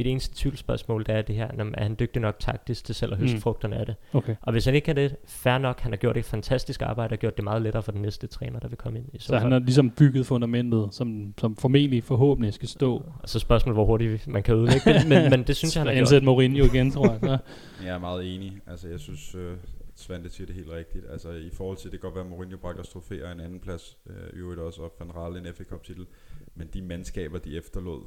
[0.00, 3.12] Mit eneste tvivlsspørgsmål, det er det her, når- er han dygtig nok taktisk til selv
[3.12, 3.40] at høste Mm.
[3.40, 3.94] frugterne af det?
[4.12, 4.36] Okay.
[4.42, 7.18] Og hvis han ikke kan det, fair nok, han har gjort et fantastisk arbejde, og
[7.18, 9.06] gjort det meget lettere for den næste træner, der vil komme ind.
[9.12, 13.02] I så Så han har ligesom bygget fundamentet, som, som formentlig forhåbentlig skal stå.
[13.22, 15.96] Og så spørgsmålet, hvor hurtigt man kan ødelægge det, men, men det synes jeg, han
[15.96, 16.22] har gjort.
[16.22, 17.18] Mourinho igen, tror jeg.
[17.22, 17.38] Så.
[17.86, 18.52] Jeg er meget enig.
[18.66, 19.56] Altså, jeg synes, øh,
[19.96, 21.04] Svante siger det helt rigtigt.
[21.12, 23.60] Altså, i forhold til, det kan godt være, at Mourinho bragte os trofæer en anden
[23.60, 26.06] plads, øh, i øvrigt også, og Van Raal en FA Cup titel.
[26.54, 28.00] Men de mandskaber, de efterlod,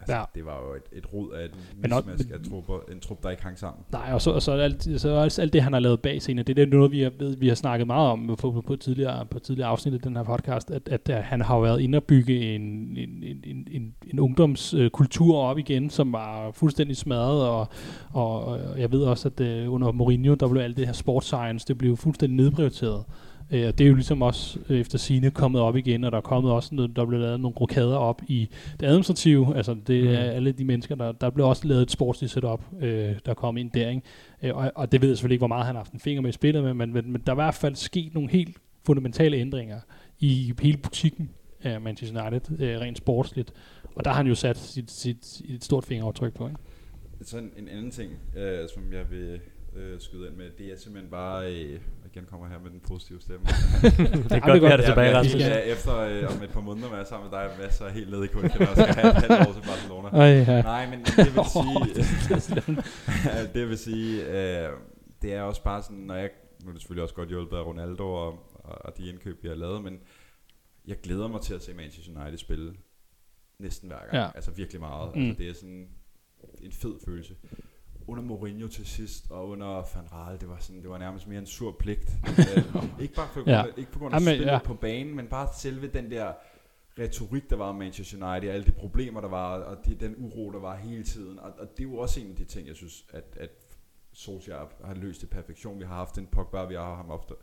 [0.00, 0.22] altså, Ja.
[0.34, 3.42] det var jo et, et rod af et mismask af trupper, en trup, der ikke
[3.42, 3.84] hang sammen.
[3.92, 6.46] Nej, og så, og så, alt, så også alt det, han har lavet bag scenen,
[6.46, 9.26] det er noget, vi har, ved, vi har snakket meget om på, på, på, tidligere,
[9.26, 12.04] på tidligere afsnit af den her podcast, at, at, at han har været inde og
[12.04, 17.66] bygge en, en, en, en, en, en ungdomskultur op igen, som var fuldstændig smadret, og,
[18.12, 21.26] og, og jeg ved også, at uh, under Mourinho, der blev alt det her sports
[21.26, 23.04] science, det blev fuldstændig nedprioriteret.
[23.52, 26.22] Uh, det er jo ligesom også øh, efter sine kommet op igen, og der er
[26.22, 28.48] kommet også noget, der blev lavet nogle rokader op i
[28.80, 30.36] det administrative, altså det er Mm.
[30.36, 33.70] alle de mennesker, der, der blev også lavet et sportsligt setup, øh, der kom ind
[33.70, 34.02] der, ikke?
[34.42, 36.22] Øh, og, og det ved jeg selvfølgelig ikke, hvor meget han har haft en finger
[36.22, 38.56] med i spillet, med, men, men, men der er i hvert fald sket nogle helt
[38.86, 39.80] fundamentale ændringer
[40.18, 41.30] i hele butikken
[41.62, 43.52] af Manchester United, øh, rent sportsligt.
[43.94, 46.60] Og der har han jo sat sit, sit, sit et stort fingeraftryk på, ikke?
[47.22, 49.40] Så en, en anden ting, øh, som jeg vil
[49.76, 51.80] øh, skyde ind med, det er simpelthen bare, øh,
[52.12, 53.46] igen kommer jeg her med den positive stemme.
[53.46, 54.70] det er det er godt, vi godt.
[54.70, 55.42] har det tilbage, jeg, jeg, Rasmus.
[55.42, 57.92] at efter øh, om et par måneder med at være sammen med dig, masser af
[57.92, 60.08] helt nede i kulden, og skal have et halvt år til Barcelona.
[60.08, 60.62] Ej, ja.
[60.62, 62.74] Nej, men det vil sige,
[63.54, 64.68] det vil sige, øh,
[65.22, 66.30] det er også bare sådan, når jeg,
[66.62, 69.54] nu er det selvfølgelig også godt hjulpet af Ronaldo og, og de indkøb, vi har
[69.54, 70.00] lavet, men
[70.86, 72.74] jeg glæder mig til at se Manchester United spille
[73.58, 74.14] næsten hver gang.
[74.14, 74.28] Ja.
[74.34, 75.16] Altså virkelig meget.
[75.16, 75.22] Mm.
[75.22, 75.88] Altså, det er sådan
[76.60, 77.34] en fed følelse.
[78.10, 81.38] Under Mourinho til sidst, og under Van Raal, det var, sådan, det var nærmest mere
[81.38, 82.10] en sur pligt.
[82.38, 83.64] øh, ikke bare for, Ja.
[83.76, 84.58] ikke på grund af Jamen, spillet ja.
[84.58, 86.32] på banen, men bare selve den der
[86.98, 90.50] retorik, der var om Manchester United, alle de problemer, der var, og de, den uro,
[90.52, 91.38] der var hele tiden.
[91.38, 93.50] Og, og det er jo også en af de ting, jeg synes, at, at
[94.12, 95.78] Solskjaer har løst i perfektion.
[95.78, 97.34] Vi har haft en Pogba, vi har ham ofte,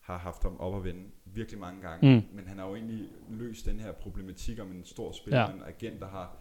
[0.00, 2.14] har haft ham op at vende virkelig mange gange.
[2.16, 2.36] Mm.
[2.36, 5.46] Men han har jo egentlig løst den her problematik om en stor spiller, Ja.
[5.50, 6.36] en agent, der har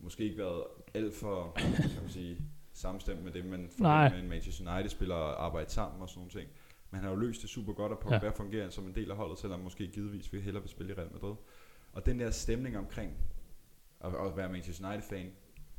[0.00, 0.62] måske ikke været
[0.94, 1.52] alt for
[1.88, 2.36] skal man sige,
[2.74, 3.44] samstemt med det,
[3.76, 4.08] for Nej.
[4.10, 6.48] med en Manchester United-spiller at arbejde sammen og sådan nogle ting.
[6.90, 8.28] Men han har jo løst det super godt, og Pogba Ja.
[8.30, 11.12] fungerer som en del af holdet, selvom måske givetvis vil hellere vil spille i Real
[11.12, 11.34] Madrid.
[11.92, 13.12] Og den der stemning omkring
[14.00, 15.30] at, at være Manchester United-fan,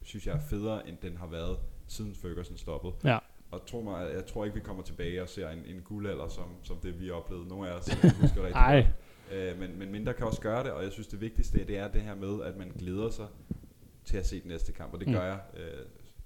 [0.01, 2.93] synes jeg er federe, end den har været siden Ferguson stoppede.
[3.03, 3.17] Ja.
[3.51, 6.45] Og tro mig, jeg tror ikke, vi kommer tilbage og ser en, en guldalder, som,
[6.63, 7.47] som det vi oplevede.
[7.47, 8.87] Nogle af os husker rigtig Ej.
[9.33, 11.87] Øh, men, men mindre kan også gøre det, og jeg synes det vigtigste det er
[11.87, 13.27] det her med, at man glæder sig
[14.03, 15.13] til at se den næste kamp, og det Mm.
[15.13, 15.85] gør jeg øh,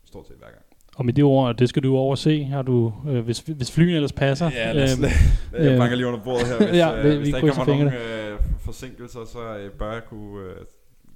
[0.10, 0.62] stort set hver gang.
[0.96, 4.14] Og med det ord, det skal du overse, har du, øh, hvis, hvis flyene ellers
[4.14, 4.50] passer.
[4.54, 5.12] Ja, lad os lade-
[5.54, 6.58] jeg øh, banker lige under bordet her.
[6.68, 9.72] Hvis, ja, ja, vi- øh, hvis vi der ikke kommer nogen øh, forsinkelser, så øh,
[9.72, 10.56] bør jeg kunne øh,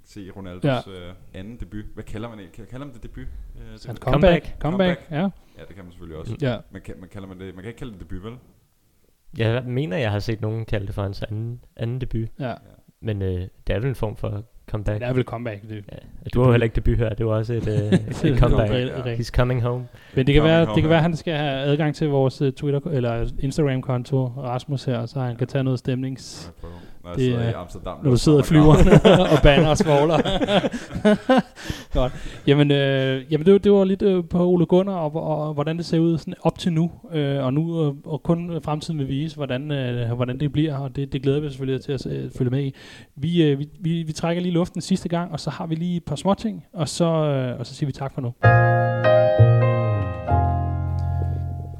[0.04, 0.74] se Ronaldos Ja.
[0.74, 1.08] ja.
[1.08, 1.84] øh, anden debut.
[1.94, 2.52] Hvad kalder man det?
[2.52, 3.22] Kan kalder man det debut?
[3.56, 4.00] Øh, ja, comeback.
[4.00, 4.60] Comeback.
[4.60, 5.22] Comeback, ja.
[5.68, 6.36] det kan man selvfølgelig også.
[6.42, 6.56] ja.
[6.70, 8.32] Man kan, man, kalder man, det, man kan ikke kalde det debut, vel?
[9.38, 12.28] Jeg mener, jeg har set nogen kalde det for hans anden, anden debut.
[12.40, 12.54] ja.
[13.00, 15.00] Men øh, det er vel en form for comeback.
[15.00, 15.62] Det er vel comeback.
[15.62, 15.84] Det.
[15.92, 15.96] Ja,
[16.34, 17.74] du har jo heller ikke debut her, det var også et, øh,
[18.32, 18.70] et comeback.
[18.70, 19.86] Rigtig- He's coming home.
[20.14, 20.88] Men det kan, Coming være, home, det kan ja.
[20.88, 25.20] være, at han skal have adgang til vores uh, Twitter eller Instagram-konto, Rasmus her, så
[25.20, 26.52] han kan tage noget stemnings...
[26.60, 26.74] Prøver.
[27.04, 27.96] Når Det sidder er- i Amsterdam.
[28.02, 28.88] Når du sidder i flyveren
[29.32, 30.18] og banner og svogler.
[31.94, 32.12] Godt.
[32.46, 35.54] Jamen, øh, jamen det, var- det var lidt øh, på Ole Gunnar, og, og, og
[35.54, 36.90] hvordan det ser ud sådan op til nu.
[37.12, 40.96] Øh, og nu øh, og kun fremtiden vil vise, hvordan, øh, hvordan det bliver, og
[40.96, 42.74] det, det glæder vi os selvfølgelig til at øh, følge med i.
[43.16, 45.96] Vi, øh, vi, vi, vi trækker lige luften sidste gang, og så har vi lige
[45.96, 48.32] et par småting, og så, øh, og så siger vi tak for nu.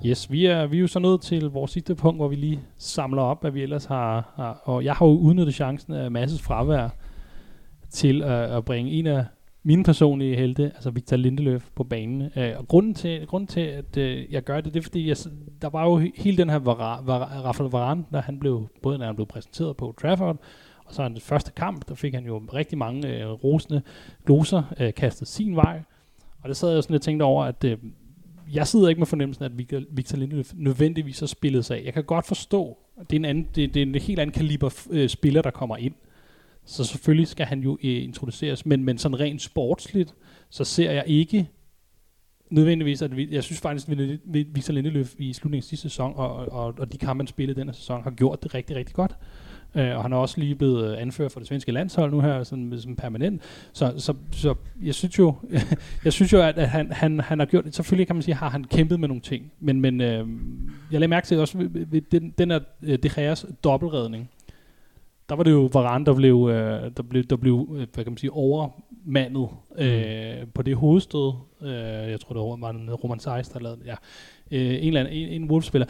[0.06, 2.60] Yes, vi er, vi er jo så nået til vores sidste punkt, hvor vi lige
[2.76, 6.42] samler op, hvad vi ellers har, har og jeg har jo udnyttet chancen af Masses
[6.42, 6.88] fravær
[7.90, 9.24] til at, at bringe en af
[9.62, 12.30] mine personlige helte, altså Victor Lindeløf, på banen.
[12.36, 15.16] Øh, og grunden til, grunden til at øh, jeg gør det, det er fordi, jeg,
[15.62, 19.06] der var jo hele den her Vara, Vara, Rafael Varane, da han blev, både når
[19.06, 20.36] han blev præsenteret på Trafford,
[20.86, 23.82] og så hans første kamp, der fik han jo rigtig mange øh, rosende
[24.26, 25.82] gloser øh, kastet sin vej.
[26.42, 27.78] Og det sad jeg sådan lidt tænkte over, at øh,
[28.52, 31.84] jeg sidder ikke med fornemmelsen, at Victor, Victor Lindeløf nødvendigvis har spillet sig af.
[31.84, 34.34] Jeg kan godt forstå, at det er en, anden, det, det er en helt anden
[34.34, 35.94] kaliber øh, spiller, der kommer ind.
[36.64, 40.14] Så selvfølgelig skal han jo øh, introduceres, men, men sådan rent sportsligt,
[40.50, 41.48] så ser jeg ikke
[42.50, 46.12] nødvendigvis, at vi, jeg synes faktisk, at vi- Victor Lindeløf i slutningen af sidste sæson,
[46.16, 48.94] og, og, og de kampe, han spillede den her sæson, har gjort det rigtig, rigtig
[48.94, 49.16] godt.
[49.76, 52.42] Øh, og han er også lige blevet øh, anført for det svenske landshold nu her,
[52.42, 53.42] sådan, som permanent.
[53.72, 55.34] Så, så, så jeg synes jo,
[56.04, 57.74] jeg synes jo, at, at han, han, han har gjort det.
[57.74, 59.52] Selvfølgelig kan man sige, har han kæmpet med nogle ting.
[59.60, 60.28] Men, men øh,
[60.90, 64.30] jeg lagde mærke til også ved, ved den, den her øh, De Geas dobbeltredning.
[65.28, 68.12] Der var det jo Varane, der blev, øh, der blev, der blev øh, hvad kan
[68.12, 69.48] man sige, overmandet
[69.78, 71.32] øh, på det hovedstød.
[71.62, 71.70] Øh,
[72.10, 73.86] jeg tror, det var Roman Seis, der lavede det.
[73.86, 73.94] Ja.
[74.50, 75.86] Øh, en eller anden, en, en Wolves-spiller.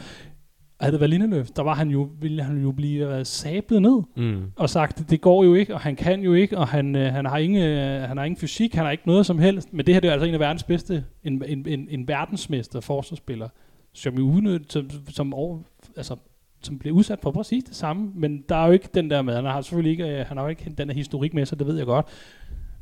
[0.80, 4.02] Havde det været Lindeløf, der var han jo, ville han jo blive øh, sablet ned
[4.16, 4.42] Mm.
[4.56, 7.26] og sagt, det går jo ikke, og han kan jo ikke, og han, øh, han,
[7.26, 9.72] har ingen, øh, han har ingen fysik, han har ikke noget som helst.
[9.72, 12.80] Men det her det er altså en af verdens bedste, en, en, en, en verdensmester
[12.80, 13.48] forsvarsspiller,
[13.92, 15.58] som jo udnyttet, som, som, over,
[15.96, 16.16] altså,
[16.62, 18.10] som bliver udsat for præcis det samme.
[18.14, 20.44] Men der er jo ikke den der med, han har selvfølgelig ikke, øh, han har
[20.44, 22.06] jo ikke den der historik med sig, det ved jeg godt.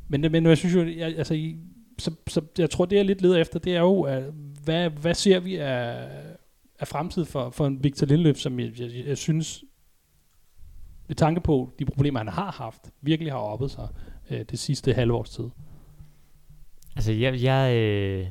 [0.09, 1.55] Men, men jeg synes jo, jeg, altså, i,
[1.99, 4.23] så, så jeg tror, det jeg lidt leder efter, det er jo, at,
[4.63, 5.95] hvad, hvad ser vi af,
[6.83, 9.63] af fremtid for, for en Victor Lindeløf, som jeg, jeg, jeg synes,
[11.07, 13.87] med tanke på de problemer, han har haft, virkelig har oppet sig
[14.31, 15.49] øh, det sidste halve års tid.
[16.95, 17.43] Altså, jeg...
[17.43, 18.27] jeg øh,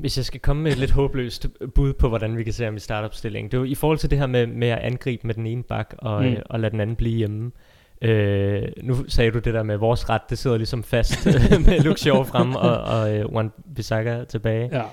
[0.00, 2.76] hvis jeg skal komme med et lidt håbløst bud på, hvordan vi kan se ham
[2.76, 3.50] i startopstillingen.
[3.50, 5.62] Det er jo i forhold til det her med, med at angribe med den ene
[5.62, 6.28] bak og, mm.
[6.28, 7.50] øh, og lade den anden blive hjemme.
[8.02, 11.26] Øh, nu sagde du det der med vores ret, det sidder ligesom fast
[11.66, 14.68] med Luke Shaw frem og, og øh, Juan Bissaka tilbage.
[14.72, 14.84] Ja.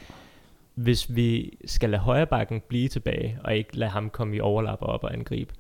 [0.75, 4.87] Hvis vi skal lade højrebakken blive tilbage, og ikke lade ham komme i overlap og
[4.87, 5.53] op og angribe,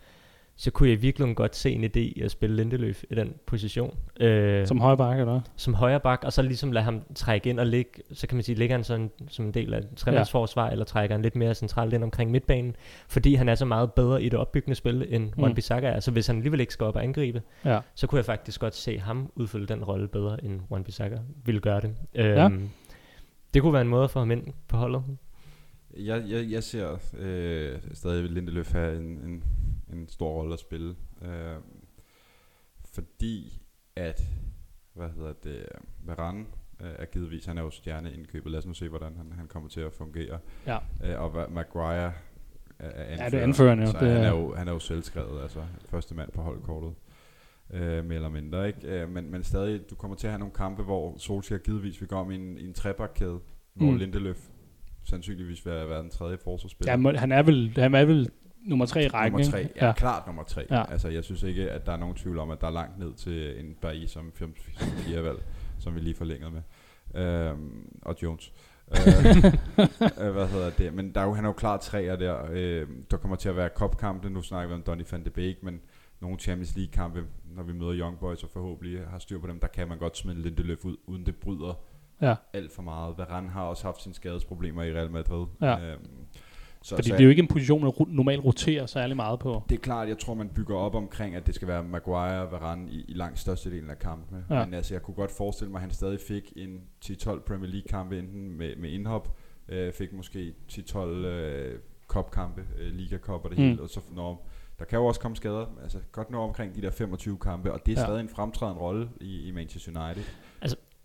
[0.55, 3.97] så kunne jeg virkelig godt se en idé i at spille Lindeløf i den position.
[4.19, 7.59] Øh, Som højre bakke, eller som højre bak, og så ligesom lade ham trække ind
[7.59, 10.71] og ligge, så kan man sige, ligger han sådan som en del af tremandsforsvar, ja.
[10.71, 12.75] eller trækker han lidt mere centralt ind omkring midtbanen,
[13.07, 15.31] fordi han er så meget bedre i det opbyggende spil, end Mm.
[15.41, 15.99] Juan Bissaka er.
[15.99, 17.79] Så hvis han alligevel ikke skal op og angribe, Ja.
[17.95, 21.61] så kunne jeg faktisk godt se ham udfylde den rolle bedre, end Juan Bissaka ville
[21.61, 21.91] gøre det.
[22.15, 22.49] Øhm, Ja.
[23.53, 25.03] Det kunne være en måde få ham ind på holdet.
[25.97, 29.43] Jeg, jeg, jeg ser øh, stadig Lindeløf have en, en,
[29.93, 30.95] en stor rolle at spille.
[31.21, 31.55] Øh,
[32.93, 33.61] fordi
[33.95, 34.21] at,
[34.93, 35.65] hvad hedder det,
[36.05, 36.45] Varane
[36.81, 38.51] øh, er givetvis, han er jo stjerne indkøbet.
[38.51, 40.39] Lad os nu se, hvordan han, han kommer til at fungere.
[40.67, 40.77] Ja.
[41.03, 42.11] Øh, og Maguire er,
[42.79, 43.85] er Ja, det er anføreren jo.
[43.85, 46.93] Så Det han, er- er jo, han er jo selvskrevet, altså første mand på holdkortet.
[47.73, 48.67] Øh, mere eller mindre.
[48.67, 48.87] Ikke?
[48.87, 52.09] Øh, men, men stadig, du kommer til at have nogle kampe, hvor Solskjaer givetvis vil
[52.09, 53.39] gå om i en, i en trebakkæde,
[53.73, 53.97] hvor Mm.
[53.97, 54.37] Lindeløf
[55.03, 57.11] sandsynligvis vil være den tredje forsvarsspiller.
[57.11, 58.29] Ja, han er vel, han er vel
[58.65, 59.93] nummer tre i rækken, Nummer tre, ja, ja.
[59.93, 60.65] klart nummer tre.
[60.71, 60.91] Ja.
[60.91, 63.13] Altså, jeg synes ikke, at der er nogen tvivl om, at der er langt ned
[63.13, 65.43] til en Bailly som 4 valg,
[65.79, 66.61] som vi lige forlængede med.
[67.21, 68.53] Øhm, og Jones.
[68.91, 68.97] øh,
[70.25, 70.93] øh, hvad hedder det?
[70.93, 72.37] Men der er jo, han er jo klart træer der.
[72.51, 74.29] Øh, der kommer til at være kopkampe.
[74.29, 75.81] Nu snakker vi om Donny van de Beek, men
[76.21, 77.23] nogle Champions League kampe,
[77.55, 80.17] når vi møder Young Boys og forhåbentlig har styr på dem, der kan man godt
[80.17, 81.73] smide Lindeløf ud, uden det bryder
[82.21, 82.35] Ja.
[82.53, 83.17] alt for meget.
[83.17, 85.45] Varane har også haft sine skadesproblemer i Real Madrid.
[85.61, 85.91] Ja.
[85.91, 86.05] Øhm,
[86.81, 89.63] så, Fordi så det er jo ikke en position, man normalt roterer særlig meget på.
[89.69, 92.51] det er klart, jeg tror, man bygger op omkring, at det skal være Maguire og
[92.51, 94.45] Varane i, i langt størstedelen af kampene.
[94.49, 94.65] Ja.
[94.65, 98.19] Men altså, jeg kunne godt forestille mig, at han stadig fik en 10-12 Premier League-kampe,
[98.19, 99.37] enten med, med indhop,
[99.69, 103.63] øh, fik måske 10-12 øh, cup-kampe, øh, Liga Cup og det mm.
[103.63, 104.47] hele, og så når,
[104.79, 107.85] der kan jo også komme skader, altså godt nå omkring de der 25 kampe, og
[107.85, 108.05] det er Ja.
[108.05, 110.23] stadig en fremtrædende rolle i, i Manchester United.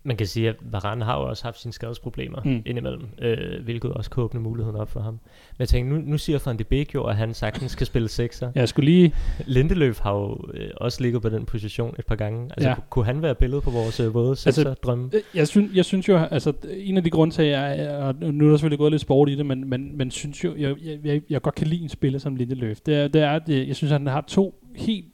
[0.03, 2.61] Man kan sige, at Varane har jo også haft sine skadesproblemer Mm.
[2.65, 5.13] indimellem, øh, hvilket også kan åbne muligheden op for ham.
[5.13, 8.07] Men jeg tænker, nu, nu siger Van de Beek jo, at han sagtens kan spille
[8.07, 8.51] sekser.
[8.55, 9.13] Jeg skulle lige...
[9.45, 12.43] Lindeløf har jo øh, også ligget på den position et par gange.
[12.57, 12.75] Altså, Ja.
[12.89, 15.09] kunne han være billedet på vores øh, våde sekser-drømme?
[15.13, 17.49] Øh, Jeg synes, jeg synes jo, altså en af de grunde til, at
[17.79, 20.43] jeg, og nu er der selvfølgelig gået lidt sport i det, men, men, men synes
[20.43, 22.79] jo, jeg, jeg, jeg, jeg godt kan lide en spiller som Lindeløf.
[22.85, 25.05] Det er, det er at øh, jeg synes, at han har to helt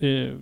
[0.00, 0.32] øh,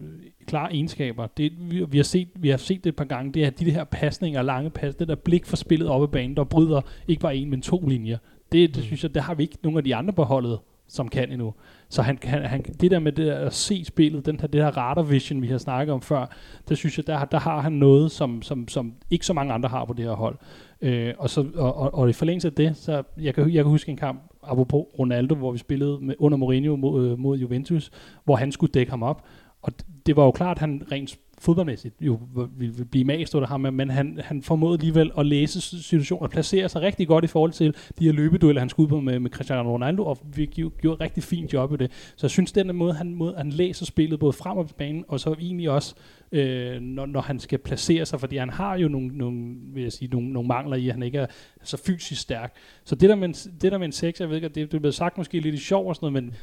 [0.48, 1.26] klare egenskaber.
[1.26, 3.70] Det, vi, vi, har set, vi har set det et par gange, det er de
[3.70, 7.20] her pasninger, lange pas, det der blik for spillet oppe i banen, der bryder ikke
[7.20, 8.18] bare en, men to linjer.
[8.52, 8.82] Det, det Mm.
[8.82, 10.58] synes jeg, det har vi ikke nogen af de andre på holdet,
[10.88, 11.54] som kan endnu.
[11.88, 14.62] Så han, han, han, det der med det der at se spillet, den her, det
[14.62, 16.26] her radar vision, vi har snakket om før,
[16.68, 19.68] der synes jeg, der, der har han noget, som, som, som ikke så mange andre
[19.68, 20.36] har på det her hold.
[20.80, 23.70] Øh, og, så, og, og, og i forlængelse af det, så jeg kan, jeg kan
[23.70, 27.90] huske en kamp, apropos Ronaldo, hvor vi spillede med, under Mourinho mod, øh, mod Juventus,
[28.24, 29.24] hvor han skulle dække ham op.
[29.62, 29.72] Og
[30.06, 32.20] det var jo klart, at han rent fodboldmæssigt jo
[32.56, 36.68] ville blive mast under ham, men han, han formåede alligevel at læse situationen og placere
[36.68, 39.30] sig rigtig godt i forhold til de her løbedueller, han skulle ud på med, med
[39.30, 41.92] Cristiano Ronaldo, og vi gjorde, gjorde et rigtig fint job i det.
[41.92, 45.04] Så jeg synes, den måde, han, måde, han læser spillet både frem og på banen,
[45.08, 45.94] og så egentlig også,
[46.32, 49.92] øh, når, når han skal placere sig, fordi han har jo nogle, nogle, vil jeg
[49.92, 51.26] sige, nogle, nogle mangler i, at han ikke er
[51.62, 52.56] så fysisk stærk.
[52.84, 54.80] Så det der med en, det der med en sex, jeg ved ikke, det, det
[54.80, 56.34] blev sagt måske lidt i sjov og sådan noget, men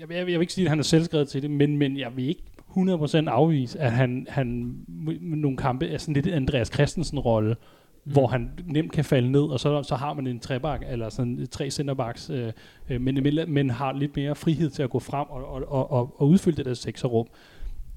[0.00, 2.16] jeg, jeg, jeg vil ikke sige, at han er selvskrevet til det, men, men jeg
[2.16, 7.56] vil ikke 100% afvise, at han, han med nogle kampe er sådan lidt Andreas Christensen-rolle,
[8.04, 8.12] mm.
[8.12, 11.46] hvor han nemt kan falde ned, og så, så har man en trebak, eller sådan
[11.50, 12.52] tre centerbacks, øh,
[12.90, 16.14] øh, men, men har lidt mere frihed til at gå frem og, og, og, og,
[16.20, 17.26] og udfylde det der sekserrum.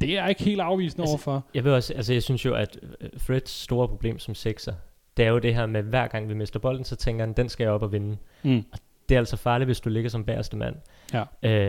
[0.02, 1.46] Det er jeg ikke helt afvisende Altså, overfor.
[1.54, 4.74] Jeg vil også, altså jeg synes jo, at øh, Freds store problem som sekser,
[5.18, 7.50] det er jo det her med, hver gang vi mister bolden, så tænker han, den
[7.50, 8.18] skal jeg op og vinde.
[8.44, 8.64] Mm.
[9.10, 10.76] Det er altså farligt, hvis du ligger som bagerste mand.
[11.14, 11.24] Ja.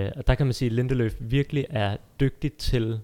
[0.06, 3.00] Øh, og der kan man sige, at Lindeløf virkelig er dygtig til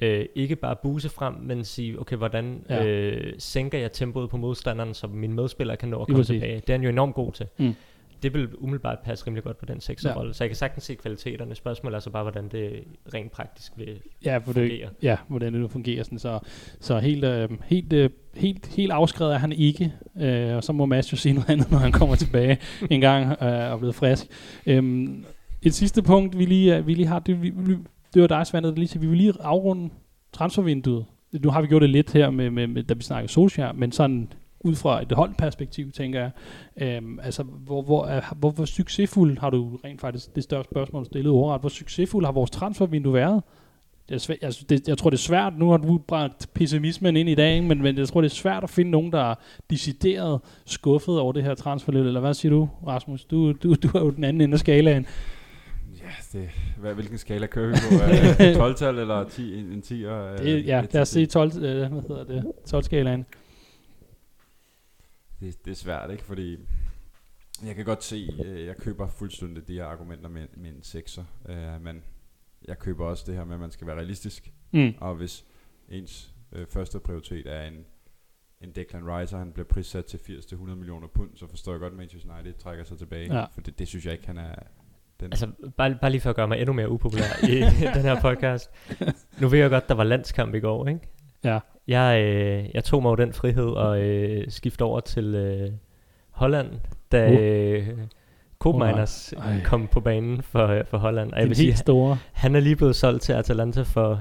[0.00, 2.86] øh, ikke bare buse frem, men sige, okay, hvordan Ja.
[2.86, 6.56] øh, sænker jeg tempoet på modstanderen, så mine medspillere kan nå at komme tilbage.
[6.60, 7.46] Det er han jo enormt god til.
[7.58, 7.74] Mm.
[8.22, 10.28] Det vil umiddelbart passe rimelig godt på den sekserrolle.
[10.28, 10.32] Ja.
[10.32, 11.54] Så jeg kan sagtens se kvaliteterne.
[11.54, 12.84] Spørgsmålet er så bare, hvordan det
[13.14, 14.88] rent praktisk vil Ja, for det, fungere.
[15.02, 16.02] ja, hvordan det nu fungerer.
[16.02, 16.38] Sådan, så,
[16.80, 20.86] så helt, øh, helt, øh, helt, helt afskrevet er han ikke, øh, og så må
[20.86, 22.58] Mads jo sige noget andet, når han kommer tilbage
[22.90, 24.26] en gang øh, og er blevet frisk.
[24.66, 25.24] Øhm,
[25.62, 27.52] et sidste punkt, vi lige, øh, vi lige har, det, vi,
[28.14, 29.90] det var dig, Svend, der lige til, vi vil lige afrunde
[30.32, 31.04] transfervinduet.
[31.32, 33.92] Nu har vi gjort det lidt her, med, med, med da vi snakkede Solskjaer, men
[33.92, 34.28] sådan
[34.60, 36.30] ud fra et holdperspektiv, tænker jeg.
[36.76, 41.04] Øhm, altså, hvor, hvor, er, hvor, hvor succesfuld har du rent faktisk, det største spørgsmål
[41.04, 43.42] stillet ordret, hvor succesfuld har vores transfervindue været?
[44.08, 47.16] Det er svært, jeg, det, jeg tror, det er svært, nu har du bragt pessimismen
[47.16, 47.68] ind i dag, ikke?
[47.68, 49.34] men, men jeg tror, det er svært at finde nogen, der er
[49.70, 53.24] decideret skuffet over det her transferløb, eller hvad siger du, Rasmus?
[53.24, 55.06] Du, du, du er jo den anden ende af skalaen.
[56.10, 58.02] Ja, det, hvad, hvilken skala kører vi på?
[58.04, 60.08] Er det 12-tal eller 10, en, en 10'er?
[60.10, 63.24] øh, Det, ja, lad os se 12, øh, hvad hedder det, 12-skalaen.
[65.40, 66.24] Det, det er svært, ikke?
[66.24, 66.58] Fordi
[67.66, 71.24] jeg kan godt se, øh, jeg køber fuldstændig de her argumenter med, med en sekser,
[71.48, 72.02] øh, men
[72.68, 74.52] jeg køber også det her med, at man skal være realistisk.
[74.70, 74.94] Mm.
[75.00, 75.44] Og hvis
[75.88, 77.84] ens øh, første prioritet er en,
[78.60, 81.92] en Declan Rice, og han bliver prissat til 80-100 millioner pund, så forstår jeg godt,
[81.92, 83.34] at Manchester United trækker sig tilbage.
[83.38, 83.44] Ja.
[83.44, 84.54] For det, det synes jeg ikke, han er...
[85.20, 87.60] Den, Altså, bare, bare lige for at gøre mig endnu mere upopulær i
[87.94, 88.70] den her podcast.
[89.40, 91.00] Nu ved jeg godt, der var landskamp i går, ikke?
[91.44, 91.58] Ja.
[91.88, 95.70] Jeg, øh, jeg tog mig jo den frihed og øh, skiftede over til øh,
[96.30, 96.68] Holland,
[97.12, 97.38] da Uh.
[97.40, 97.88] øh,
[98.58, 99.56] Koopmeiners Ej.
[99.56, 101.32] uh, kom på banen for, for Holland.
[101.32, 102.18] Og jeg Den vil sige, helt store.
[102.32, 104.20] han er lige blevet solgt til Atalanta for,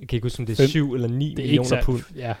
[0.00, 0.68] jeg kan ikke huske, om det er Fem.
[0.68, 2.00] 7 eller 9 Det er ikke millioner så, pund.
[2.16, 2.34] ja.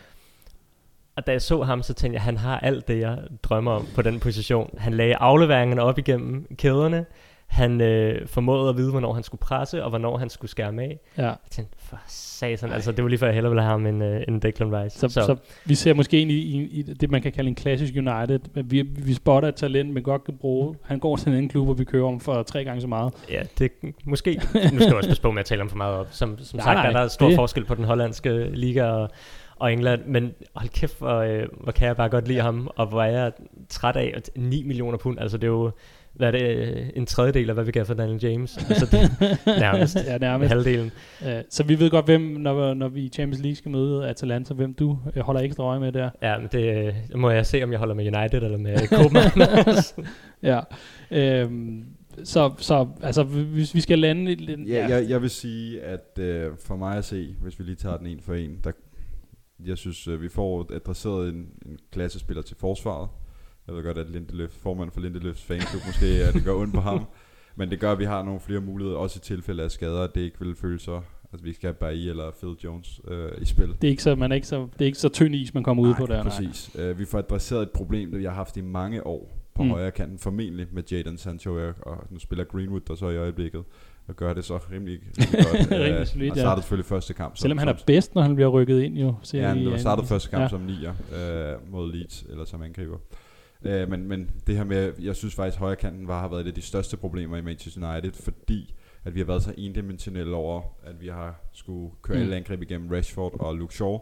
[1.16, 3.86] Og da jeg så ham, så tænkte jeg, han har alt det, jeg drømmer om
[3.94, 4.74] på den position.
[4.78, 7.04] Han lagde afleveringerne op igennem kæderne.
[7.50, 10.98] Han øh, formåede at vide, hvornår han skulle presse, og hvornår han skulle skærme af.
[11.18, 11.22] Ja.
[11.26, 14.04] Jeg tænkte, for satan, altså det var lige før jeg hellere ville have ham end,
[14.04, 14.98] øh, end Declan Rice.
[14.98, 15.20] Så, så.
[15.26, 18.40] så vi ser måske ind i, i, i det, man kan kalde en klassisk United.
[18.64, 20.74] Vi, vi spotter et talent, men godt kan bruge.
[20.84, 23.12] Han går til en anden klub, hvor vi kører om for tre gange så meget.
[23.30, 23.70] Ja, det
[24.04, 24.34] måske.
[24.54, 26.06] Nu skal jeg også passe på med at tale om for meget op.
[26.10, 29.10] Som, som Nej, sagt, nej, er der stor det- forskel på den hollandske liga og,
[29.56, 30.00] og England.
[30.06, 32.70] Men hold kæft, hvor, øh, hvor kan jeg bare godt lide ham.
[32.76, 33.32] Og hvor er jeg
[33.68, 35.18] træt af at 9 millioner pund.
[35.20, 35.70] Altså det er jo
[36.14, 38.56] hvad er det, øh, en tredjedel af, hvad vi gav for Daniel James.
[38.70, 39.10] Altså det,
[39.60, 39.96] nærmest.
[40.06, 40.48] ja, nærmest.
[40.48, 40.90] Halvdelen.
[41.22, 44.54] Uh, så vi ved godt, hvem, når, når vi i Champions League skal møde Atalanta,
[44.54, 46.10] hvem du øh, holder ekstra øje med der.
[46.22, 49.42] Ja, men det må jeg se, om jeg holder med United eller med Copenhagen.
[50.42, 50.60] Ja.
[51.10, 51.84] Øhm,
[52.24, 54.32] så, så altså, hvis vi skal lande...
[54.32, 57.76] i- Ja, jeg, jeg vil sige, at øh, for mig at se, hvis vi lige
[57.76, 58.70] tager den en for en, der,
[59.66, 63.08] jeg synes, vi får adresseret en, en klassespiller til forsvaret.
[63.70, 66.80] Jeg ved godt, at Lindeløf, formand for Lindeløfs fanklub, måske at det gør ondt på
[66.80, 67.04] ham.
[67.56, 70.14] Men det gør, at vi har nogle flere muligheder, også i tilfælde af skader, at
[70.14, 71.00] det ikke vil føles så...
[71.32, 73.66] Altså, vi skal have Bailly eller Phil Jones øh, i spil.
[73.68, 75.62] Det er ikke så, man er ikke så, det er ikke så tynd is, man
[75.62, 76.22] kommer ud på der.
[76.22, 76.70] præcis.
[76.74, 79.70] Uh, vi får adresseret et problem, det vi har haft i mange år på Mm.
[79.70, 83.64] højre kanten, formentlig med Jadon Sancho, og, nu spiller Greenwood der så i øjeblikket,
[84.08, 85.70] og gør det så rimelig, rimelig godt.
[85.80, 87.36] Rimelig Øh, solidt, han startede selvfølgelig første kamp.
[87.36, 89.14] Selvom han som, er bedst, når han bliver rykket ind jo.
[89.22, 90.48] Ser Ja, han startede første kamp ja.
[90.48, 92.96] som nier øh, mod Leeds, eller som angriber.
[93.62, 96.46] Øh, men, men det her med, jeg synes faktisk, højre kanten var, har været et
[96.48, 98.74] af de største problemer i Manchester United, fordi
[99.04, 102.22] at vi har været så endimensionelle over, at vi har skulle køre Mm.
[102.22, 103.98] alle angreb igennem Rashford og Luke Shaw.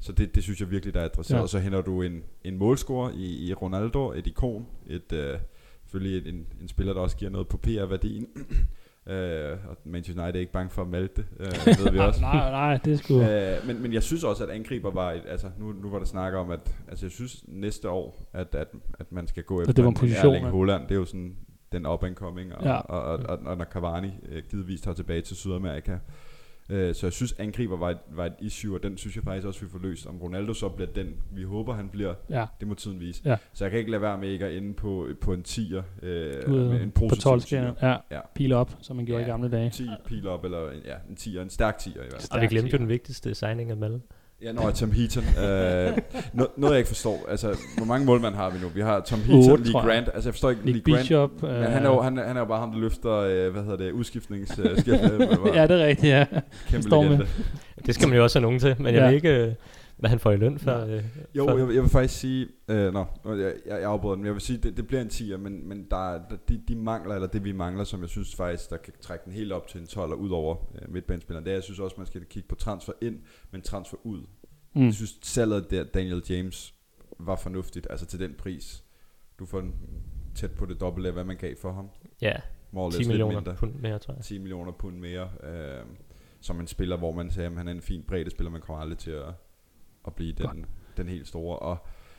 [0.00, 1.36] Så det, det synes jeg virkelig, der er adresseret.
[1.38, 1.42] Ja.
[1.42, 1.46] Ja.
[1.46, 5.38] Så henter du en, en målscorer i, i Ronaldo, et ikon, et, øh,
[5.84, 8.26] selvfølgelig en, en spiller, der også giver noget på PR-værdien.
[9.06, 11.46] Øh, og Manchester United er ikke bange for at malte, øh,
[11.84, 12.20] ved vi også.
[12.20, 13.20] nej, nej, det sgu...
[13.20, 16.06] Øh, men, men jeg synes også, at angriber var et, altså nu, nu var der
[16.06, 18.68] snak om, at altså jeg synes næste år, at, at,
[18.98, 20.56] at man skal gå efter det var en position, Erling.
[20.56, 20.82] Haaland.
[20.82, 21.36] Det er jo sådan
[21.72, 22.74] den up and coming, og, ja.
[22.76, 25.98] og, og, og, og, når Cavani øh, givetvis tager tilbage til Sydamerika.
[26.68, 29.46] Øh, så jeg synes, angriber var et, var et issue, og den synes jeg faktisk
[29.46, 30.06] også, vi får løst.
[30.06, 33.22] Om Ronaldo så bliver den, vi håber, han bliver, Ja, det må tiden vise.
[33.24, 33.36] Ja.
[33.52, 36.52] Så jeg kan ikke lade være med ikke at ende på, på en 10'er, øh,
[36.52, 37.86] ude med en på positiv 12 10'er.
[37.86, 38.20] ja, Ja.
[38.34, 39.30] pil op, som man gjorde i Ja.
[39.30, 39.70] gamle dage.
[39.70, 42.32] 10 pil op, eller en, ja, en 10'er, en stærk 10'er i hvert fald.
[42.32, 44.00] og vi glemte jo den vigtigste signing af Mal.
[44.42, 45.24] Ja, når Tom Heaton.
[45.44, 45.98] Øh,
[46.32, 47.26] no, noget jeg ikke forstår.
[47.28, 48.68] Altså, hvor mange målmænd har vi nu?
[48.74, 49.88] Vi har Tom Heaton, Otte, Lee tror jeg.
[49.90, 50.08] Grant.
[50.14, 51.02] Altså, jeg forstår ikke Nick Lee Grant.
[51.04, 51.30] Bishop.
[51.44, 53.52] øh, Men han er, jo, han, er- han er jo bare ham, der løfter, øh,
[53.52, 55.38] hvad hedder det, udskiftningsskiftet.
[55.54, 56.24] ja, det er rigtigt, ja.
[56.68, 57.10] kæmpe står med.
[57.10, 57.26] legende.
[57.86, 59.06] Det skal man jo også have nogen til, men jeg Ja.
[59.06, 59.52] ved ikke, øh,
[59.96, 60.78] hvad han får i løn for.
[60.84, 61.04] Øh,
[61.36, 64.34] Jo, for jeg, jeg vil faktisk sige, øh, nå, jeg, jeg, afbryder den, men jeg
[64.34, 67.14] vil sige, det, det bliver en 10'er, men, men der, er- der, de, de mangler,
[67.14, 69.80] eller det vi mangler, som jeg synes faktisk, der kan trække den helt op til
[69.80, 72.54] en 12'er ud over øh, midtbanespilleren, det er, jeg synes også, man skal kigge på
[72.54, 73.18] transfer ind,
[73.50, 74.20] men transfer ud.
[74.74, 74.84] Mm.
[74.84, 76.74] Jeg synes, salget der Daniel James
[77.18, 78.84] var fornuftigt, altså til den pris.
[79.38, 79.74] Du får den
[80.34, 81.88] tæt på det dobbelte af, hvad man gav for ham.
[82.22, 82.32] ja,
[82.72, 83.54] More or 10 less lidt millioner mindre.
[83.54, 84.22] pund mere, tror jeg.
[84.24, 85.84] 10 millioner pund mere, øh,
[86.40, 88.80] som en spiller, hvor man siger, at han er en fin bredde spiller, man kommer
[88.82, 89.24] aldrig til at,
[90.06, 90.64] at blive den,
[90.96, 91.58] den helt store.
[91.58, 91.76] Og,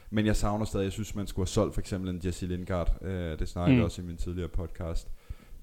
[0.09, 2.97] men jeg savner stadig, jeg synes, man skulle have solgt for eksempel en Jesse Lingard.
[3.01, 3.83] Øh, det snakkede Mm.
[3.83, 5.07] også i min tidligere podcast.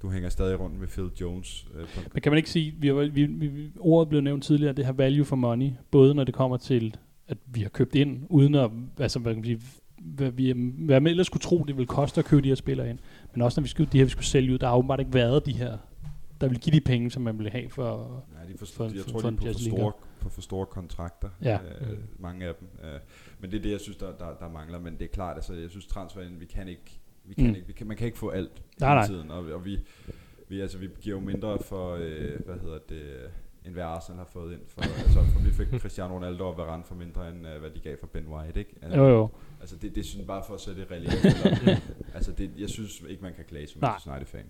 [0.02, 1.66] Du hænger stadig rundt med Phil Jones.
[1.74, 4.44] Øh, på, Men kan man ikke sige, vi har, vi, vi, vi, ordet blev nævnt
[4.44, 6.96] tidligere, det her value for money, både når det kommer til,
[7.28, 9.60] at vi har købt ind, uden at, altså hvad kan man sige,
[9.98, 12.90] hvad, vi, hvad man ellers skulle tro, det ville koste at købe de her spillere
[12.90, 12.98] ind.
[13.32, 15.14] Men også når vi skulle, de her, vi skulle sælge ud, der har åbenbart ikke
[15.14, 15.78] været de her,
[16.44, 18.24] der vil give de penge, som man ville have for...
[18.34, 20.40] Nej, de for, For- jeg for- tror, for de er på for, store, på for
[20.40, 21.28] store kontrakter.
[21.42, 21.58] Ja.
[21.80, 22.68] Øh, mange af dem.
[22.84, 23.00] Øh,
[23.40, 24.78] men det er det, jeg synes, der, der, der mangler.
[24.80, 27.54] Men det er klart, altså, jeg synes, transferen, vi kan ikke, vi kan Mm.
[27.54, 29.06] ikke, vi kan, man kan ikke få alt Nej, hele nej.
[29.06, 29.30] tiden.
[29.30, 29.78] Og, og vi,
[30.48, 33.02] vi, altså, vi giver jo mindre for, øh, hvad hedder det,
[33.64, 34.60] end hvad Arsenal har fået ind.
[34.68, 37.80] For, altså, for vi fik Cristiano Ronaldo og Varane for mindre, end øh, hvad de
[37.80, 38.74] gav for Ben White, ikke?
[38.82, 39.28] Altså, Jo, jo.
[39.60, 41.24] altså det, det synes jeg bare for at sætte det relief.
[42.16, 43.90] altså, det, jeg synes ikke, man kan klage som Nej.
[43.90, 44.44] Manchester United-fan.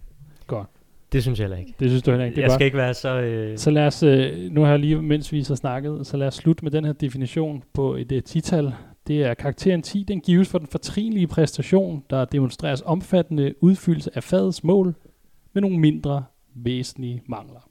[0.46, 0.68] Godt.
[1.14, 1.74] Det synes jeg heller ikke.
[1.80, 2.36] Det synes du heller ikke.
[2.36, 2.54] Det jeg godt.
[2.56, 3.20] skal ikke være så...
[3.20, 6.26] Øh, Så lad os, øh, nu har jeg lige, mens vi så snakket, så lad
[6.26, 8.72] os slutte med den her definition på et uh, tital.
[9.06, 14.22] Det er karakteren 10, den gives for den fortrinlige præstation, der demonstreres omfattende udfyldelse af
[14.22, 14.94] fadets mål,
[15.52, 16.24] med nogle mindre
[16.54, 17.68] væsentlige mangler.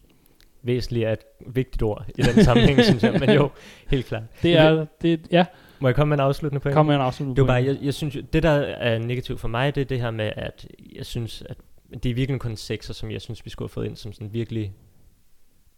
[0.64, 3.20] væsentligt er et vigtigt ord i den sammenhæng, synes jeg.
[3.20, 3.50] Men jo,
[3.92, 4.24] helt klart.
[4.44, 5.46] Det er, det, ja,
[5.80, 6.76] Må jeg komme med en afsluttende point?
[6.76, 7.36] kom med en afslutning.
[7.38, 9.86] Det var bare, jeg, jeg synes jo, det der er negativt for mig, det er
[9.86, 11.58] det her med, at jeg synes, at
[12.04, 14.14] det er virkelig kun en sekser, som jeg synes, vi skulle have fået ind, som
[14.14, 14.74] sådan virkelig,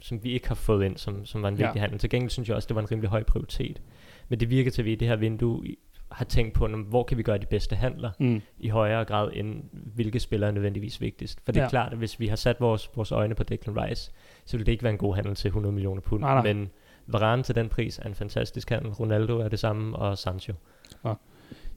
[0.02, 1.66] som vi ikke har fået ind, som, som var en Ja.
[1.66, 2.00] vigtig handel.
[2.00, 3.82] Til gengæld synes jeg også, det var en rimelig høj prioritet.
[4.30, 5.64] Men det virker til, at vi i det her vindue
[6.12, 8.42] har tænkt på, hvor kan vi gøre de bedste handler Mm.
[8.60, 11.42] i højere grad, end hvilke spillere er nødvendigvis vigtigst.
[11.46, 11.70] For det er Ja.
[11.70, 14.12] klart, at hvis vi har sat vores, vores øjne på Declan Rice,
[14.46, 16.22] så vil det ikke være en god handel til 100 millioner pund.
[16.22, 16.54] Nej, nej.
[16.54, 16.70] Men
[17.08, 18.92] Varane til den pris er en fantastisk handel.
[18.92, 20.54] Ronaldo er det samme, og Sancho.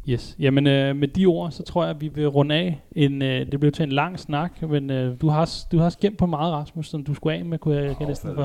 [0.08, 0.36] Yes.
[0.38, 2.82] Jamen øh, med de ord, så tror jeg, at vi vil runde af.
[2.92, 6.18] En, øh, det blev til en lang snak, men øh, du har du har gemt
[6.18, 8.42] på meget, Rasmus, som du skulle af med, kunne jeg, jeg kan næsten for.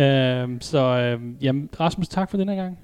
[0.00, 2.78] øh, så øh, jamen, Rasmus, tak for den her gang.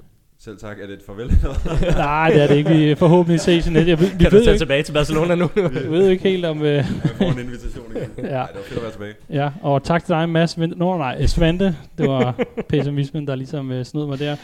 [0.45, 0.77] Selv tak.
[0.81, 1.31] Er det et farvel?
[1.97, 2.71] Nej, det er det ikke.
[2.71, 3.89] Vi forhåbentlig ses i net.
[3.89, 5.51] Jeg ved, vi Kan du tage ikke, tilbage til Barcelona nu?
[5.55, 6.63] vi ved ikke helt om...
[6.63, 6.85] Øh, Jeg
[7.19, 8.11] får en invitation igen.
[8.25, 8.31] Ja.
[8.31, 9.15] Nej, det var fedt at være tilbage.
[9.31, 10.61] ja, og tak til dig, Mads.
[10.61, 11.77] Vent, Nå, nej, Svante.
[11.99, 12.35] Det var
[12.69, 14.37] pessimismen, der ligesom øh, snød mig der.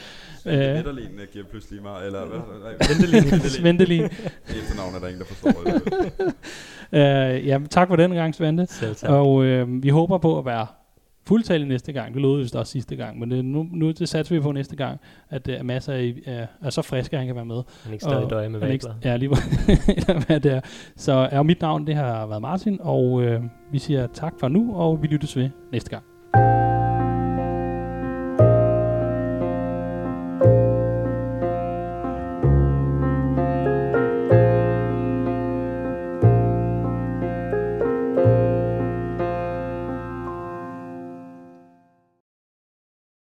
[0.47, 0.53] Øh.
[0.55, 0.75] Øh.
[0.75, 2.39] Netterlin giver pludselig meget, eller hvad?
[2.65, 3.41] Nej, Ventelin.
[3.41, 4.03] Sventelin.
[4.05, 5.83] Efternavn er der ingen, der forstår det.
[6.93, 8.67] Øh, ja, tak for den gang, Svante.
[8.71, 9.11] Selv tak.
[9.11, 10.67] Og øh, vi håber på at være
[11.31, 12.15] fuldtallig næste gang.
[12.15, 14.77] Det lovede vist også sidste gang, men det, nu, nu det satser vi på næste
[14.77, 15.01] gang,
[15.31, 17.62] at uh, masser er, er, er så frisk, at han kan være med.
[17.85, 18.94] Han ikke stadig døje med vabler.
[19.05, 20.61] Ja, lige hvor- hvad det er.
[20.97, 23.43] Så er mit navn, det har været Martin, og øh,
[23.73, 26.05] vi siger tak for nu, og vi lyttes ved næste gang.